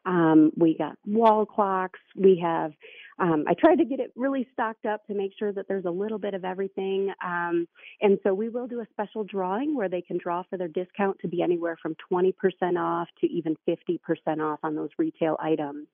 Um, 0.03 0.51
we 0.57 0.75
got 0.75 0.97
wall 1.05 1.45
clocks. 1.45 1.99
We 2.15 2.39
have, 2.43 2.71
um, 3.19 3.45
I 3.47 3.53
tried 3.53 3.75
to 3.75 3.85
get 3.85 3.99
it 3.99 4.11
really 4.15 4.47
stocked 4.51 4.87
up 4.87 5.05
to 5.07 5.13
make 5.13 5.31
sure 5.37 5.53
that 5.53 5.67
there's 5.67 5.85
a 5.85 5.91
little 5.91 6.17
bit 6.17 6.33
of 6.33 6.43
everything. 6.43 7.13
Um, 7.23 7.67
and 8.01 8.17
so 8.23 8.33
we 8.33 8.49
will 8.49 8.67
do 8.67 8.79
a 8.79 8.87
special 8.91 9.23
drawing 9.23 9.75
where 9.75 9.89
they 9.89 10.01
can 10.01 10.17
draw 10.17 10.41
for 10.49 10.57
their 10.57 10.69
discount 10.69 11.19
to 11.19 11.27
be 11.27 11.43
anywhere 11.43 11.77
from 11.79 11.95
20% 12.11 12.33
off 12.79 13.09
to 13.19 13.27
even 13.27 13.55
50% 13.67 13.99
off 14.41 14.59
on 14.63 14.75
those 14.75 14.89
retail 14.97 15.37
items. 15.39 15.85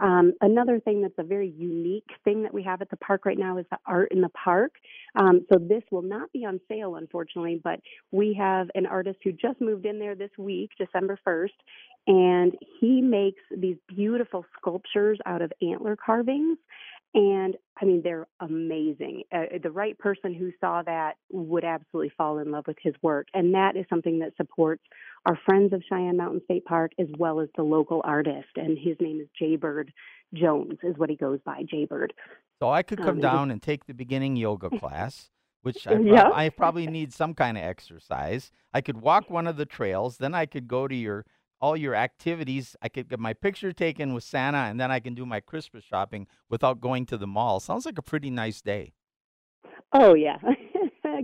Um, 0.00 0.32
another 0.40 0.80
thing 0.80 1.02
that's 1.02 1.18
a 1.18 1.22
very 1.22 1.50
unique 1.56 2.08
thing 2.24 2.42
that 2.42 2.54
we 2.54 2.62
have 2.62 2.80
at 2.82 2.90
the 2.90 2.96
park 2.96 3.26
right 3.26 3.38
now 3.38 3.58
is 3.58 3.66
the 3.70 3.78
art 3.86 4.12
in 4.12 4.20
the 4.20 4.28
park. 4.30 4.72
Um, 5.16 5.44
so 5.52 5.58
this 5.58 5.82
will 5.90 6.02
not 6.02 6.32
be 6.32 6.44
on 6.44 6.60
sale, 6.68 6.96
unfortunately, 6.96 7.60
but 7.62 7.80
we 8.12 8.34
have 8.34 8.68
an 8.74 8.86
artist 8.86 9.18
who 9.24 9.32
just 9.32 9.60
moved 9.60 9.86
in 9.86 9.98
there 9.98 10.14
this 10.14 10.30
week, 10.38 10.70
December 10.78 11.18
1st, 11.26 11.48
and 12.06 12.56
he 12.80 13.02
makes 13.02 13.42
these 13.56 13.76
beautiful 13.88 14.44
sculptures 14.58 15.18
out 15.26 15.42
of 15.42 15.52
antler 15.60 15.96
carvings. 15.96 16.58
And 17.14 17.56
I 17.80 17.84
mean, 17.84 18.02
they're 18.04 18.26
amazing. 18.40 19.22
Uh, 19.32 19.44
the 19.62 19.70
right 19.70 19.98
person 19.98 20.34
who 20.34 20.50
saw 20.60 20.82
that 20.82 21.14
would 21.30 21.64
absolutely 21.64 22.12
fall 22.16 22.38
in 22.38 22.50
love 22.50 22.64
with 22.66 22.76
his 22.82 22.94
work. 23.02 23.28
And 23.34 23.54
that 23.54 23.76
is 23.76 23.86
something 23.88 24.18
that 24.18 24.32
supports 24.36 24.82
our 25.26 25.38
friends 25.46 25.72
of 25.72 25.82
Cheyenne 25.88 26.16
Mountain 26.18 26.42
State 26.44 26.64
Park 26.66 26.92
as 26.98 27.06
well 27.18 27.40
as 27.40 27.48
the 27.56 27.62
local 27.62 28.02
artist. 28.04 28.48
And 28.56 28.76
his 28.78 28.96
name 29.00 29.20
is 29.20 29.28
Jaybird 29.38 29.92
Jones, 30.34 30.78
is 30.82 30.96
what 30.98 31.08
he 31.08 31.16
goes 31.16 31.40
by, 31.46 31.62
Jaybird. 31.70 32.12
So 32.60 32.68
I 32.68 32.82
could 32.82 33.00
Um, 33.00 33.06
come 33.06 33.16
was- 33.16 33.22
down 33.22 33.50
and 33.50 33.62
take 33.62 33.86
the 33.86 33.94
beginning 33.94 34.36
yoga 34.36 34.68
class, 34.78 35.30
which 35.62 35.86
I, 35.86 35.94
prob- 35.94 36.06
Yeah. 36.06 36.30
I 36.32 36.48
probably 36.50 36.86
need 36.86 37.12
some 37.14 37.32
kind 37.34 37.56
of 37.56 37.64
exercise. 37.64 38.52
I 38.74 38.80
could 38.82 39.00
walk 39.00 39.30
one 39.30 39.46
of 39.46 39.56
the 39.56 39.66
trails, 39.66 40.18
then 40.18 40.34
I 40.34 40.44
could 40.46 40.68
go 40.68 40.86
to 40.86 40.94
your 40.94 41.24
all 41.60 41.76
your 41.76 41.94
activities. 41.94 42.76
I 42.82 42.88
could 42.88 43.08
get 43.08 43.18
my 43.18 43.32
picture 43.32 43.72
taken 43.72 44.14
with 44.14 44.24
Santa, 44.24 44.58
and 44.58 44.80
then 44.80 44.90
I 44.90 45.00
can 45.00 45.14
do 45.14 45.26
my 45.26 45.40
Christmas 45.40 45.84
shopping 45.84 46.26
without 46.48 46.80
going 46.80 47.06
to 47.06 47.16
the 47.16 47.26
mall. 47.26 47.60
Sounds 47.60 47.86
like 47.86 47.98
a 47.98 48.02
pretty 48.02 48.30
nice 48.30 48.60
day. 48.60 48.92
Oh 49.92 50.14
yeah. 50.14 50.36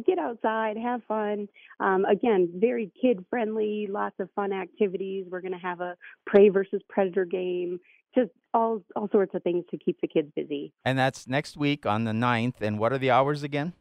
Get 0.07 0.19
outside, 0.19 0.77
have 0.77 1.03
fun. 1.07 1.47
Um, 1.79 2.05
again, 2.05 2.51
very 2.57 2.91
kid 3.01 3.25
friendly, 3.31 3.87
lots 3.89 4.17
of 4.19 4.29
fun 4.35 4.53
activities. 4.53 5.27
We're 5.31 5.41
going 5.41 5.53
to 5.53 5.59
have 5.59 5.81
a 5.81 5.97
prey 6.27 6.49
versus 6.49 6.81
predator 6.89 7.25
game, 7.25 7.79
just 8.15 8.31
all 8.53 8.83
all 8.97 9.09
sorts 9.13 9.35
of 9.35 9.43
things 9.43 9.65
to 9.71 9.79
keep 9.79 10.01
the 10.01 10.09
kids 10.09 10.33
busy. 10.35 10.73
And 10.85 10.99
that's 10.99 11.29
next 11.29 11.57
week 11.57 11.87
on 11.87 12.05
the 12.05 12.13
9th. 12.13 12.61
And 12.61 12.79
what 12.79 12.93
are 12.93 12.99
the 12.99 13.11
hours 13.11 13.43
again? 13.43 13.75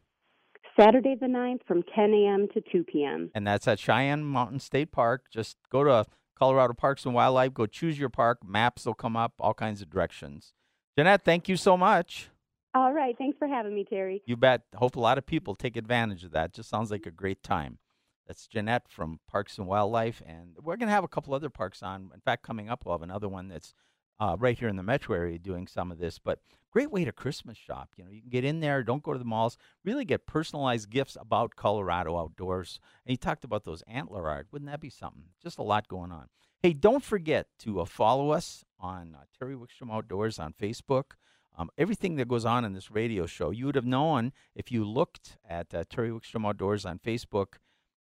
Saturday 0.78 1.16
the 1.18 1.26
9th 1.26 1.64
from 1.66 1.82
10 1.94 2.12
a.m. 2.12 2.48
to 2.52 2.60
2 2.72 2.84
p.m. 2.84 3.30
And 3.34 3.46
that's 3.46 3.66
at 3.66 3.78
Cheyenne 3.78 4.24
Mountain 4.24 4.60
State 4.60 4.92
Park. 4.92 5.24
Just 5.32 5.56
go 5.70 5.84
to 5.84 6.04
Colorado 6.38 6.74
Parks 6.74 7.04
and 7.04 7.14
Wildlife, 7.14 7.54
go 7.54 7.66
choose 7.66 7.98
your 7.98 8.08
park. 8.08 8.38
Maps 8.44 8.86
will 8.86 8.94
come 8.94 9.16
up, 9.16 9.34
all 9.38 9.54
kinds 9.54 9.80
of 9.80 9.90
directions. 9.90 10.52
Jeanette, 10.96 11.24
thank 11.24 11.48
you 11.48 11.56
so 11.56 11.76
much. 11.76 12.28
All 12.74 12.92
right, 12.92 13.16
thanks 13.16 13.38
for 13.38 13.46
having 13.46 13.74
me, 13.74 13.84
Terry. 13.84 14.22
You 14.26 14.36
bet. 14.36 14.62
Hope 14.74 14.96
a 14.96 15.00
lot 15.00 15.18
of 15.18 15.26
people 15.26 15.54
take 15.54 15.76
advantage 15.76 16.24
of 16.24 16.32
that. 16.32 16.52
Just 16.52 16.68
sounds 16.68 16.90
like 16.90 17.06
a 17.06 17.10
great 17.12 17.42
time. 17.42 17.78
That's 18.26 18.46
Jeanette 18.46 18.88
from 18.88 19.20
Parks 19.28 19.58
and 19.58 19.66
Wildlife, 19.66 20.22
and 20.26 20.56
we're 20.60 20.76
going 20.76 20.88
to 20.88 20.94
have 20.94 21.04
a 21.04 21.08
couple 21.08 21.34
other 21.34 21.50
parks 21.50 21.82
on. 21.82 22.10
In 22.12 22.20
fact, 22.20 22.42
coming 22.42 22.68
up, 22.68 22.84
we'll 22.84 22.94
have 22.94 23.02
another 23.02 23.28
one 23.28 23.48
that's 23.48 23.74
uh, 24.20 24.36
right 24.38 24.58
here 24.58 24.68
in 24.68 24.76
the 24.76 24.82
metro 24.82 25.16
area 25.16 25.38
doing 25.38 25.66
some 25.66 25.90
of 25.90 25.98
this. 25.98 26.18
But 26.18 26.40
great 26.70 26.90
way 26.90 27.04
to 27.04 27.12
Christmas 27.12 27.56
shop. 27.56 27.90
You 27.96 28.04
know, 28.04 28.10
you 28.10 28.20
can 28.20 28.30
get 28.30 28.44
in 28.44 28.60
there, 28.60 28.82
don't 28.82 29.02
go 29.02 29.12
to 29.12 29.18
the 29.18 29.24
malls, 29.24 29.56
really 29.84 30.04
get 30.04 30.26
personalized 30.26 30.90
gifts 30.90 31.16
about 31.20 31.56
Colorado 31.56 32.18
outdoors. 32.18 32.80
And 33.06 33.12
you 33.12 33.16
talked 33.16 33.44
about 33.44 33.64
those 33.64 33.82
antler 33.86 34.28
art. 34.28 34.48
Wouldn't 34.50 34.70
that 34.70 34.80
be 34.80 34.90
something? 34.90 35.24
Just 35.42 35.58
a 35.58 35.62
lot 35.62 35.88
going 35.88 36.12
on. 36.12 36.28
Hey, 36.62 36.72
don't 36.72 37.04
forget 37.04 37.48
to 37.60 37.80
uh, 37.80 37.84
follow 37.84 38.30
us 38.30 38.64
on 38.80 39.14
uh, 39.14 39.24
Terry 39.38 39.54
Wickstrom 39.54 39.92
Outdoors 39.92 40.38
on 40.38 40.52
Facebook. 40.52 41.12
Um, 41.56 41.70
everything 41.78 42.16
that 42.16 42.26
goes 42.26 42.44
on 42.44 42.64
in 42.64 42.72
this 42.72 42.90
radio 42.90 43.26
show, 43.26 43.50
you 43.50 43.66
would 43.66 43.76
have 43.76 43.84
known 43.84 44.32
if 44.56 44.72
you 44.72 44.84
looked 44.84 45.36
at 45.48 45.72
uh, 45.72 45.84
Terry 45.88 46.10
Wickstrom 46.10 46.46
Outdoors 46.46 46.84
on 46.84 46.98
Facebook 46.98 47.58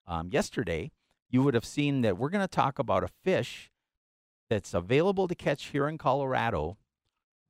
um, 0.05 0.29
yesterday. 0.31 0.91
You 1.29 1.41
would 1.43 1.53
have 1.53 1.65
seen 1.65 2.01
that 2.01 2.17
we're 2.17 2.29
going 2.29 2.43
to 2.43 2.47
talk 2.47 2.79
about 2.79 3.03
a 3.03 3.07
fish 3.23 3.71
that's 4.49 4.73
available 4.73 5.27
to 5.27 5.35
catch 5.35 5.67
here 5.67 5.88
in 5.88 5.97
Colorado 5.97 6.77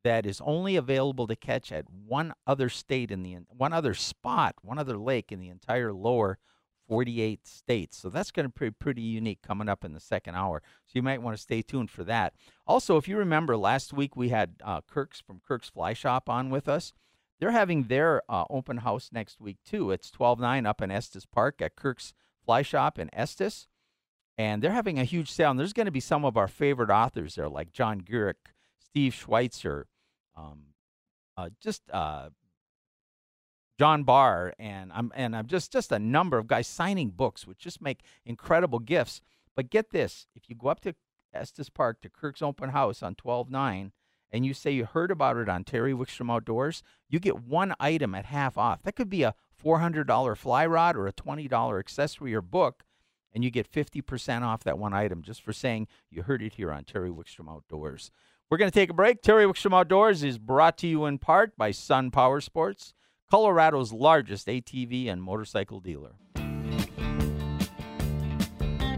that 0.03 0.25
is 0.25 0.41
only 0.41 0.75
available 0.75 1.27
to 1.27 1.35
catch 1.35 1.71
at 1.71 1.85
one 1.89 2.33
other 2.47 2.69
state 2.69 3.11
in 3.11 3.23
the 3.23 3.37
one 3.49 3.73
other 3.73 3.93
spot, 3.93 4.55
one 4.61 4.79
other 4.79 4.97
lake 4.97 5.31
in 5.31 5.39
the 5.39 5.49
entire 5.49 5.91
lower 5.91 6.37
48 6.87 7.47
states. 7.47 7.97
So 7.97 8.09
that's 8.09 8.31
going 8.31 8.49
to 8.49 8.59
be 8.59 8.71
pretty 8.71 9.03
unique 9.03 9.41
coming 9.45 9.69
up 9.69 9.85
in 9.85 9.93
the 9.93 9.99
second 9.99 10.35
hour. 10.35 10.61
So 10.85 10.93
you 10.95 11.03
might 11.03 11.21
want 11.21 11.37
to 11.37 11.41
stay 11.41 11.61
tuned 11.61 11.91
for 11.91 12.03
that. 12.05 12.33
Also, 12.65 12.97
if 12.97 13.07
you 13.07 13.17
remember 13.17 13.55
last 13.55 13.93
week 13.93 14.15
we 14.15 14.29
had 14.29 14.55
uh, 14.63 14.81
Kirk's 14.81 15.21
from 15.21 15.41
Kirk's 15.47 15.69
Fly 15.69 15.93
Shop 15.93 16.29
on 16.29 16.49
with 16.49 16.67
us. 16.67 16.93
They're 17.39 17.51
having 17.51 17.83
their 17.83 18.21
uh, 18.27 18.45
open 18.49 18.77
house 18.77 19.11
next 19.13 19.39
week 19.39 19.59
too. 19.63 19.91
It's 19.91 20.11
12-9 20.11 20.67
up 20.67 20.81
in 20.81 20.91
Estes 20.91 21.25
Park 21.25 21.61
at 21.61 21.75
Kirk's 21.75 22.13
Fly 22.43 22.63
Shop 22.63 22.97
in 22.97 23.09
Estes. 23.13 23.67
And 24.39 24.63
they're 24.63 24.71
having 24.71 24.97
a 24.97 25.03
huge 25.03 25.29
sale. 25.29 25.51
And 25.51 25.59
there's 25.59 25.73
going 25.73 25.87
to 25.87 25.91
be 25.91 25.99
some 25.99 26.23
of 26.23 26.37
our 26.37 26.47
favorite 26.47 26.89
authors 26.89 27.35
there, 27.35 27.49
like 27.49 27.73
John 27.73 27.99
Gierach, 27.99 28.35
Steve 28.79 29.13
Schweitzer, 29.13 29.85
um, 30.37 30.61
uh, 31.35 31.49
just 31.61 31.81
uh, 31.91 32.29
John 33.77 34.03
Barr, 34.03 34.53
and 34.57 34.93
I'm 34.93 35.11
and 35.13 35.35
I'm 35.35 35.47
just 35.47 35.73
just 35.73 35.91
a 35.91 35.99
number 35.99 36.37
of 36.37 36.47
guys 36.47 36.67
signing 36.67 37.09
books, 37.09 37.45
which 37.45 37.59
just 37.59 37.81
make 37.81 37.99
incredible 38.25 38.79
gifts. 38.79 39.19
But 39.57 39.69
get 39.69 39.91
this: 39.91 40.25
if 40.33 40.49
you 40.49 40.55
go 40.55 40.69
up 40.69 40.79
to 40.81 40.95
Estes 41.33 41.69
Park 41.69 42.01
to 42.01 42.09
Kirk's 42.09 42.41
Open 42.41 42.69
House 42.69 43.03
on 43.03 43.15
12-9, 43.15 43.91
and 44.31 44.45
you 44.45 44.53
say 44.53 44.71
you 44.71 44.85
heard 44.85 45.11
about 45.11 45.35
it 45.35 45.49
on 45.49 45.65
Terry 45.65 45.93
Wickstrom 45.93 46.31
Outdoors, 46.31 46.81
you 47.09 47.19
get 47.19 47.43
one 47.43 47.73
item 47.77 48.15
at 48.15 48.25
half 48.25 48.57
off. 48.57 48.83
That 48.83 48.95
could 48.95 49.09
be 49.09 49.23
a 49.23 49.35
$400 49.61 50.37
fly 50.37 50.65
rod 50.65 50.95
or 50.95 51.07
a 51.07 51.13
$20 51.13 51.79
accessory 51.79 52.33
or 52.33 52.41
book, 52.41 52.83
and 53.33 53.43
you 53.43 53.51
get 53.51 53.71
50% 53.71 54.41
off 54.41 54.63
that 54.63 54.79
one 54.79 54.93
item 54.93 55.21
just 55.21 55.41
for 55.41 55.53
saying 55.53 55.87
you 56.09 56.23
heard 56.23 56.41
it 56.41 56.53
here 56.53 56.71
on 56.71 56.83
Terry 56.83 57.09
Wickstrom 57.09 57.49
Outdoors. 57.49 58.11
We're 58.49 58.57
going 58.57 58.71
to 58.71 58.79
take 58.79 58.89
a 58.89 58.93
break. 58.93 59.21
Terry 59.21 59.45
Wickstrom 59.45 59.77
Outdoors 59.77 60.23
is 60.23 60.39
brought 60.39 60.77
to 60.79 60.87
you 60.87 61.05
in 61.05 61.19
part 61.19 61.55
by 61.55 61.71
Sun 61.71 62.11
Power 62.11 62.41
Sports, 62.41 62.93
Colorado's 63.29 63.93
largest 63.93 64.47
ATV 64.47 65.07
and 65.07 65.21
motorcycle 65.21 65.79
dealer. 65.79 66.13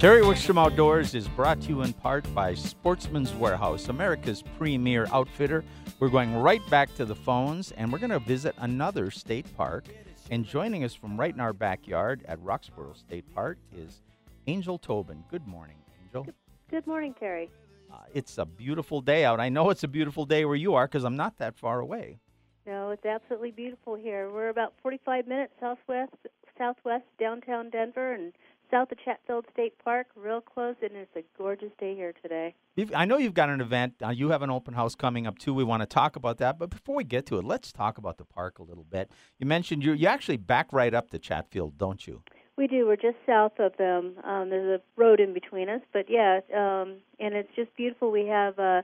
Terry 0.02 0.22
Wickstrom 0.22 0.60
Outdoors 0.60 1.14
is 1.14 1.28
brought 1.28 1.62
to 1.62 1.70
you 1.70 1.82
in 1.84 1.94
part 1.94 2.34
by 2.34 2.56
Sportsman's 2.56 3.34
Warehouse, 3.34 3.88
America's 3.88 4.42
premier 4.58 5.06
outfitter. 5.12 5.64
We're 6.00 6.10
going 6.10 6.34
right 6.36 6.68
back 6.72 6.96
to 6.96 7.06
the 7.06 7.14
phones, 7.14 7.72
and 7.74 7.92
we're 7.92 8.00
going 8.00 8.10
to 8.10 8.20
visit 8.20 8.56
another 8.58 9.12
state 9.12 9.46
park. 9.56 9.86
And 10.32 10.44
joining 10.44 10.84
us 10.84 10.96
from 10.96 11.20
right 11.20 11.32
in 11.32 11.40
our 11.40 11.54
backyard 11.54 12.24
at 12.28 12.40
Roxborough 12.40 12.98
State 12.98 13.32
Park 13.36 13.60
is 13.78 14.02
Angel 14.48 14.78
Tobin. 14.78 15.24
Good 15.30 15.48
morning, 15.48 15.78
Angel. 16.04 16.26
Good 16.70 16.88
morning, 16.88 17.14
Terry. 17.20 17.50
Uh, 17.92 17.98
it's 18.14 18.38
a 18.38 18.46
beautiful 18.46 19.02
day 19.02 19.26
out. 19.26 19.40
I 19.40 19.50
know 19.50 19.70
it's 19.70 19.84
a 19.84 19.88
beautiful 19.88 20.26
day 20.26 20.46
where 20.46 20.56
you 20.56 20.74
are 20.76 20.88
because 20.88 21.04
I'm 21.04 21.18
not 21.18 21.38
that 21.38 21.58
far 21.58 21.80
away. 21.80 22.20
No, 22.66 22.92
it's 22.92 23.06
absolutely 23.06 23.52
beautiful 23.52 23.96
here. 23.96 24.30
We're 24.32 24.50
about 24.50 24.74
45 24.82 25.28
minutes 25.28 25.54
southwest 25.60 26.14
southwest 26.58 27.06
downtown 27.20 27.70
Denver 27.72 28.14
and 28.14 28.34
south 28.70 28.92
of 28.92 29.00
Chatfield 29.04 29.46
State 29.52 29.74
Park, 29.84 30.08
real 30.16 30.42
close, 30.42 30.76
and 30.82 30.92
it's 30.94 31.16
a 31.16 31.24
gorgeous 31.38 31.72
day 31.80 31.96
here 31.96 32.14
today. 32.22 32.54
You've, 32.76 32.94
I 32.96 33.06
know 33.06 33.18
you've 33.18 33.34
got 33.34 33.50
an 33.50 33.60
event. 33.60 33.96
Uh, 34.02 34.10
you 34.10 34.30
have 34.30 34.44
an 34.44 34.50
open 34.50 34.74
house 34.74 34.96
coming 34.96 35.28
up 35.28 35.38
too. 35.38 35.54
We 35.54 35.64
want 35.64 35.82
to 35.82 35.88
talk 35.88 36.16
about 36.16 36.38
that, 36.38 36.58
but 36.58 36.70
before 36.70 36.96
we 36.96 37.04
get 37.04 37.26
to 37.28 37.38
it, 37.38 37.44
let's 37.44 37.72
talk 37.72 37.98
about 37.98 38.18
the 38.18 38.26
park 38.26 38.60
a 38.60 38.64
little 38.64 38.86
bit. 38.86 39.12
You 39.40 39.46
mentioned 39.46 39.84
you 39.84 39.94
you 39.94 40.08
actually 40.08 40.38
back 40.38 40.72
right 40.72 40.94
up 40.94 41.10
to 41.12 41.20
Chatfield, 41.20 41.78
don't 41.78 42.08
you? 42.08 42.24
We 42.58 42.68
do. 42.68 42.86
We're 42.86 42.96
just 42.96 43.18
south 43.26 43.60
of 43.60 43.76
them. 43.78 44.16
Um, 44.24 44.50
there's 44.50 44.80
a 44.80 45.02
road 45.02 45.20
in 45.20 45.34
between 45.34 45.70
us, 45.70 45.82
but 45.94 46.06
yeah, 46.10 46.42
um, 46.56 46.98
and 47.20 47.34
it's 47.34 47.50
just 47.56 47.76
beautiful. 47.76 48.12
We 48.12 48.28
have 48.28 48.60
uh, 48.60 48.82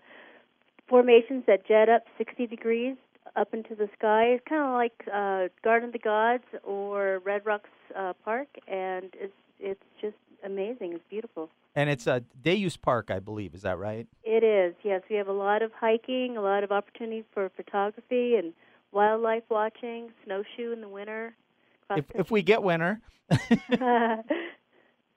formations 0.89 1.43
that 1.47 1.67
jet 1.67 1.89
up 1.89 2.03
60 2.17 2.47
degrees 2.47 2.95
up 3.35 3.53
into 3.53 3.75
the 3.75 3.89
sky. 3.97 4.23
It's 4.25 4.43
kind 4.47 4.63
of 4.63 4.73
like 4.73 5.03
uh, 5.13 5.53
Garden 5.63 5.89
of 5.89 5.93
the 5.93 5.99
Gods 5.99 6.43
or 6.63 7.21
Red 7.23 7.45
Rocks 7.45 7.69
uh, 7.95 8.13
Park, 8.23 8.47
and 8.67 9.11
it's 9.13 9.33
it's 9.59 9.83
just 10.01 10.15
amazing. 10.43 10.93
It's 10.93 11.03
beautiful. 11.09 11.49
And 11.75 11.89
it's 11.89 12.07
a 12.07 12.21
day 12.41 12.55
use 12.55 12.77
park, 12.77 13.11
I 13.11 13.19
believe. 13.19 13.53
Is 13.53 13.61
that 13.61 13.77
right? 13.77 14.07
It 14.23 14.43
is. 14.43 14.73
Yes, 14.83 15.01
we 15.09 15.15
have 15.17 15.27
a 15.27 15.33
lot 15.33 15.61
of 15.61 15.71
hiking, 15.79 16.37
a 16.37 16.41
lot 16.41 16.63
of 16.63 16.71
opportunities 16.71 17.25
for 17.33 17.49
photography 17.55 18.35
and 18.35 18.53
wildlife 18.91 19.43
watching, 19.49 20.09
snowshoe 20.25 20.71
in 20.71 20.81
the 20.81 20.87
winter. 20.87 21.35
If 21.95 22.05
if 22.13 22.31
we 22.31 22.41
get 22.41 22.63
winter. 22.63 23.01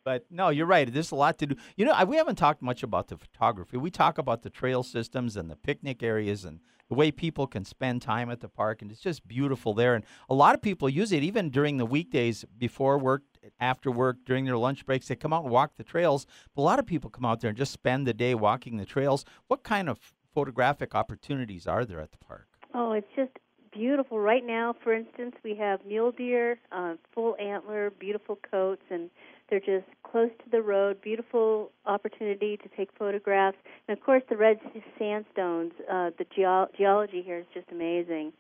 But 0.02 0.24
no, 0.30 0.48
you're 0.48 0.66
right. 0.66 0.90
There's 0.90 1.12
a 1.12 1.14
lot 1.14 1.38
to 1.38 1.46
do. 1.46 1.56
You 1.76 1.85
know, 1.85 2.04
we 2.04 2.16
haven't 2.16 2.37
talked 2.37 2.62
much 2.62 2.83
about 2.83 3.09
the 3.09 3.18
photography. 3.18 3.76
We 3.76 3.90
talk 3.90 4.16
about 4.16 4.42
the 4.42 4.50
trail 4.50 4.83
systems 4.83 5.37
and 5.37 5.50
the 5.50 5.56
picnic 5.56 6.02
areas 6.02 6.44
and 6.44 6.61
the 6.88 6.94
way 6.94 7.12
people 7.12 7.46
can 7.46 7.64
spend 7.64 8.02
time 8.02 8.30
at 8.30 8.40
the 8.40 8.48
park, 8.48 8.83
and 8.83 8.90
it's 8.90 9.00
just 9.00 9.28
beautiful 9.28 9.74
there. 9.74 9.94
And 9.94 10.04
a 10.28 10.35
lot 10.35 10.56
of 10.56 10.62
people 10.62 10.88
use 10.88 11.12
it 11.12 11.22
even 11.22 11.50
during 11.50 11.76
the 11.76 11.87
weekdays, 11.87 12.44
before 12.59 12.98
work, 12.98 13.22
after 13.61 13.90
work, 13.90 14.16
during 14.24 14.44
their 14.44 14.56
lunch 14.56 14.85
breaks. 14.85 15.06
They 15.06 15.14
come 15.14 15.33
out 15.33 15.44
and 15.44 15.52
walk 15.52 15.76
the 15.76 15.85
trails. 15.85 16.26
But 16.56 16.62
a 16.62 16.64
lot 16.64 16.78
of 16.80 16.87
people 16.87 17.11
come 17.11 17.24
out 17.24 17.40
there 17.40 17.50
and 17.50 17.56
just 17.59 17.72
spend 17.72 18.06
the 18.06 18.14
day 18.14 18.35
walking 18.35 18.76
the 18.76 18.87
trails. 18.87 19.24
What 19.46 19.62
kind 19.62 19.88
of 19.88 20.00
photographic 20.35 20.94
opportunities 20.94 21.66
are 21.66 21.85
there 21.85 22.00
at 22.00 22.11
the 22.11 22.18
park? 22.18 22.48
Oh, 22.74 22.92
it's 22.92 23.06
just 23.14 23.38
beautiful. 23.72 24.18
Right 24.18 24.44
now, 24.44 24.74
for 24.83 24.92
instance, 24.92 25.35
we 25.42 25.54
have 25.56 25.85
mule 25.87 26.12
deer, 26.12 26.59
uh, 26.72 26.94
full 27.14 27.37
antler, 27.40 27.90
beautiful 27.90 28.38
coats, 28.50 28.83
and 28.90 29.11
they're 29.48 29.61
just 29.61 29.87
close 30.02 30.30
to 30.44 30.50
the 30.50 30.62
road. 30.62 31.00
Beautiful 31.00 31.70
opportunity 31.87 32.56
to 32.56 32.68
take 32.76 32.90
photographs, 32.98 33.59
and 33.88 33.96
of 33.98 34.04
course, 34.04 34.22
the 34.28 34.37
red 34.37 34.59
sandstones. 34.98 35.72
Uh, 35.90 36.11
the 36.18 36.26
geo- 36.35 36.68
geology 36.76 37.22
here 37.22 37.38
is 37.38 37.46
just 37.52 37.66
amazing, 37.70 38.33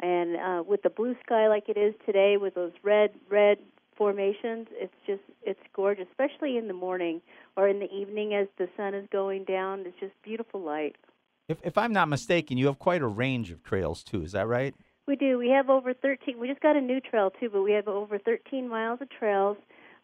and 0.00 0.36
uh, 0.36 0.62
with 0.66 0.82
the 0.82 0.90
blue 0.90 1.16
sky 1.24 1.48
like 1.48 1.68
it 1.68 1.76
is 1.76 1.94
today, 2.04 2.36
with 2.36 2.54
those 2.54 2.72
red 2.82 3.10
red 3.30 3.58
formations, 3.96 4.68
it's 4.72 4.94
just 5.06 5.22
it's 5.42 5.60
gorgeous, 5.74 6.06
especially 6.10 6.56
in 6.56 6.68
the 6.68 6.74
morning 6.74 7.20
or 7.56 7.68
in 7.68 7.80
the 7.80 7.92
evening 7.92 8.34
as 8.34 8.46
the 8.58 8.68
sun 8.76 8.94
is 8.94 9.06
going 9.10 9.44
down. 9.44 9.80
It's 9.80 9.98
just 9.98 10.12
beautiful 10.22 10.60
light. 10.60 10.96
If, 11.48 11.58
if 11.64 11.78
I'm 11.78 11.92
not 11.92 12.08
mistaken, 12.08 12.58
you 12.58 12.66
have 12.66 12.78
quite 12.78 13.00
a 13.00 13.06
range 13.06 13.50
of 13.50 13.62
trails 13.62 14.04
too. 14.04 14.22
Is 14.22 14.32
that 14.32 14.46
right? 14.46 14.74
We 15.06 15.16
do. 15.16 15.38
We 15.38 15.48
have 15.48 15.70
over 15.70 15.94
13. 15.94 16.38
We 16.38 16.46
just 16.46 16.60
got 16.60 16.76
a 16.76 16.80
new 16.80 17.00
trail 17.00 17.30
too, 17.40 17.48
but 17.48 17.62
we 17.62 17.72
have 17.72 17.88
over 17.88 18.18
13 18.18 18.68
miles 18.68 19.00
of 19.00 19.08
trails. 19.08 19.56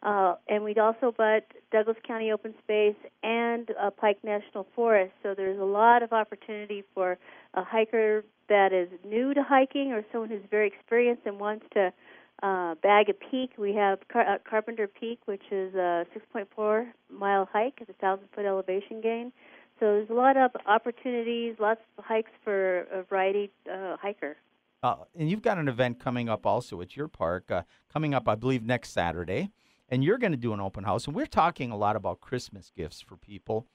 Uh, 0.02 0.34
and 0.48 0.64
we'd 0.64 0.78
also 0.78 1.14
butt 1.16 1.46
Douglas 1.70 1.96
County 2.06 2.30
Open 2.30 2.54
Space 2.62 2.96
and 3.22 3.70
uh, 3.80 3.90
Pike 3.90 4.18
National 4.22 4.66
Forest. 4.74 5.12
So 5.22 5.34
there's 5.34 5.58
a 5.58 5.64
lot 5.64 6.02
of 6.02 6.12
opportunity 6.12 6.84
for 6.94 7.18
a 7.54 7.62
hiker 7.62 8.24
that 8.48 8.72
is 8.72 8.88
new 9.06 9.34
to 9.34 9.42
hiking 9.42 9.92
or 9.92 10.04
someone 10.12 10.30
who's 10.30 10.42
very 10.50 10.66
experienced 10.66 11.22
and 11.26 11.38
wants 11.38 11.64
to 11.74 11.92
uh, 12.42 12.74
bag 12.82 13.08
a 13.08 13.14
peak. 13.14 13.52
We 13.58 13.74
have 13.74 13.98
Car- 14.08 14.34
uh, 14.34 14.38
Carpenter 14.48 14.86
Peak, 14.86 15.20
which 15.26 15.44
is 15.50 15.74
a 15.74 16.06
6.4 16.34 16.86
mile 17.10 17.48
hike 17.50 17.78
at 17.80 17.88
a 17.88 17.94
thousand 17.94 18.28
foot 18.34 18.44
elevation 18.44 19.00
gain. 19.02 19.32
So 19.80 19.86
there's 19.86 20.10
a 20.10 20.14
lot 20.14 20.36
of 20.36 20.52
opportunities, 20.66 21.56
lots 21.58 21.80
of 21.98 22.04
hikes 22.04 22.30
for 22.44 22.82
a 22.92 23.02
variety 23.02 23.50
uh, 23.70 23.96
hiker. 24.00 24.36
Uh, 24.82 24.96
and 25.18 25.30
you've 25.30 25.42
got 25.42 25.58
an 25.58 25.66
event 25.66 25.98
coming 25.98 26.28
up 26.28 26.46
also 26.46 26.80
at 26.80 26.96
your 26.96 27.08
park, 27.08 27.50
uh, 27.50 27.62
coming 27.92 28.14
up, 28.14 28.28
I 28.28 28.34
believe, 28.34 28.62
next 28.62 28.90
Saturday. 28.90 29.50
And 29.88 30.04
you're 30.04 30.18
going 30.18 30.32
to 30.32 30.38
do 30.38 30.52
an 30.52 30.60
open 30.60 30.84
house. 30.84 31.06
And 31.06 31.16
we're 31.16 31.26
talking 31.26 31.70
a 31.70 31.76
lot 31.76 31.96
about 31.96 32.20
Christmas 32.20 32.70
gifts 32.76 33.00
for 33.00 33.16
people. 33.16 33.66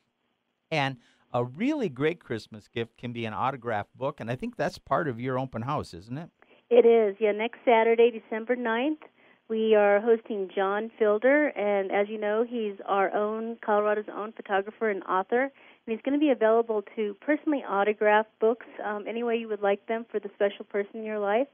And 0.71 0.97
a 1.33 1.43
really 1.43 1.89
great 1.89 2.19
Christmas 2.19 2.67
gift 2.67 2.97
can 2.97 3.11
be 3.11 3.25
an 3.25 3.33
autographed 3.33 3.95
book. 3.97 4.19
And 4.19 4.29
I 4.29 4.35
think 4.35 4.55
that's 4.55 4.77
part 4.77 5.07
of 5.07 5.19
your 5.19 5.37
open 5.37 5.63
house, 5.63 5.93
isn't 5.93 6.17
it? 6.17 6.29
It 6.69 6.85
is. 6.85 7.15
Yeah, 7.19 7.31
next 7.31 7.59
Saturday, 7.65 8.11
December 8.11 8.55
9th, 8.55 9.01
we 9.49 9.73
are 9.75 9.99
hosting 9.99 10.49
John 10.55 10.91
Fielder. 10.97 11.47
And 11.47 11.91
as 11.91 12.07
you 12.07 12.19
know, 12.19 12.45
he's 12.47 12.75
our 12.85 13.11
own, 13.15 13.57
Colorado's 13.65 14.05
own 14.15 14.31
photographer 14.31 14.89
and 14.89 15.03
author 15.03 15.51
and 15.89 15.97
he's 15.97 16.03
going 16.03 16.19
to 16.19 16.23
be 16.23 16.29
available 16.29 16.83
to 16.95 17.15
personally 17.19 17.63
autograph 17.67 18.27
books 18.39 18.67
um, 18.85 19.05
any 19.07 19.23
way 19.23 19.37
you 19.37 19.47
would 19.47 19.63
like 19.63 19.83
them 19.87 20.05
for 20.11 20.19
the 20.19 20.29
special 20.35 20.63
person 20.65 20.97
in 20.99 21.03
your 21.03 21.17
life. 21.17 21.47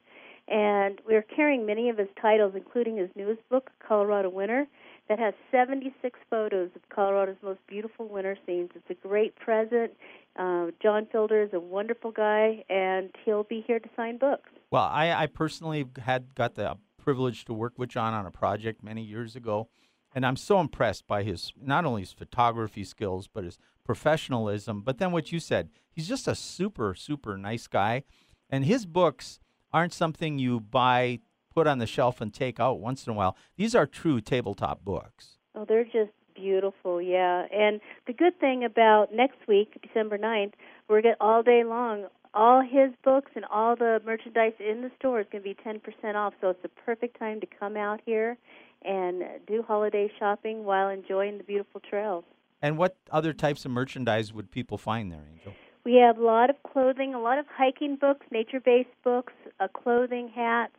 And 0.49 0.99
we're 1.07 1.21
carrying 1.21 1.65
many 1.65 1.87
of 1.87 1.97
his 1.97 2.09
titles, 2.21 2.51
including 2.53 2.97
his 2.97 3.09
newest 3.15 3.47
book, 3.47 3.71
Colorado 3.87 4.29
Winter. 4.29 4.67
that 5.07 5.19
has 5.19 5.33
76 5.51 6.19
photos 6.29 6.69
of 6.75 6.81
Colorado's 6.89 7.37
most 7.41 7.59
beautiful 7.65 8.09
winter 8.09 8.37
scenes. 8.45 8.71
It's 8.75 8.89
a 8.89 9.07
great 9.07 9.37
present. 9.37 9.93
Uh, 10.35 10.67
John 10.83 11.07
Fielder 11.09 11.43
is 11.43 11.53
a 11.53 11.59
wonderful 11.61 12.11
guy, 12.11 12.65
and 12.69 13.11
he'll 13.23 13.43
be 13.43 13.63
here 13.65 13.79
to 13.79 13.89
sign 13.95 14.17
books. 14.17 14.49
Well, 14.69 14.83
I, 14.83 15.13
I 15.13 15.27
personally 15.27 15.85
had 15.97 16.35
got 16.35 16.55
the 16.55 16.75
privilege 17.01 17.45
to 17.45 17.53
work 17.53 17.73
with 17.77 17.87
John 17.87 18.13
on 18.13 18.25
a 18.25 18.31
project 18.31 18.83
many 18.83 19.01
years 19.01 19.37
ago, 19.37 19.69
and 20.15 20.25
I'm 20.25 20.37
so 20.37 20.59
impressed 20.61 21.05
by 21.05 21.23
his 21.23 21.51
not 21.61 21.85
only 21.85 22.01
his 22.01 22.13
photography 22.13 22.85
skills 22.85 23.27
but 23.31 23.43
his 23.43 23.59
professionalism. 23.83 24.81
But 24.81 24.97
then 24.97 25.11
what 25.11 25.31
you 25.31 25.39
said, 25.39 25.69
he's 25.91 26.07
just 26.07 26.27
a 26.27 26.33
super 26.33 26.95
super 26.95 27.37
nice 27.37 27.67
guy, 27.67 28.03
and 28.49 28.65
his 28.65 28.85
books 28.85 29.39
aren't 29.71 29.93
something 29.93 30.39
you 30.39 30.61
buy 30.61 31.19
put 31.53 31.67
on 31.67 31.77
the 31.79 31.87
shelf 31.87 32.21
and 32.21 32.33
take 32.33 32.59
out 32.59 32.79
once 32.79 33.05
in 33.05 33.11
a 33.11 33.15
while. 33.15 33.37
These 33.57 33.75
are 33.75 33.85
true 33.85 34.21
tabletop 34.21 34.83
books. 34.83 35.37
Oh, 35.53 35.65
they're 35.65 35.83
just 35.83 36.11
beautiful, 36.35 37.01
yeah. 37.01 37.45
And 37.53 37.79
the 38.07 38.13
good 38.13 38.37
thing 38.39 38.65
about 38.65 39.13
next 39.13 39.37
week, 39.47 39.77
December 39.81 40.17
9th, 40.17 40.53
we're 40.89 41.01
get 41.01 41.15
all 41.21 41.43
day 41.43 41.63
long 41.63 42.07
all 42.35 42.61
his 42.61 42.91
books 43.03 43.31
and 43.35 43.45
all 43.45 43.75
the 43.75 44.01
merchandise 44.05 44.51
in 44.59 44.81
the 44.81 44.91
store 44.99 45.21
is 45.21 45.27
going 45.31 45.41
to 45.41 45.49
be 45.49 45.55
10% 45.65 46.15
off. 46.15 46.33
So 46.41 46.49
it's 46.49 46.61
the 46.61 46.69
perfect 46.69 47.17
time 47.17 47.39
to 47.39 47.47
come 47.59 47.77
out 47.77 48.01
here 48.05 48.37
and 48.85 49.23
do 49.47 49.63
holiday 49.67 50.11
shopping 50.19 50.63
while 50.63 50.89
enjoying 50.89 51.37
the 51.37 51.43
beautiful 51.43 51.81
trails. 51.81 52.23
And 52.61 52.77
what 52.77 52.95
other 53.11 53.33
types 53.33 53.65
of 53.65 53.71
merchandise 53.71 54.33
would 54.33 54.51
people 54.51 54.77
find 54.77 55.11
there, 55.11 55.25
Angel? 55.31 55.53
We 55.83 55.95
have 55.95 56.17
a 56.17 56.23
lot 56.23 56.49
of 56.49 56.55
clothing, 56.63 57.13
a 57.13 57.19
lot 57.19 57.37
of 57.37 57.45
hiking 57.47 57.95
books, 57.95 58.25
nature 58.31 58.59
based 58.59 58.89
books, 59.03 59.33
uh, 59.59 59.67
clothing, 59.67 60.31
hats, 60.33 60.73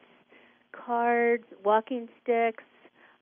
cards, 0.73 1.45
walking 1.64 2.09
sticks, 2.23 2.64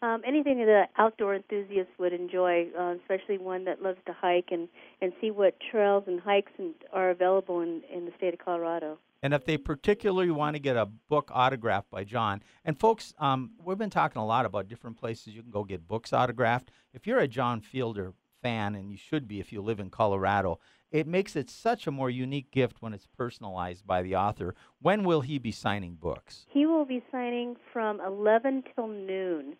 um, 0.04 0.22
anything 0.26 0.58
that 0.58 0.90
outdoor 0.98 1.34
enthusiasts 1.34 1.92
would 1.98 2.12
enjoy, 2.12 2.66
uh, 2.78 2.94
especially 3.00 3.38
one 3.38 3.64
that 3.64 3.82
loves 3.82 3.98
to 4.06 4.12
hike 4.12 4.48
and, 4.50 4.68
and 5.00 5.12
see 5.20 5.30
what 5.30 5.56
trails 5.70 6.04
and 6.06 6.20
hikes 6.20 6.52
and, 6.58 6.74
are 6.92 7.10
available 7.10 7.60
in, 7.60 7.82
in 7.92 8.04
the 8.04 8.12
state 8.16 8.34
of 8.34 8.40
Colorado. 8.40 8.98
And 9.24 9.32
if 9.32 9.46
they 9.46 9.56
particularly 9.56 10.30
want 10.30 10.54
to 10.54 10.60
get 10.60 10.76
a 10.76 10.84
book 10.84 11.30
autographed 11.32 11.90
by 11.90 12.04
John, 12.04 12.42
and 12.62 12.78
folks, 12.78 13.14
um, 13.18 13.52
we've 13.64 13.78
been 13.78 13.88
talking 13.88 14.20
a 14.20 14.26
lot 14.26 14.44
about 14.44 14.68
different 14.68 14.98
places 14.98 15.34
you 15.34 15.40
can 15.40 15.50
go 15.50 15.64
get 15.64 15.88
books 15.88 16.12
autographed. 16.12 16.70
If 16.92 17.06
you're 17.06 17.20
a 17.20 17.26
John 17.26 17.62
Fielder 17.62 18.12
fan, 18.42 18.74
and 18.74 18.90
you 18.90 18.98
should 18.98 19.26
be 19.26 19.40
if 19.40 19.50
you 19.50 19.62
live 19.62 19.80
in 19.80 19.88
Colorado, 19.88 20.60
it 20.90 21.06
makes 21.06 21.36
it 21.36 21.48
such 21.48 21.86
a 21.86 21.90
more 21.90 22.10
unique 22.10 22.50
gift 22.50 22.82
when 22.82 22.92
it's 22.92 23.06
personalized 23.06 23.86
by 23.86 24.02
the 24.02 24.14
author. 24.14 24.54
When 24.82 25.04
will 25.04 25.22
he 25.22 25.38
be 25.38 25.52
signing 25.52 25.94
books? 25.94 26.44
He 26.50 26.66
will 26.66 26.84
be 26.84 27.02
signing 27.10 27.56
from 27.72 28.02
11 28.02 28.64
till 28.74 28.88
noon. 28.88 29.56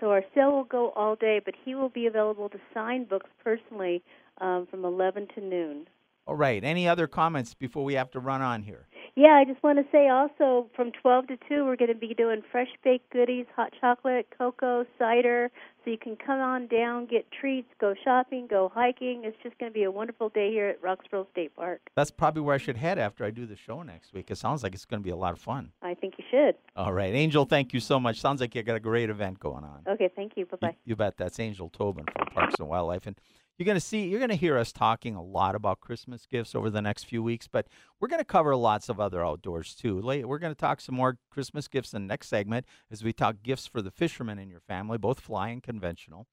So 0.00 0.10
our 0.10 0.24
sale 0.34 0.52
will 0.52 0.64
go 0.64 0.88
all 0.96 1.16
day, 1.16 1.38
but 1.44 1.52
he 1.62 1.74
will 1.74 1.90
be 1.90 2.06
available 2.06 2.48
to 2.48 2.58
sign 2.72 3.04
books 3.04 3.28
personally 3.44 4.02
um, 4.40 4.66
from 4.70 4.86
11 4.86 5.28
to 5.34 5.42
noon. 5.42 5.86
All 6.26 6.36
right. 6.36 6.62
Any 6.62 6.88
other 6.88 7.06
comments 7.06 7.52
before 7.52 7.84
we 7.84 7.94
have 7.94 8.10
to 8.12 8.20
run 8.20 8.42
on 8.42 8.62
here? 8.62 8.86
Yeah, 9.14 9.34
I 9.34 9.44
just 9.44 9.62
want 9.62 9.78
to 9.78 9.84
say 9.92 10.08
also 10.08 10.70
from 10.74 10.90
12 10.90 11.26
to 11.28 11.36
2, 11.48 11.66
we're 11.66 11.76
going 11.76 11.92
to 11.92 11.94
be 11.94 12.14
doing 12.14 12.40
fresh 12.50 12.70
baked 12.82 13.10
goodies, 13.10 13.44
hot 13.54 13.72
chocolate, 13.78 14.26
cocoa, 14.36 14.86
cider. 14.98 15.50
So 15.84 15.90
you 15.90 15.98
can 15.98 16.16
come 16.16 16.38
on 16.38 16.66
down, 16.68 17.06
get 17.06 17.26
treats, 17.30 17.68
go 17.78 17.94
shopping, 18.02 18.46
go 18.48 18.70
hiking. 18.72 19.22
It's 19.24 19.36
just 19.42 19.58
going 19.58 19.70
to 19.70 19.74
be 19.74 19.82
a 19.82 19.90
wonderful 19.90 20.30
day 20.30 20.50
here 20.50 20.68
at 20.68 20.80
Roxborough 20.80 21.26
State 21.32 21.54
Park. 21.54 21.80
That's 21.94 22.10
probably 22.10 22.40
where 22.40 22.54
I 22.54 22.58
should 22.58 22.76
head 22.76 22.98
after 22.98 23.24
I 23.24 23.30
do 23.30 23.44
the 23.44 23.56
show 23.56 23.82
next 23.82 24.14
week. 24.14 24.30
It 24.30 24.38
sounds 24.38 24.62
like 24.62 24.74
it's 24.74 24.86
going 24.86 25.02
to 25.02 25.04
be 25.04 25.10
a 25.10 25.16
lot 25.16 25.32
of 25.32 25.40
fun. 25.40 25.72
I 25.82 25.94
think 25.94 26.14
you 26.16 26.24
should. 26.30 26.54
All 26.76 26.92
right. 26.92 27.12
Angel, 27.12 27.44
thank 27.44 27.74
you 27.74 27.80
so 27.80 28.00
much. 28.00 28.18
Sounds 28.18 28.40
like 28.40 28.54
you 28.54 28.62
got 28.62 28.76
a 28.76 28.80
great 28.80 29.10
event 29.10 29.40
going 29.40 29.64
on. 29.64 29.82
Okay, 29.88 30.08
thank 30.16 30.32
you. 30.36 30.46
Bye 30.46 30.56
bye. 30.58 30.68
You, 30.68 30.74
you 30.92 30.96
bet. 30.96 31.18
That's 31.18 31.38
Angel 31.38 31.68
Tobin 31.68 32.06
from 32.16 32.28
Parks 32.28 32.54
and 32.60 32.68
Wildlife. 32.68 33.06
And 33.06 33.16
you're 33.62 33.66
going 33.66 33.76
to 33.76 33.80
see, 33.80 34.08
you're 34.08 34.18
going 34.18 34.28
to 34.28 34.34
hear 34.34 34.58
us 34.58 34.72
talking 34.72 35.14
a 35.14 35.22
lot 35.22 35.54
about 35.54 35.78
Christmas 35.78 36.26
gifts 36.26 36.56
over 36.56 36.68
the 36.68 36.82
next 36.82 37.04
few 37.04 37.22
weeks, 37.22 37.46
but 37.46 37.68
we're 38.00 38.08
going 38.08 38.18
to 38.18 38.24
cover 38.24 38.56
lots 38.56 38.88
of 38.88 38.98
other 38.98 39.24
outdoors 39.24 39.72
too. 39.72 40.02
We're 40.02 40.40
going 40.40 40.52
to 40.52 40.60
talk 40.60 40.80
some 40.80 40.96
more 40.96 41.18
Christmas 41.30 41.68
gifts 41.68 41.94
in 41.94 42.02
the 42.02 42.08
next 42.08 42.26
segment 42.26 42.66
as 42.90 43.04
we 43.04 43.12
talk 43.12 43.36
gifts 43.44 43.68
for 43.68 43.80
the 43.80 43.92
fishermen 43.92 44.40
in 44.40 44.50
your 44.50 44.58
family, 44.58 44.98
both 44.98 45.20
fly 45.20 45.50
and 45.50 45.62
conventional. 45.62 46.26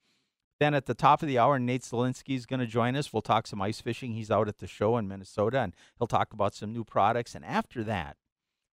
Then 0.59 0.73
at 0.73 0.87
the 0.87 0.95
top 0.95 1.21
of 1.21 1.27
the 1.27 1.37
hour, 1.37 1.59
Nate 1.59 1.83
Zelinsky 1.83 2.35
is 2.35 2.47
going 2.47 2.61
to 2.61 2.65
join 2.65 2.95
us. 2.95 3.13
We'll 3.13 3.21
talk 3.21 3.45
some 3.45 3.61
ice 3.61 3.79
fishing. 3.79 4.13
He's 4.13 4.31
out 4.31 4.47
at 4.47 4.57
the 4.57 4.65
show 4.65 4.97
in 4.97 5.07
Minnesota, 5.07 5.59
and 5.59 5.75
he'll 5.99 6.07
talk 6.07 6.33
about 6.33 6.55
some 6.55 6.73
new 6.73 6.83
products. 6.83 7.35
And 7.35 7.45
after 7.45 7.83
that, 7.83 8.17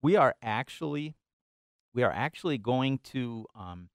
we 0.03 0.17
are 0.17 0.35
actually 0.43 1.15
we 1.95 2.03
are 2.03 2.13
actually 2.13 2.59
going 2.59 2.99
to 2.99 3.47
um, 3.55 3.91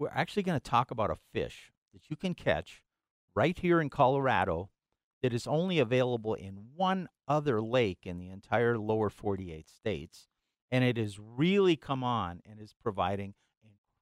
we're 0.00 0.08
actually 0.08 0.42
going 0.42 0.58
to 0.58 0.70
talk 0.70 0.90
about 0.90 1.12
a 1.12 1.16
fish 1.32 1.70
that 1.92 2.10
you 2.10 2.16
can 2.16 2.34
catch 2.34 2.82
right 3.34 3.58
here 3.58 3.80
in 3.80 3.90
Colorado 3.90 4.70
that 5.22 5.32
is 5.32 5.46
only 5.46 5.78
available 5.78 6.34
in 6.34 6.66
one 6.76 7.08
other 7.26 7.62
lake 7.62 8.00
in 8.02 8.18
the 8.18 8.28
entire 8.28 8.76
lower 8.78 9.08
48 9.08 9.68
states. 9.68 10.28
And 10.70 10.84
it 10.84 10.96
has 10.96 11.18
really 11.18 11.76
come 11.76 12.04
on 12.04 12.40
and 12.44 12.60
is 12.60 12.74
providing 12.82 13.34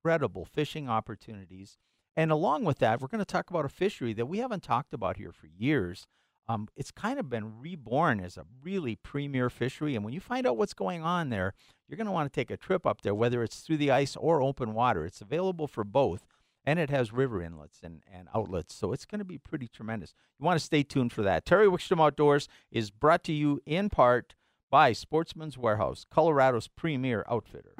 incredible 0.02 0.44
fishing 0.44 0.88
opportunities. 0.88 1.76
And 2.16 2.32
along 2.32 2.64
with 2.64 2.78
that, 2.80 3.00
we're 3.00 3.08
going 3.08 3.20
to 3.20 3.24
talk 3.24 3.50
about 3.50 3.64
a 3.64 3.68
fishery 3.68 4.12
that 4.14 4.26
we 4.26 4.38
haven't 4.38 4.62
talked 4.62 4.92
about 4.92 5.16
here 5.16 5.32
for 5.32 5.46
years. 5.46 6.06
Um, 6.48 6.68
it's 6.76 6.90
kind 6.90 7.20
of 7.20 7.30
been 7.30 7.60
reborn 7.60 8.18
as 8.18 8.36
a 8.36 8.44
really 8.62 8.96
premier 8.96 9.48
fishery. 9.48 9.94
And 9.94 10.04
when 10.04 10.12
you 10.12 10.20
find 10.20 10.46
out 10.46 10.56
what's 10.56 10.74
going 10.74 11.02
on 11.02 11.28
there, 11.28 11.54
you're 11.88 11.96
going 11.96 12.06
to 12.06 12.12
want 12.12 12.32
to 12.32 12.34
take 12.34 12.50
a 12.50 12.56
trip 12.56 12.84
up 12.84 13.02
there, 13.02 13.14
whether 13.14 13.42
it's 13.42 13.60
through 13.60 13.76
the 13.76 13.92
ice 13.92 14.16
or 14.16 14.42
open 14.42 14.74
water. 14.74 15.06
It's 15.06 15.20
available 15.20 15.68
for 15.68 15.84
both 15.84 16.26
and 16.64 16.78
it 16.78 16.90
has 16.90 17.12
river 17.12 17.42
inlets 17.42 17.80
and, 17.82 18.02
and 18.12 18.28
outlets. 18.34 18.74
So 18.74 18.92
it's 18.92 19.04
going 19.04 19.18
to 19.18 19.24
be 19.24 19.38
pretty 19.38 19.68
tremendous. 19.68 20.14
You 20.38 20.46
want 20.46 20.58
to 20.58 20.64
stay 20.64 20.82
tuned 20.82 21.12
for 21.12 21.22
that. 21.22 21.44
Terry 21.44 21.66
Wickstrom 21.66 22.04
Outdoors 22.04 22.48
is 22.70 22.90
brought 22.90 23.24
to 23.24 23.32
you 23.32 23.60
in 23.66 23.90
part 23.90 24.34
by 24.70 24.92
Sportsman's 24.92 25.58
Warehouse, 25.58 26.06
Colorado's 26.10 26.68
premier 26.68 27.24
outfitter. 27.28 27.74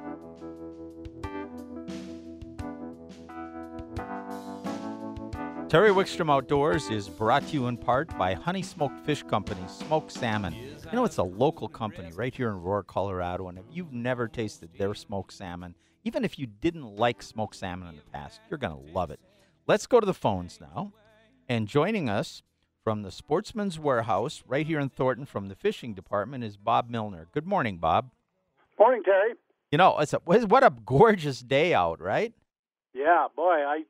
Terry 5.72 5.88
Wickstrom 5.88 6.30
Outdoors 6.30 6.90
is 6.90 7.08
brought 7.08 7.46
to 7.48 7.54
you 7.54 7.66
in 7.66 7.78
part 7.78 8.14
by 8.18 8.34
Honey 8.34 8.60
Smoked 8.60 9.06
Fish 9.06 9.22
Company, 9.22 9.62
Smoked 9.68 10.12
Salmon. 10.12 10.52
You 10.52 10.92
know, 10.92 11.06
it's 11.06 11.16
a 11.16 11.22
local 11.22 11.66
company 11.66 12.12
right 12.12 12.34
here 12.34 12.50
in 12.50 12.56
Aurora, 12.56 12.84
Colorado, 12.84 13.48
and 13.48 13.56
if 13.56 13.64
you've 13.72 13.90
never 13.90 14.28
tasted 14.28 14.68
their 14.76 14.92
smoked 14.92 15.32
salmon, 15.32 15.74
even 16.04 16.24
if 16.24 16.38
you 16.38 16.46
didn't 16.46 16.96
like 16.96 17.22
smoked 17.22 17.56
salmon 17.56 17.88
in 17.88 17.96
the 17.96 18.02
past, 18.12 18.40
you're 18.50 18.58
going 18.58 18.74
to 18.74 18.92
love 18.92 19.10
it. 19.10 19.20
Let's 19.66 19.86
go 19.86 20.00
to 20.00 20.06
the 20.06 20.14
phones 20.14 20.58
now. 20.60 20.92
And 21.48 21.68
joining 21.68 22.08
us 22.08 22.42
from 22.82 23.02
the 23.02 23.10
Sportsman's 23.10 23.78
Warehouse 23.78 24.42
right 24.46 24.66
here 24.66 24.80
in 24.80 24.88
Thornton 24.88 25.26
from 25.26 25.48
the 25.48 25.54
fishing 25.54 25.94
department 25.94 26.44
is 26.44 26.56
Bob 26.56 26.90
Milner. 26.90 27.28
Good 27.32 27.46
morning, 27.46 27.78
Bob. 27.78 28.10
Morning, 28.78 29.02
Terry. 29.04 29.34
You 29.70 29.78
know, 29.78 29.98
it's 29.98 30.12
a, 30.12 30.18
what 30.18 30.64
a 30.64 30.72
gorgeous 30.84 31.40
day 31.40 31.72
out, 31.72 32.00
right? 32.00 32.32
Yeah, 32.94 33.28
boy, 33.34 33.42
I 33.44 33.84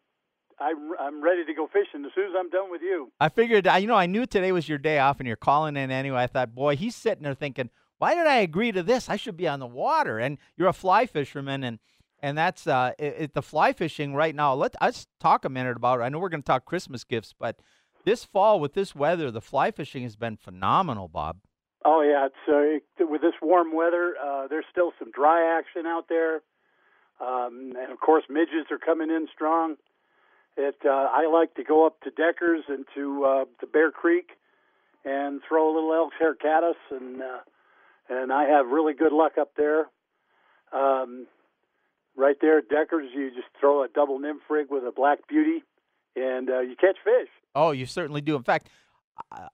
I'm 0.60 0.92
I'm 1.00 1.24
ready 1.24 1.44
to 1.44 1.54
go 1.54 1.66
fishing 1.66 2.04
as 2.04 2.12
soon 2.14 2.26
as 2.26 2.36
I'm 2.38 2.50
done 2.50 2.70
with 2.70 2.82
you. 2.82 3.10
I 3.20 3.28
figured, 3.28 3.66
you 3.66 3.86
know, 3.86 3.96
I 3.96 4.06
knew 4.06 4.26
today 4.26 4.52
was 4.52 4.68
your 4.68 4.78
day 4.78 4.98
off, 4.98 5.18
and 5.18 5.26
you're 5.26 5.36
calling 5.36 5.76
in 5.76 5.90
anyway. 5.90 6.22
I 6.22 6.26
thought, 6.28 6.54
boy, 6.54 6.76
he's 6.76 6.94
sitting 6.94 7.24
there 7.24 7.34
thinking, 7.34 7.70
why 7.98 8.14
did 8.14 8.26
I 8.26 8.36
agree 8.36 8.70
to 8.72 8.82
this? 8.82 9.08
I 9.08 9.16
should 9.16 9.36
be 9.36 9.48
on 9.48 9.60
the 9.60 9.66
water. 9.66 10.18
And 10.18 10.38
you're 10.56 10.68
a 10.68 10.72
fly 10.72 11.06
fisherman, 11.06 11.64
and 11.64 11.80
and 12.22 12.38
that's 12.38 12.66
uh, 12.66 12.92
it, 12.98 13.14
it, 13.18 13.34
the 13.34 13.42
fly 13.42 13.72
fishing 13.72 14.14
right 14.14 14.34
now. 14.34 14.54
Let 14.54 14.74
us 14.80 15.06
talk 15.20 15.44
a 15.44 15.48
minute 15.48 15.76
about 15.76 16.00
it. 16.00 16.04
I 16.04 16.08
know 16.08 16.18
we're 16.18 16.28
going 16.28 16.42
to 16.42 16.46
talk 16.46 16.64
Christmas 16.64 17.04
gifts, 17.04 17.34
but 17.38 17.58
this 18.04 18.24
fall 18.24 18.60
with 18.60 18.74
this 18.74 18.94
weather, 18.94 19.30
the 19.30 19.40
fly 19.40 19.70
fishing 19.70 20.04
has 20.04 20.16
been 20.16 20.36
phenomenal, 20.36 21.08
Bob. 21.08 21.38
Oh 21.84 22.00
yeah, 22.02 22.26
it's 22.26 22.82
uh, 23.00 23.04
with 23.06 23.22
this 23.22 23.34
warm 23.42 23.74
weather. 23.74 24.14
Uh, 24.22 24.46
there's 24.46 24.64
still 24.70 24.92
some 24.98 25.10
dry 25.10 25.58
action 25.58 25.84
out 25.84 26.08
there, 26.08 26.42
um, 27.20 27.72
and 27.76 27.90
of 27.90 27.98
course 28.00 28.24
midges 28.30 28.66
are 28.70 28.78
coming 28.78 29.10
in 29.10 29.26
strong. 29.34 29.76
It 30.56 30.76
uh, 30.84 30.88
I 30.88 31.28
like 31.32 31.54
to 31.54 31.64
go 31.64 31.86
up 31.86 32.00
to 32.02 32.10
Deckers 32.10 32.64
and 32.68 32.84
to 32.94 33.24
uh, 33.24 33.44
to 33.60 33.66
Bear 33.66 33.90
Creek 33.90 34.30
and 35.04 35.40
throw 35.48 35.72
a 35.72 35.74
little 35.74 35.92
elk 35.92 36.12
hair 36.20 36.34
caddis, 36.36 36.76
and 36.90 37.20
uh, 37.20 37.38
and 38.08 38.32
I 38.32 38.44
have 38.44 38.68
really 38.68 38.94
good 38.94 39.12
luck 39.12 39.32
up 39.40 39.52
there. 39.56 39.88
Um, 40.72 41.26
right 42.16 42.36
there 42.40 42.60
Deckers, 42.60 43.10
you 43.14 43.30
just 43.30 43.48
throw 43.58 43.84
a 43.84 43.88
double 43.88 44.18
nymph 44.18 44.42
rig 44.50 44.66
with 44.70 44.84
a 44.84 44.92
black 44.92 45.26
beauty, 45.28 45.62
and 46.16 46.50
uh, 46.50 46.60
you 46.60 46.76
catch 46.76 46.96
fish. 47.04 47.28
Oh, 47.54 47.70
you 47.70 47.86
certainly 47.86 48.20
do. 48.20 48.36
In 48.36 48.42
fact, 48.42 48.68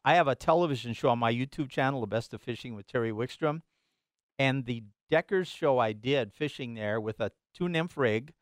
I 0.05 0.15
have 0.15 0.29
a 0.29 0.35
television 0.35 0.93
show 0.93 1.09
on 1.09 1.19
my 1.19 1.33
YouTube 1.33 1.69
channel, 1.69 2.01
The 2.01 2.07
Best 2.07 2.33
of 2.33 2.41
Fishing 2.41 2.75
with 2.75 2.87
Terry 2.87 3.11
Wickstrom, 3.11 3.63
and 4.39 4.65
the 4.65 4.85
Deckers 5.11 5.49
show 5.49 5.79
I 5.79 5.93
did 5.93 6.33
fishing 6.33 6.75
there 6.75 7.01
with 7.01 7.19
a 7.21 7.33
two 7.55 7.69
nymph 7.69 7.97
rig, 7.97 8.33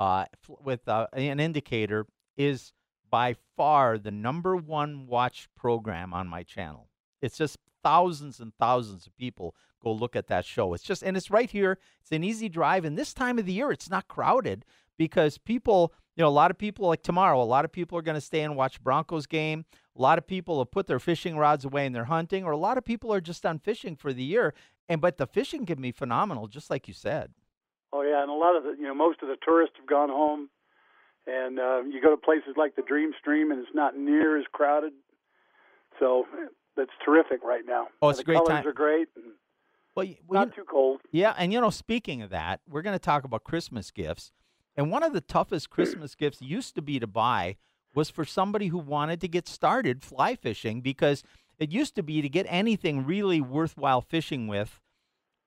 uh, 0.00 0.24
with 0.62 0.88
uh, 0.88 1.06
an 1.12 1.40
indicator, 1.40 2.06
is 2.36 2.72
by 3.10 3.36
far 3.56 3.98
the 3.98 4.10
number 4.10 4.56
one 4.56 5.06
watched 5.06 5.54
program 5.54 6.12
on 6.12 6.26
my 6.26 6.42
channel. 6.42 6.88
It's 7.22 7.38
just 7.38 7.58
thousands 7.86 8.40
and 8.40 8.52
thousands 8.58 9.06
of 9.06 9.16
people 9.16 9.54
go 9.82 9.92
look 9.92 10.16
at 10.16 10.26
that 10.26 10.44
show. 10.44 10.74
It's 10.74 10.82
just, 10.82 11.02
and 11.04 11.16
it's 11.16 11.30
right 11.30 11.50
here. 11.58 11.78
It's 12.00 12.10
an 12.10 12.24
easy 12.24 12.48
drive. 12.48 12.84
And 12.84 12.98
this 12.98 13.14
time 13.14 13.38
of 13.38 13.46
the 13.46 13.52
year, 13.52 13.70
it's 13.70 13.88
not 13.88 14.08
crowded. 14.08 14.64
because 14.98 15.38
people, 15.38 15.92
you 16.16 16.22
know, 16.22 16.28
a 16.28 16.30
lot 16.30 16.50
of 16.50 16.58
people 16.58 16.88
like 16.88 17.02
tomorrow, 17.02 17.40
a 17.40 17.44
lot 17.44 17.64
of 17.64 17.72
people 17.72 17.98
are 17.98 18.02
going 18.02 18.16
to 18.16 18.20
stay 18.20 18.42
and 18.42 18.56
watch 18.56 18.82
Broncos 18.82 19.26
game. 19.26 19.64
A 19.96 20.00
lot 20.00 20.18
of 20.18 20.26
people 20.26 20.58
have 20.58 20.70
put 20.70 20.86
their 20.86 20.98
fishing 20.98 21.36
rods 21.36 21.64
away 21.64 21.86
and 21.86 21.94
they're 21.94 22.04
hunting, 22.04 22.44
or 22.44 22.52
a 22.52 22.56
lot 22.56 22.78
of 22.78 22.84
people 22.84 23.12
are 23.12 23.20
just 23.20 23.42
done 23.42 23.58
fishing 23.58 23.96
for 23.96 24.12
the 24.12 24.22
year. 24.22 24.54
And 24.88 25.00
but 25.00 25.16
the 25.18 25.26
fishing 25.26 25.66
can 25.66 25.80
be 25.80 25.92
phenomenal, 25.92 26.48
just 26.48 26.70
like 26.70 26.86
you 26.88 26.94
said. 26.94 27.32
Oh 27.92 28.02
yeah, 28.02 28.22
and 28.22 28.30
a 28.30 28.34
lot 28.34 28.56
of 28.56 28.62
the 28.64 28.74
you 28.78 28.86
know 28.86 28.94
most 28.94 29.22
of 29.22 29.28
the 29.28 29.36
tourists 29.44 29.76
have 29.78 29.86
gone 29.86 30.10
home, 30.10 30.48
and 31.26 31.58
uh, 31.58 31.82
you 31.82 32.00
go 32.00 32.10
to 32.10 32.16
places 32.16 32.54
like 32.56 32.76
the 32.76 32.82
Dream 32.82 33.12
Stream, 33.18 33.50
and 33.50 33.60
it's 33.60 33.74
not 33.74 33.96
near 33.96 34.38
as 34.38 34.44
crowded. 34.52 34.92
So 35.98 36.26
that's 36.76 36.90
terrific 37.04 37.42
right 37.42 37.62
now. 37.66 37.88
Oh, 38.02 38.10
it's 38.10 38.18
the 38.18 38.22
a 38.22 38.24
great 38.24 38.36
colors 38.36 38.48
time. 38.48 38.66
are 38.66 38.72
great. 38.72 39.08
And 39.16 39.24
Well, 39.94 40.06
y- 40.06 40.18
well, 40.26 40.40
not 40.46 40.56
you- 40.56 40.62
too 40.62 40.66
cold. 40.68 41.00
Yeah, 41.12 41.34
and 41.38 41.52
you 41.52 41.60
know, 41.60 41.70
speaking 41.70 42.22
of 42.22 42.30
that, 42.30 42.60
we're 42.68 42.82
going 42.82 42.94
to 42.94 42.98
talk 42.98 43.24
about 43.24 43.44
Christmas 43.44 43.90
gifts. 43.90 44.32
And 44.76 44.90
one 44.90 45.02
of 45.02 45.12
the 45.12 45.20
toughest 45.22 45.70
Christmas 45.70 46.14
gifts 46.22 46.42
used 46.42 46.74
to 46.74 46.82
be 46.82 46.98
to 47.00 47.06
buy 47.06 47.56
was 47.94 48.10
for 48.10 48.24
somebody 48.26 48.66
who 48.68 48.78
wanted 48.78 49.20
to 49.22 49.28
get 49.28 49.48
started 49.48 50.02
fly 50.02 50.34
fishing 50.34 50.82
because 50.82 51.22
it 51.58 51.70
used 51.72 51.94
to 51.94 52.02
be 52.02 52.20
to 52.20 52.28
get 52.28 52.44
anything 52.48 53.06
really 53.06 53.40
worthwhile 53.40 54.02
fishing 54.02 54.46
with. 54.48 54.80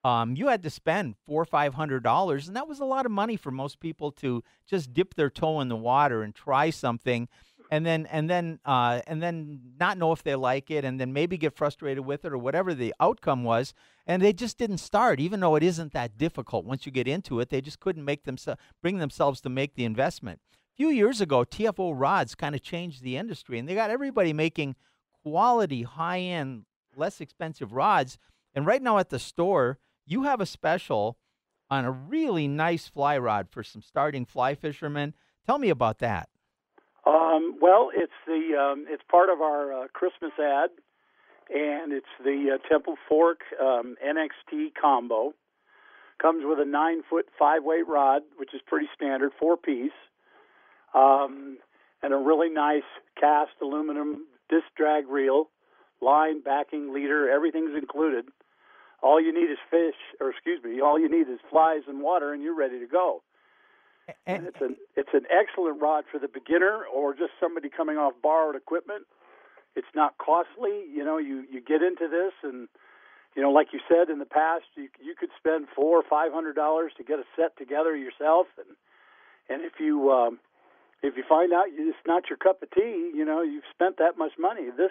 Um, 0.02 0.34
you 0.34 0.48
had 0.48 0.62
to 0.62 0.70
spend 0.70 1.14
four 1.26 1.42
or 1.42 1.44
five 1.44 1.74
hundred 1.74 2.02
dollars, 2.02 2.48
and 2.48 2.56
that 2.56 2.66
was 2.66 2.80
a 2.80 2.84
lot 2.86 3.04
of 3.06 3.12
money 3.12 3.36
for 3.36 3.50
most 3.50 3.78
people 3.80 4.10
to 4.12 4.42
just 4.66 4.92
dip 4.94 5.14
their 5.14 5.28
toe 5.30 5.60
in 5.60 5.68
the 5.68 5.76
water 5.76 6.22
and 6.22 6.34
try 6.34 6.70
something, 6.70 7.28
and 7.70 7.86
then 7.86 8.06
and 8.06 8.28
then 8.28 8.58
uh, 8.64 9.00
and 9.06 9.22
then 9.22 9.60
not 9.78 9.96
know 9.96 10.12
if 10.12 10.22
they 10.24 10.34
like 10.34 10.70
it, 10.70 10.84
and 10.84 11.00
then 11.00 11.12
maybe 11.12 11.38
get 11.38 11.56
frustrated 11.56 12.04
with 12.04 12.24
it 12.24 12.32
or 12.32 12.38
whatever 12.38 12.74
the 12.74 12.92
outcome 12.98 13.44
was, 13.44 13.72
and 14.06 14.20
they 14.20 14.32
just 14.32 14.58
didn't 14.58 14.78
start, 14.78 15.20
even 15.20 15.40
though 15.40 15.54
it 15.54 15.62
isn't 15.62 15.92
that 15.92 16.18
difficult. 16.18 16.64
Once 16.64 16.84
you 16.84 16.92
get 16.92 17.06
into 17.06 17.38
it, 17.38 17.48
they 17.48 17.60
just 17.60 17.80
couldn't 17.80 18.04
make 18.04 18.24
themselves 18.24 18.60
bring 18.82 18.98
themselves 18.98 19.40
to 19.40 19.48
make 19.48 19.76
the 19.76 19.84
investment. 19.84 20.40
A 20.74 20.76
few 20.76 20.88
years 20.88 21.20
ago, 21.20 21.44
TFO 21.44 21.92
rods 21.94 22.34
kind 22.34 22.54
of 22.54 22.62
changed 22.62 23.02
the 23.02 23.16
industry, 23.16 23.58
and 23.58 23.68
they 23.68 23.74
got 23.74 23.90
everybody 23.90 24.32
making 24.32 24.74
quality, 25.22 25.82
high 25.82 26.20
end, 26.20 26.64
less 26.96 27.20
expensive 27.20 27.72
rods. 27.72 28.18
And 28.52 28.66
right 28.66 28.82
now 28.82 28.98
at 28.98 29.10
the 29.10 29.18
store, 29.20 29.78
you 30.06 30.24
have 30.24 30.40
a 30.40 30.46
special 30.46 31.18
on 31.70 31.84
a 31.84 31.90
really 31.90 32.48
nice 32.48 32.88
fly 32.88 33.16
rod 33.16 33.48
for 33.48 33.62
some 33.62 33.80
starting 33.80 34.26
fly 34.26 34.56
fishermen. 34.56 35.14
Tell 35.46 35.58
me 35.58 35.68
about 35.68 35.98
that. 36.00 36.28
Um, 37.10 37.56
well, 37.60 37.90
it's 37.92 38.12
the 38.26 38.56
um, 38.56 38.84
it's 38.88 39.02
part 39.10 39.30
of 39.30 39.40
our 39.40 39.72
uh, 39.72 39.86
Christmas 39.92 40.30
ad, 40.38 40.70
and 41.52 41.92
it's 41.92 42.06
the 42.22 42.54
uh, 42.54 42.68
Temple 42.68 42.94
Fork 43.08 43.40
um, 43.60 43.96
NXT 44.04 44.74
combo. 44.80 45.34
Comes 46.22 46.44
with 46.46 46.60
a 46.60 46.64
nine 46.64 47.02
foot 47.08 47.26
five 47.36 47.64
weight 47.64 47.88
rod, 47.88 48.22
which 48.36 48.54
is 48.54 48.60
pretty 48.64 48.86
standard, 48.94 49.32
four 49.40 49.56
piece, 49.56 49.90
um, 50.94 51.58
and 52.02 52.12
a 52.12 52.16
really 52.16 52.50
nice 52.50 52.86
cast 53.18 53.52
aluminum 53.60 54.26
disc 54.48 54.66
drag 54.76 55.08
reel, 55.08 55.48
line, 56.00 56.42
backing, 56.42 56.92
leader, 56.94 57.28
everything's 57.28 57.76
included. 57.76 58.26
All 59.02 59.20
you 59.20 59.32
need 59.32 59.50
is 59.50 59.58
fish, 59.70 59.96
or 60.20 60.30
excuse 60.30 60.62
me, 60.62 60.80
all 60.80 60.98
you 61.00 61.08
need 61.08 61.28
is 61.32 61.40
flies 61.50 61.82
and 61.88 62.02
water, 62.02 62.32
and 62.34 62.42
you're 62.42 62.56
ready 62.56 62.78
to 62.78 62.86
go. 62.86 63.22
And 64.26 64.46
And, 64.46 64.46
it's 64.46 64.60
an 64.60 64.76
it's 64.96 65.14
an 65.14 65.26
excellent 65.30 65.80
rod 65.80 66.04
for 66.10 66.18
the 66.18 66.28
beginner 66.28 66.84
or 66.92 67.14
just 67.14 67.32
somebody 67.40 67.68
coming 67.68 67.96
off 67.96 68.14
borrowed 68.22 68.56
equipment. 68.56 69.06
It's 69.76 69.94
not 69.94 70.18
costly. 70.18 70.84
You 70.92 71.04
know, 71.04 71.18
you 71.18 71.44
you 71.50 71.60
get 71.60 71.82
into 71.82 72.08
this, 72.08 72.32
and 72.42 72.68
you 73.36 73.42
know, 73.42 73.50
like 73.50 73.68
you 73.72 73.80
said 73.88 74.10
in 74.10 74.18
the 74.18 74.26
past, 74.26 74.64
you 74.76 74.88
you 75.00 75.14
could 75.18 75.30
spend 75.38 75.68
four 75.74 75.98
or 75.98 76.04
five 76.08 76.32
hundred 76.32 76.54
dollars 76.54 76.92
to 76.96 77.04
get 77.04 77.18
a 77.18 77.24
set 77.36 77.56
together 77.56 77.96
yourself, 77.96 78.46
and 78.58 78.76
and 79.48 79.64
if 79.64 79.78
you 79.78 80.10
um, 80.10 80.38
if 81.02 81.16
you 81.16 81.24
find 81.28 81.52
out 81.52 81.66
it's 81.70 81.96
not 82.06 82.24
your 82.28 82.36
cup 82.36 82.62
of 82.62 82.70
tea, 82.70 83.12
you 83.14 83.24
know, 83.24 83.42
you've 83.42 83.64
spent 83.72 83.98
that 83.98 84.18
much 84.18 84.32
money. 84.38 84.66
This 84.76 84.90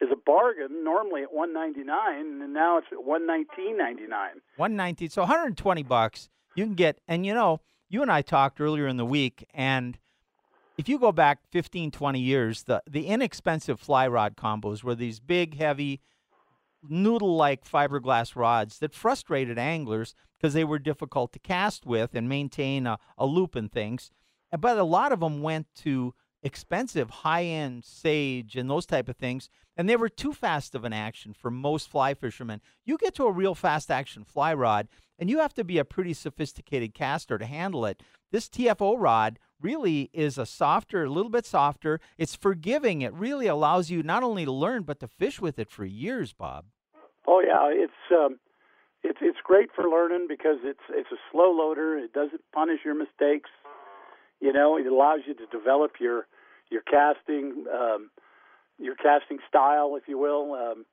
is 0.00 0.08
a 0.12 0.16
bargain. 0.16 0.84
Normally 0.84 1.22
at 1.22 1.32
one 1.32 1.52
ninety 1.52 1.84
nine, 1.84 2.42
and 2.42 2.52
now 2.52 2.78
it's 2.78 2.88
at 2.92 3.04
one 3.04 3.26
nineteen 3.26 3.78
ninety 3.78 4.06
nine. 4.06 4.42
119 4.56 5.10
so 5.10 5.22
120 5.22 5.82
bucks 5.82 6.28
you 6.54 6.64
can 6.64 6.74
get 6.74 6.98
and 7.06 7.24
you 7.26 7.34
know 7.34 7.60
you 7.88 8.02
and 8.02 8.10
i 8.10 8.22
talked 8.22 8.60
earlier 8.60 8.86
in 8.86 8.96
the 8.96 9.06
week 9.06 9.46
and 9.54 9.98
if 10.78 10.88
you 10.88 10.98
go 10.98 11.12
back 11.12 11.40
15 11.50 11.90
20 11.90 12.20
years 12.20 12.64
the 12.64 12.82
the 12.88 13.06
inexpensive 13.06 13.80
fly 13.80 14.06
rod 14.06 14.36
combos 14.36 14.82
were 14.82 14.94
these 14.94 15.20
big 15.20 15.56
heavy 15.56 16.00
noodle 16.88 17.36
like 17.36 17.64
fiberglass 17.64 18.36
rods 18.36 18.78
that 18.78 18.94
frustrated 18.94 19.58
anglers 19.58 20.14
because 20.38 20.54
they 20.54 20.64
were 20.64 20.78
difficult 20.78 21.32
to 21.32 21.38
cast 21.38 21.86
with 21.86 22.14
and 22.14 22.28
maintain 22.28 22.86
a, 22.86 22.98
a 23.16 23.26
loop 23.26 23.54
and 23.54 23.72
things. 23.72 24.10
But 24.56 24.78
a 24.78 24.84
lot 24.84 25.12
of 25.12 25.20
them 25.20 25.42
went 25.42 25.66
to 25.76 26.14
expensive 26.42 27.10
high-end 27.10 27.84
sage 27.84 28.56
and 28.56 28.70
those 28.70 28.86
type 28.86 29.08
of 29.08 29.16
things 29.16 29.48
and 29.76 29.88
they 29.88 29.96
were 29.96 30.08
too 30.08 30.32
fast 30.32 30.74
of 30.74 30.84
an 30.84 30.92
action 30.92 31.34
for 31.34 31.50
most 31.50 31.90
fly 31.90 32.14
fishermen. 32.14 32.60
You 32.84 32.96
get 32.96 33.14
to 33.16 33.24
a 33.24 33.32
real 33.32 33.54
fast 33.54 33.90
action 33.90 34.24
fly 34.24 34.54
rod 34.54 34.88
and 35.18 35.28
you 35.28 35.38
have 35.38 35.54
to 35.54 35.64
be 35.64 35.78
a 35.78 35.84
pretty 35.84 36.12
sophisticated 36.12 36.94
caster 36.94 37.38
to 37.38 37.46
handle 37.46 37.84
it. 37.86 38.02
This 38.32 38.48
tfo 38.48 38.96
rod 38.98 39.38
really 39.60 40.10
is 40.12 40.38
a 40.38 40.46
softer 40.46 41.04
a 41.04 41.10
little 41.10 41.30
bit 41.30 41.46
softer. 41.46 42.00
It's 42.18 42.36
forgiving. 42.36 43.02
It 43.02 43.12
really 43.12 43.46
allows 43.46 43.90
you 43.90 44.02
not 44.02 44.22
only 44.22 44.44
to 44.44 44.52
learn 44.52 44.82
but 44.82 45.00
to 45.00 45.08
fish 45.08 45.40
with 45.40 45.58
it 45.58 45.70
for 45.70 45.84
years 45.84 46.32
bob. 46.32 46.66
Oh 47.26 47.40
yeah, 47.40 47.68
it's 47.70 47.92
um, 48.12 48.38
it's 49.02 49.18
it's 49.20 49.38
great 49.42 49.70
for 49.74 49.88
learning 49.88 50.26
because 50.28 50.58
it's 50.62 50.80
it's 50.90 51.10
a 51.12 51.20
slow 51.30 51.50
loader. 51.50 51.98
It 51.98 52.12
doesn't 52.12 52.42
punish 52.54 52.80
your 52.84 52.94
mistakes. 52.94 53.50
You 54.40 54.52
know, 54.52 54.76
it 54.76 54.86
allows 54.86 55.20
you 55.26 55.34
to 55.34 55.46
develop 55.46 55.92
your 56.00 56.26
your 56.70 56.82
casting 56.82 57.66
um, 57.72 58.10
your 58.78 58.94
casting 58.94 59.38
style, 59.48 59.96
if 59.96 60.08
you 60.08 60.18
will. 60.18 60.54
Um, 60.54 60.84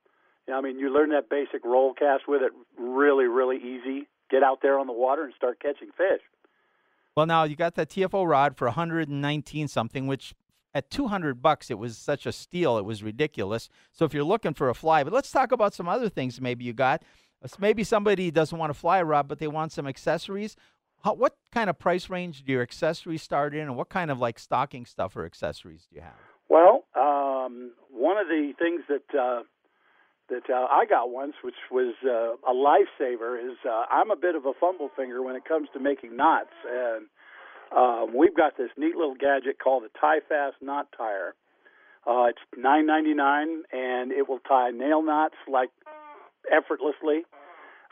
you 0.47 0.53
know, 0.53 0.57
I 0.57 0.61
mean, 0.61 0.79
you 0.79 0.93
learn 0.93 1.09
that 1.09 1.29
basic 1.29 1.63
roll 1.63 1.93
cast 1.93 2.27
with 2.27 2.41
it 2.41 2.51
really, 2.77 3.25
really 3.25 3.57
easy. 3.57 4.07
Get 4.29 4.43
out 4.43 4.59
there 4.61 4.79
on 4.79 4.87
the 4.87 4.93
water 4.93 5.23
and 5.23 5.33
start 5.35 5.59
catching 5.61 5.89
fish. 5.95 6.21
Well, 7.15 7.25
now 7.25 7.43
you 7.43 7.55
got 7.55 7.75
that 7.75 7.89
TFO 7.89 8.27
rod 8.27 8.57
for 8.57 8.65
119 8.65 9.67
something, 9.67 10.07
which 10.07 10.33
at 10.73 10.89
200 10.89 11.41
bucks 11.41 11.69
it 11.69 11.77
was 11.77 11.97
such 11.97 12.25
a 12.25 12.31
steal. 12.31 12.77
It 12.77 12.85
was 12.85 13.03
ridiculous. 13.03 13.69
So 13.91 14.05
if 14.05 14.13
you're 14.13 14.23
looking 14.23 14.53
for 14.53 14.69
a 14.69 14.73
fly, 14.73 15.03
but 15.03 15.13
let's 15.13 15.31
talk 15.31 15.51
about 15.51 15.73
some 15.73 15.87
other 15.87 16.09
things 16.09 16.41
maybe 16.41 16.65
you 16.65 16.73
got. 16.73 17.03
Maybe 17.59 17.83
somebody 17.83 18.31
doesn't 18.31 18.57
want 18.57 18.71
a 18.71 18.73
fly 18.73 19.01
rod, 19.01 19.27
but 19.27 19.37
they 19.37 19.49
want 19.49 19.73
some 19.73 19.85
accessories. 19.85 20.55
How, 21.03 21.13
what 21.13 21.35
kind 21.51 21.69
of 21.69 21.77
price 21.77 22.09
range 22.09 22.43
do 22.45 22.53
your 22.53 22.61
accessories 22.61 23.21
start 23.21 23.53
in, 23.53 23.61
and 23.61 23.75
what 23.75 23.89
kind 23.89 24.09
of 24.09 24.19
like 24.19 24.39
stocking 24.39 24.85
stuff 24.85 25.15
or 25.17 25.25
accessories 25.25 25.85
do 25.89 25.97
you 25.97 26.01
have? 26.01 26.13
Well, 26.47 26.85
um, 26.95 27.71
one 27.89 28.17
of 28.17 28.27
the 28.27 28.53
things 28.57 28.83
that 28.87 29.19
uh, 29.19 29.43
that 30.29 30.49
uh, 30.49 30.67
I 30.71 30.85
got 30.85 31.09
once, 31.09 31.33
which 31.43 31.55
was 31.69 31.93
uh, 32.05 32.35
a 32.49 32.53
lifesaver, 32.53 33.37
is 33.37 33.57
uh, 33.69 33.83
I'm 33.91 34.11
a 34.11 34.15
bit 34.15 34.35
of 34.35 34.45
a 34.45 34.53
fumble 34.57 34.89
finger 34.95 35.21
when 35.21 35.35
it 35.35 35.43
comes 35.43 35.67
to 35.73 35.79
making 35.79 36.15
knots, 36.15 36.53
and 36.69 37.07
um, 37.75 38.17
we've 38.17 38.35
got 38.35 38.55
this 38.57 38.69
neat 38.77 38.95
little 38.95 39.15
gadget 39.15 39.59
called 39.61 39.83
the 39.83 39.89
Tie 39.99 40.21
Fast 40.29 40.55
Knot 40.61 40.87
Tyer. 40.97 41.31
Uh, 42.07 42.29
it's 42.29 42.39
nine 42.55 42.85
ninety 42.85 43.13
nine, 43.13 43.63
and 43.73 44.13
it 44.13 44.29
will 44.29 44.39
tie 44.39 44.71
nail 44.71 45.03
knots 45.03 45.35
like 45.51 45.69
effortlessly, 46.49 47.23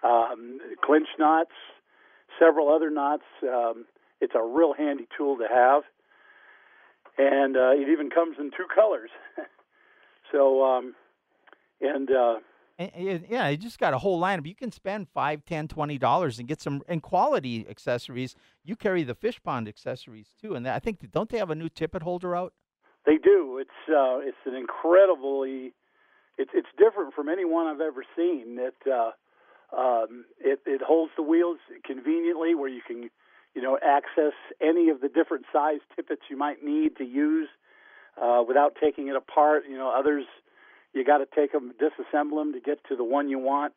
um, 0.02 0.60
clinch 0.82 1.08
knots, 1.20 1.52
several 2.40 2.70
other 2.70 2.90
knots. 2.90 3.24
Um, 3.44 3.86
it's 4.20 4.34
a 4.36 4.44
real 4.44 4.74
handy 4.74 5.08
tool 5.18 5.38
to 5.38 5.48
have 5.48 5.84
and 7.18 7.58
uh, 7.58 7.72
it 7.72 7.90
even 7.90 8.10
comes 8.10 8.38
in 8.40 8.52
two 8.52 8.66
colors. 8.74 9.10
so, 10.32 10.64
um, 10.64 10.96
and 11.80 12.10
uh, 12.10 12.36
And, 12.78 12.92
and, 12.96 13.26
yeah, 13.30 13.50
you 13.50 13.58
just 13.58 13.80
got 13.80 13.94
a 13.94 13.98
whole 13.98 14.20
lineup. 14.20 14.46
You 14.46 14.56
can 14.56 14.72
spend 14.72 15.08
five, 15.14 15.46
ten, 15.46 15.68
twenty 15.68 15.98
dollars 15.98 16.40
and 16.40 16.48
get 16.48 16.62
some 16.62 16.82
and 16.88 17.02
quality 17.02 17.66
accessories. 17.70 18.36
You 18.64 18.76
carry 18.76 19.04
the 19.04 19.16
Fishpond 19.16 19.68
accessories 19.68 20.30
too, 20.42 20.56
and 20.56 20.68
I 20.68 20.80
think 20.80 21.12
don't 21.12 21.30
they 21.30 21.38
have 21.38 21.50
a 21.50 21.56
new 21.56 21.70
tippet 21.70 22.04
holder 22.04 22.36
out? 22.36 22.54
they 23.06 23.18
do. 23.18 23.58
It's 23.60 23.90
uh, 23.90 24.20
it's 24.20 24.38
an 24.46 24.56
incredibly, 24.56 25.74
it's 26.38 26.52
it's 26.54 26.70
different 26.78 27.14
from 27.14 27.30
any 27.30 27.46
one 27.46 27.68
I've 27.68 27.82
ever 27.82 28.04
seen. 28.16 28.58
It 28.60 28.76
uh, 28.92 29.12
um, 29.78 30.26
it 30.40 30.60
it 30.66 30.82
holds 30.82 31.12
the 31.16 31.24
wheels 31.24 31.60
conveniently, 31.86 32.56
where 32.56 32.70
you 32.70 32.82
can, 32.86 33.10
you 33.56 33.62
know, 33.62 33.78
access 33.82 34.34
any 34.62 34.90
of 34.90 35.02
the 35.02 35.10
different 35.10 35.46
size 35.52 35.80
tippets 35.96 36.22
you 36.30 36.38
might 36.38 36.64
need 36.64 36.98
to 36.98 37.06
use 37.06 37.50
uh, 38.22 38.44
without 38.46 38.76
taking 38.82 39.08
it 39.08 39.16
apart. 39.16 39.64
You 39.70 39.78
know, 39.78 39.90
others 39.90 40.26
you 40.94 41.06
got 41.06 41.20
to 41.20 41.28
take 41.34 41.52
them, 41.54 41.74
disassemble 41.82 42.42
them 42.42 42.54
to 42.54 42.60
get 42.60 42.80
to 42.90 42.96
the 42.96 43.04
one 43.04 43.30
you 43.30 43.40
want. 43.40 43.74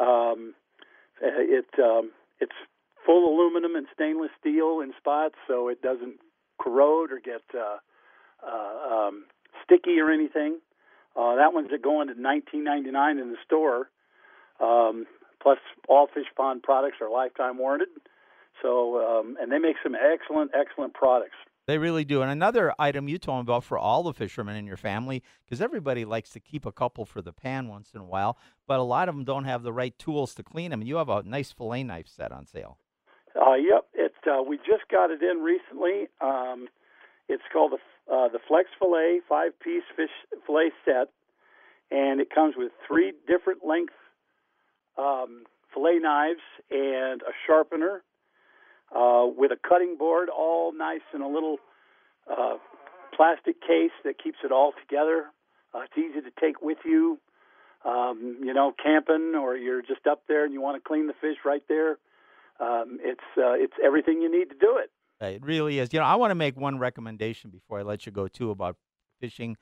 Um, 0.00 0.54
it 1.20 1.66
um, 1.82 2.12
it's 2.40 2.52
full 3.04 3.32
aluminum 3.32 3.76
and 3.76 3.86
stainless 3.92 4.30
steel 4.38 4.80
in 4.80 4.92
spots, 4.98 5.36
so 5.46 5.68
it 5.68 5.82
doesn't 5.82 6.16
corrode 6.60 7.12
or 7.12 7.20
get 7.20 7.42
uh, 7.54 7.78
uh, 8.46 8.94
um, 8.94 9.24
sticky 9.64 9.98
or 10.00 10.10
anything. 10.10 10.58
Uh, 11.16 11.36
that 11.36 11.54
one's 11.54 11.70
going 11.82 12.08
to 12.08 12.14
19.99 12.14 13.22
in 13.22 13.30
the 13.30 13.36
store. 13.44 13.88
Um, 14.60 15.06
plus, 15.42 15.58
all 15.88 16.08
fish 16.12 16.26
pond 16.36 16.62
products 16.62 16.96
are 17.00 17.10
lifetime 17.10 17.58
warranted, 17.58 17.88
So, 18.62 18.98
um, 19.00 19.36
and 19.40 19.52
they 19.52 19.58
make 19.58 19.76
some 19.82 19.94
excellent, 19.94 20.50
excellent 20.54 20.94
products. 20.94 21.36
They 21.66 21.78
really 21.78 22.04
do. 22.04 22.22
And 22.22 22.30
another 22.30 22.72
item 22.78 23.08
you 23.08 23.18
told 23.18 23.38
me 23.38 23.40
about 23.42 23.64
for 23.64 23.76
all 23.76 24.04
the 24.04 24.12
fishermen 24.12 24.54
in 24.54 24.66
your 24.66 24.76
family, 24.76 25.22
because 25.44 25.60
everybody 25.60 26.04
likes 26.04 26.30
to 26.30 26.40
keep 26.40 26.64
a 26.64 26.72
couple 26.72 27.04
for 27.04 27.20
the 27.20 27.32
pan 27.32 27.66
once 27.68 27.90
in 27.92 28.00
a 28.00 28.04
while, 28.04 28.38
but 28.68 28.78
a 28.78 28.84
lot 28.84 29.08
of 29.08 29.16
them 29.16 29.24
don't 29.24 29.44
have 29.44 29.62
the 29.64 29.72
right 29.72 29.98
tools 29.98 30.34
to 30.36 30.44
clean 30.44 30.70
them. 30.70 30.82
You 30.82 30.96
have 30.96 31.08
a 31.08 31.22
nice 31.24 31.50
fillet 31.50 31.82
knife 31.82 32.06
set 32.06 32.30
on 32.30 32.46
sale. 32.46 32.78
Uh, 33.34 33.54
yep, 33.54 33.86
it. 33.94 34.14
Uh, 34.26 34.42
we 34.42 34.56
just 34.58 34.88
got 34.90 35.10
it 35.10 35.22
in 35.22 35.38
recently. 35.38 36.08
Um, 36.20 36.68
it's 37.28 37.42
called 37.52 37.72
the 37.72 38.12
uh, 38.12 38.28
the 38.28 38.38
Flex 38.46 38.68
Fillet 38.78 39.20
five 39.28 39.58
piece 39.60 39.82
fish 39.96 40.10
fillet 40.46 40.70
set, 40.84 41.08
and 41.90 42.20
it 42.20 42.30
comes 42.30 42.54
with 42.56 42.70
three 42.86 43.12
different 43.26 43.66
length 43.66 43.92
um, 44.98 45.44
fillet 45.72 45.98
knives 45.98 46.40
and 46.70 47.22
a 47.22 47.32
sharpener 47.46 48.02
uh, 48.94 49.26
with 49.36 49.52
a 49.52 49.56
cutting 49.68 49.96
board, 49.98 50.28
all 50.28 50.72
nice 50.72 51.02
in 51.14 51.20
a 51.20 51.28
little 51.28 51.58
uh, 52.30 52.56
plastic 53.14 53.60
case 53.60 53.92
that 54.04 54.22
keeps 54.22 54.38
it 54.44 54.52
all 54.52 54.72
together. 54.80 55.26
Uh, 55.74 55.80
it's 55.80 55.98
easy 55.98 56.20
to 56.20 56.30
take 56.40 56.62
with 56.62 56.78
you. 56.84 57.18
Um, 57.84 58.38
you 58.42 58.52
know, 58.52 58.72
camping 58.82 59.34
or 59.36 59.56
you're 59.56 59.82
just 59.82 60.06
up 60.10 60.22
there 60.26 60.44
and 60.44 60.52
you 60.52 60.60
want 60.60 60.82
to 60.82 60.86
clean 60.86 61.06
the 61.06 61.12
fish 61.20 61.36
right 61.44 61.62
there. 61.68 61.98
Um, 62.58 62.98
it's 63.00 63.20
uh, 63.36 63.52
it's 63.52 63.74
everything 63.84 64.22
you 64.22 64.30
need 64.30 64.48
to 64.48 64.56
do 64.58 64.78
it. 64.78 64.90
It 65.20 65.44
really 65.44 65.78
is. 65.78 65.92
You 65.92 66.00
know, 66.00 66.06
I 66.06 66.16
want 66.16 66.30
to 66.30 66.34
make 66.34 66.56
one 66.56 66.78
recommendation 66.78 67.50
before 67.50 67.78
I 67.78 67.82
let 67.82 68.04
you 68.04 68.12
go 68.12 68.28
too 68.28 68.50
about 68.50 68.76
fishing 69.20 69.56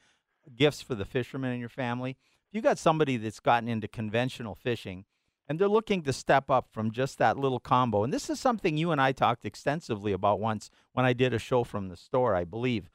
gifts 0.56 0.80
for 0.80 0.94
the 0.94 1.04
fishermen 1.04 1.52
in 1.52 1.60
your 1.60 1.68
family. 1.68 2.16
If 2.48 2.54
you 2.54 2.62
got 2.62 2.78
somebody 2.78 3.16
that's 3.16 3.40
gotten 3.40 3.68
into 3.68 3.88
conventional 3.88 4.54
fishing 4.54 5.04
and 5.48 5.58
they're 5.58 5.68
looking 5.68 6.02
to 6.02 6.12
step 6.12 6.50
up 6.50 6.68
from 6.72 6.90
just 6.90 7.18
that 7.18 7.38
little 7.38 7.60
combo, 7.60 8.04
and 8.04 8.12
this 8.12 8.30
is 8.30 8.40
something 8.40 8.76
you 8.76 8.90
and 8.90 9.00
I 9.00 9.12
talked 9.12 9.44
extensively 9.44 10.12
about 10.12 10.40
once 10.40 10.70
when 10.92 11.04
I 11.04 11.12
did 11.12 11.34
a 11.34 11.38
show 11.38 11.64
from 11.64 11.88
the 11.88 11.96
store, 11.96 12.34
I 12.34 12.44
believe. 12.44 12.90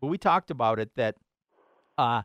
But 0.00 0.08
we 0.08 0.18
talked 0.18 0.50
about 0.50 0.78
it 0.78 0.90
that 0.96 1.16
uh, 1.96 2.22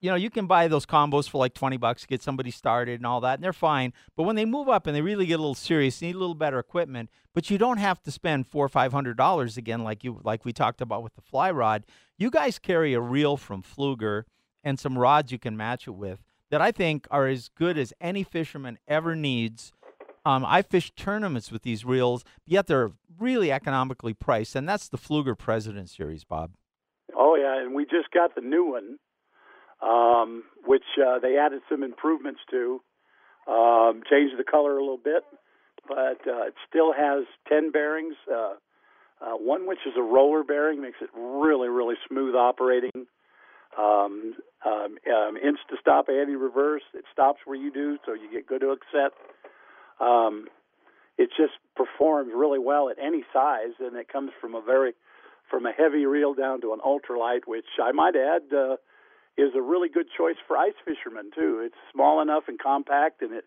you 0.00 0.10
know, 0.10 0.16
you 0.16 0.30
can 0.30 0.46
buy 0.46 0.68
those 0.68 0.84
combos 0.84 1.28
for 1.28 1.38
like 1.38 1.54
20 1.54 1.78
bucks, 1.78 2.04
get 2.04 2.22
somebody 2.22 2.50
started 2.50 3.00
and 3.00 3.06
all 3.06 3.20
that, 3.22 3.34
and 3.34 3.42
they're 3.42 3.52
fine. 3.52 3.92
But 4.14 4.24
when 4.24 4.36
they 4.36 4.44
move 4.44 4.68
up 4.68 4.86
and 4.86 4.94
they 4.94 5.00
really 5.00 5.26
get 5.26 5.34
a 5.34 5.42
little 5.42 5.54
serious, 5.54 6.02
need 6.02 6.14
a 6.14 6.18
little 6.18 6.34
better 6.34 6.58
equipment, 6.58 7.10
but 7.34 7.50
you 7.50 7.58
don't 7.58 7.78
have 7.78 8.02
to 8.02 8.10
spend 8.10 8.46
four 8.46 8.64
or 8.64 8.68
five 8.68 8.92
hundred 8.92 9.16
dollars 9.16 9.56
again, 9.56 9.82
like 9.82 10.04
you 10.04 10.20
like 10.22 10.44
we 10.44 10.52
talked 10.52 10.80
about 10.80 11.02
with 11.02 11.14
the 11.14 11.22
fly 11.22 11.50
rod. 11.50 11.84
You 12.18 12.30
guys 12.30 12.58
carry 12.58 12.92
a 12.92 13.00
reel 13.00 13.36
from 13.36 13.62
Pflueger 13.62 14.24
and 14.62 14.78
some 14.78 14.98
rods 14.98 15.32
you 15.32 15.38
can 15.38 15.56
match 15.56 15.86
it 15.86 15.92
with 15.92 16.22
that 16.50 16.60
I 16.60 16.72
think 16.72 17.06
are 17.10 17.26
as 17.26 17.48
good 17.48 17.78
as 17.78 17.92
any 18.00 18.22
fisherman 18.22 18.78
ever 18.86 19.14
needs. 19.14 19.72
Um, 20.24 20.44
I 20.44 20.62
fish 20.62 20.92
tournaments 20.96 21.52
with 21.52 21.62
these 21.62 21.84
reels, 21.84 22.24
yet 22.44 22.66
they're 22.66 22.92
really 23.18 23.52
economically 23.52 24.14
priced, 24.14 24.56
and 24.56 24.68
that's 24.68 24.88
the 24.88 24.98
Pflueger 24.98 25.38
President 25.38 25.88
Series, 25.88 26.24
Bob. 26.24 26.52
Oh 27.16 27.36
yeah, 27.36 27.62
and 27.62 27.74
we 27.74 27.84
just 27.84 28.10
got 28.12 28.34
the 28.34 28.40
new 28.40 28.64
one 28.64 28.98
um, 29.82 30.44
which 30.64 30.84
uh, 31.04 31.18
they 31.18 31.36
added 31.36 31.60
some 31.70 31.82
improvements 31.82 32.40
to, 32.50 32.80
um, 33.46 34.02
changed 34.08 34.34
the 34.38 34.44
color 34.44 34.76
a 34.76 34.80
little 34.80 34.98
bit, 35.02 35.22
but 35.86 36.20
uh, 36.26 36.46
it 36.46 36.54
still 36.68 36.92
has 36.92 37.24
10 37.48 37.70
bearings. 37.70 38.14
Uh, 38.30 38.54
uh, 39.18 39.32
one 39.32 39.66
which 39.66 39.78
is 39.86 39.94
a 39.96 40.02
roller 40.02 40.42
bearing 40.42 40.82
makes 40.82 40.98
it 41.00 41.08
really, 41.14 41.68
really 41.68 41.94
smooth 42.08 42.34
operating. 42.34 43.06
Um, 43.78 44.34
um, 44.66 44.98
um, 45.06 45.36
insta 45.36 45.78
stop 45.80 46.08
anti 46.08 46.34
reverse. 46.34 46.82
It 46.94 47.04
stops 47.12 47.40
where 47.44 47.56
you 47.56 47.72
do, 47.72 47.98
so 48.04 48.12
you 48.12 48.30
get 48.30 48.46
good 48.46 48.62
hook 48.62 48.80
set. 48.90 49.12
Um, 50.04 50.46
it 51.16 51.30
just 51.36 51.54
performs 51.76 52.32
really 52.34 52.58
well 52.58 52.90
at 52.90 52.96
any 52.98 53.24
size, 53.32 53.78
and 53.80 53.96
it 53.96 54.08
comes 54.08 54.32
from 54.40 54.54
a 54.54 54.60
very 54.60 54.92
from 55.50 55.64
a 55.64 55.72
heavy 55.72 56.04
reel 56.06 56.34
down 56.34 56.60
to 56.60 56.72
an 56.72 56.80
ultralight, 56.84 57.46
which 57.46 57.78
I 57.80 57.92
might 57.92 58.16
add 58.16 58.52
uh, 58.52 58.76
is 59.38 59.52
a 59.54 59.62
really 59.62 59.88
good 59.88 60.06
choice 60.16 60.36
for 60.46 60.56
ice 60.56 60.74
fishermen 60.84 61.30
too. 61.34 61.62
It's 61.64 61.76
small 61.92 62.20
enough 62.20 62.44
and 62.48 62.58
compact, 62.58 63.22
and 63.22 63.32
it 63.32 63.44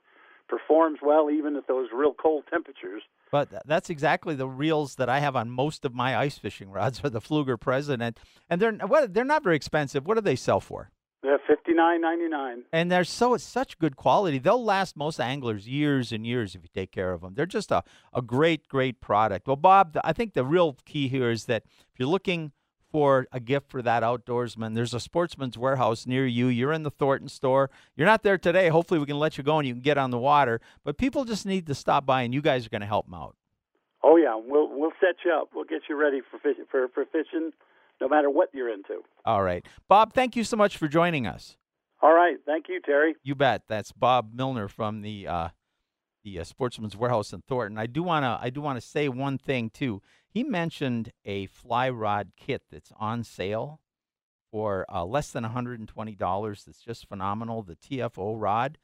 performs 0.48 1.00
well 1.04 1.30
even 1.30 1.56
at 1.56 1.68
those 1.68 1.90
real 1.94 2.14
cold 2.14 2.46
temperatures. 2.50 3.04
But 3.32 3.50
that's 3.68 3.90
exactly 3.90 4.36
the 4.36 4.48
reels 4.48 4.96
that 4.96 5.10
I 5.10 5.20
have 5.20 5.36
on 5.36 5.52
most 5.52 5.86
of 5.86 5.94
my 5.94 6.18
ice 6.18 6.38
fishing 6.38 6.72
rods 6.72 7.02
are 7.04 7.10
the 7.10 7.22
Pflueger 7.22 7.60
President, 7.60 8.18
and 8.50 8.62
they're 8.62 8.74
what, 8.74 9.14
they're 9.14 9.26
not 9.26 9.44
very 9.44 9.58
expensive. 9.58 10.08
What 10.08 10.16
do 10.16 10.22
they 10.22 10.38
sell 10.38 10.62
for? 10.62 10.92
They're 11.22 11.40
fifty 11.46 11.74
nine 11.74 12.02
ninety 12.02 12.30
nine, 12.30 12.64
and 12.72 12.90
they're 12.90 13.04
so 13.04 13.34
it's 13.34 13.44
such 13.44 13.78
good 13.78 13.98
quality. 13.98 14.40
They'll 14.40 14.64
last 14.64 14.96
most 14.96 15.20
anglers 15.20 15.68
years 15.68 16.14
and 16.14 16.26
years 16.26 16.56
if 16.56 16.64
you 16.64 16.70
take 16.74 16.92
care 16.92 17.12
of 17.12 17.22
them. 17.22 17.34
They're 17.36 17.46
just 17.46 17.72
a, 17.72 17.84
a 18.14 18.22
great 18.22 18.70
great 18.70 19.02
product. 19.02 19.46
Well, 19.46 19.58
Bob, 19.58 19.98
I 20.04 20.14
think 20.14 20.34
the 20.34 20.46
real 20.46 20.78
key 20.86 21.10
here 21.10 21.30
is 21.30 21.46
that 21.46 21.64
if 21.66 22.00
you're 22.00 22.08
looking 22.08 22.54
for 22.92 23.28
a 23.32 23.40
gift 23.40 23.70
for 23.70 23.82
that 23.82 24.04
outdoorsman. 24.04 24.76
There's 24.76 24.94
a 24.94 25.00
sportsman's 25.00 25.58
warehouse 25.58 26.08
near 26.08 26.26
you. 26.26 26.48
You're 26.48 26.74
in 26.74 26.84
the 26.84 26.90
Thornton 26.90 27.30
store. 27.30 27.70
You're 27.96 28.08
not 28.08 28.24
there 28.24 28.38
today. 28.38 28.70
Hopefully, 28.70 29.00
we 29.00 29.06
can 29.06 29.20
let 29.20 29.38
you 29.38 29.44
go 29.44 29.60
and 29.60 29.68
you 29.68 29.74
can 29.74 29.82
get 29.82 29.98
on 29.98 30.12
the 30.12 30.18
water. 30.18 30.60
But 30.84 30.98
people 30.98 31.26
just 31.26 31.46
need 31.46 31.68
to 31.68 31.76
stop 31.76 32.06
by, 32.06 32.24
and 32.24 32.34
you 32.34 32.42
guys 32.42 32.66
are 32.66 32.70
going 32.70 32.82
to 32.82 32.88
help 32.88 33.06
them 33.06 33.14
out. 33.14 33.36
Oh 34.04 34.18
yeah, 34.18 34.36
we'll 34.36 34.70
we'll 34.78 34.94
set 35.00 35.18
you 35.26 35.32
up. 35.32 35.50
We'll 35.54 35.66
get 35.66 35.84
you 35.90 36.00
ready 36.00 36.22
for 36.32 36.40
fishing 36.40 36.66
for, 36.72 36.88
for 36.88 37.06
fishing, 37.06 37.52
no 38.02 38.08
matter 38.08 38.30
what 38.30 38.50
you're 38.54 38.72
into. 38.72 39.02
All 39.26 39.44
right, 39.44 39.66
Bob. 39.88 40.14
Thank 40.14 40.36
you 40.36 40.44
so 40.44 40.58
much 40.58 40.78
for 40.78 40.88
joining 40.88 41.28
us. 41.28 41.58
All 42.02 42.14
right, 42.14 42.38
thank 42.46 42.70
you, 42.70 42.80
Terry. 42.82 43.16
You 43.24 43.36
bet. 43.36 43.64
That's 43.68 43.92
Bob 43.92 44.34
Milner 44.34 44.68
from 44.68 45.02
the 45.02 45.28
uh, 45.28 45.50
the 46.24 46.40
uh, 46.40 46.44
Sportsman's 46.44 46.96
Warehouse 46.96 47.34
in 47.34 47.42
Thornton. 47.42 47.78
I 47.78 47.88
do 47.88 48.04
wanna 48.04 48.40
I 48.42 48.50
do 48.50 48.62
wanna 48.62 48.82
say 48.82 49.10
one 49.10 49.38
thing 49.38 49.70
too. 49.70 50.02
He 50.30 50.44
mentioned 50.44 51.12
a 51.26 51.48
fly 51.48 51.90
rod 51.90 52.32
kit 52.38 52.62
that's 52.72 52.92
on 52.98 53.24
sale 53.24 53.82
for 54.52 54.86
uh, 54.92 55.06
less 55.06 55.32
than 55.32 55.44
$120. 55.44 56.66
That's 56.66 56.82
just 56.82 57.08
phenomenal. 57.08 57.64
The 57.64 57.76
TFO 57.76 58.36
rod. 58.38 58.78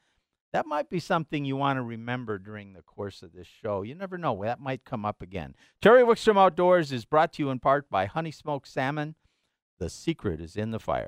That 0.56 0.64
might 0.64 0.88
be 0.88 1.00
something 1.00 1.44
you 1.44 1.54
want 1.54 1.76
to 1.76 1.82
remember 1.82 2.38
during 2.38 2.72
the 2.72 2.80
course 2.80 3.22
of 3.22 3.34
this 3.34 3.46
show. 3.46 3.82
You 3.82 3.94
never 3.94 4.16
know. 4.16 4.42
That 4.42 4.58
might 4.58 4.86
come 4.86 5.04
up 5.04 5.20
again. 5.20 5.54
Terry 5.82 6.02
Wickstrom 6.02 6.38
Outdoors 6.38 6.92
is 6.92 7.04
brought 7.04 7.34
to 7.34 7.42
you 7.42 7.50
in 7.50 7.58
part 7.58 7.90
by 7.90 8.06
Honey 8.06 8.30
Smoked 8.30 8.66
Salmon. 8.66 9.16
The 9.78 9.90
secret 9.90 10.40
is 10.40 10.56
in 10.56 10.70
the 10.70 10.78
fire. 10.80 11.04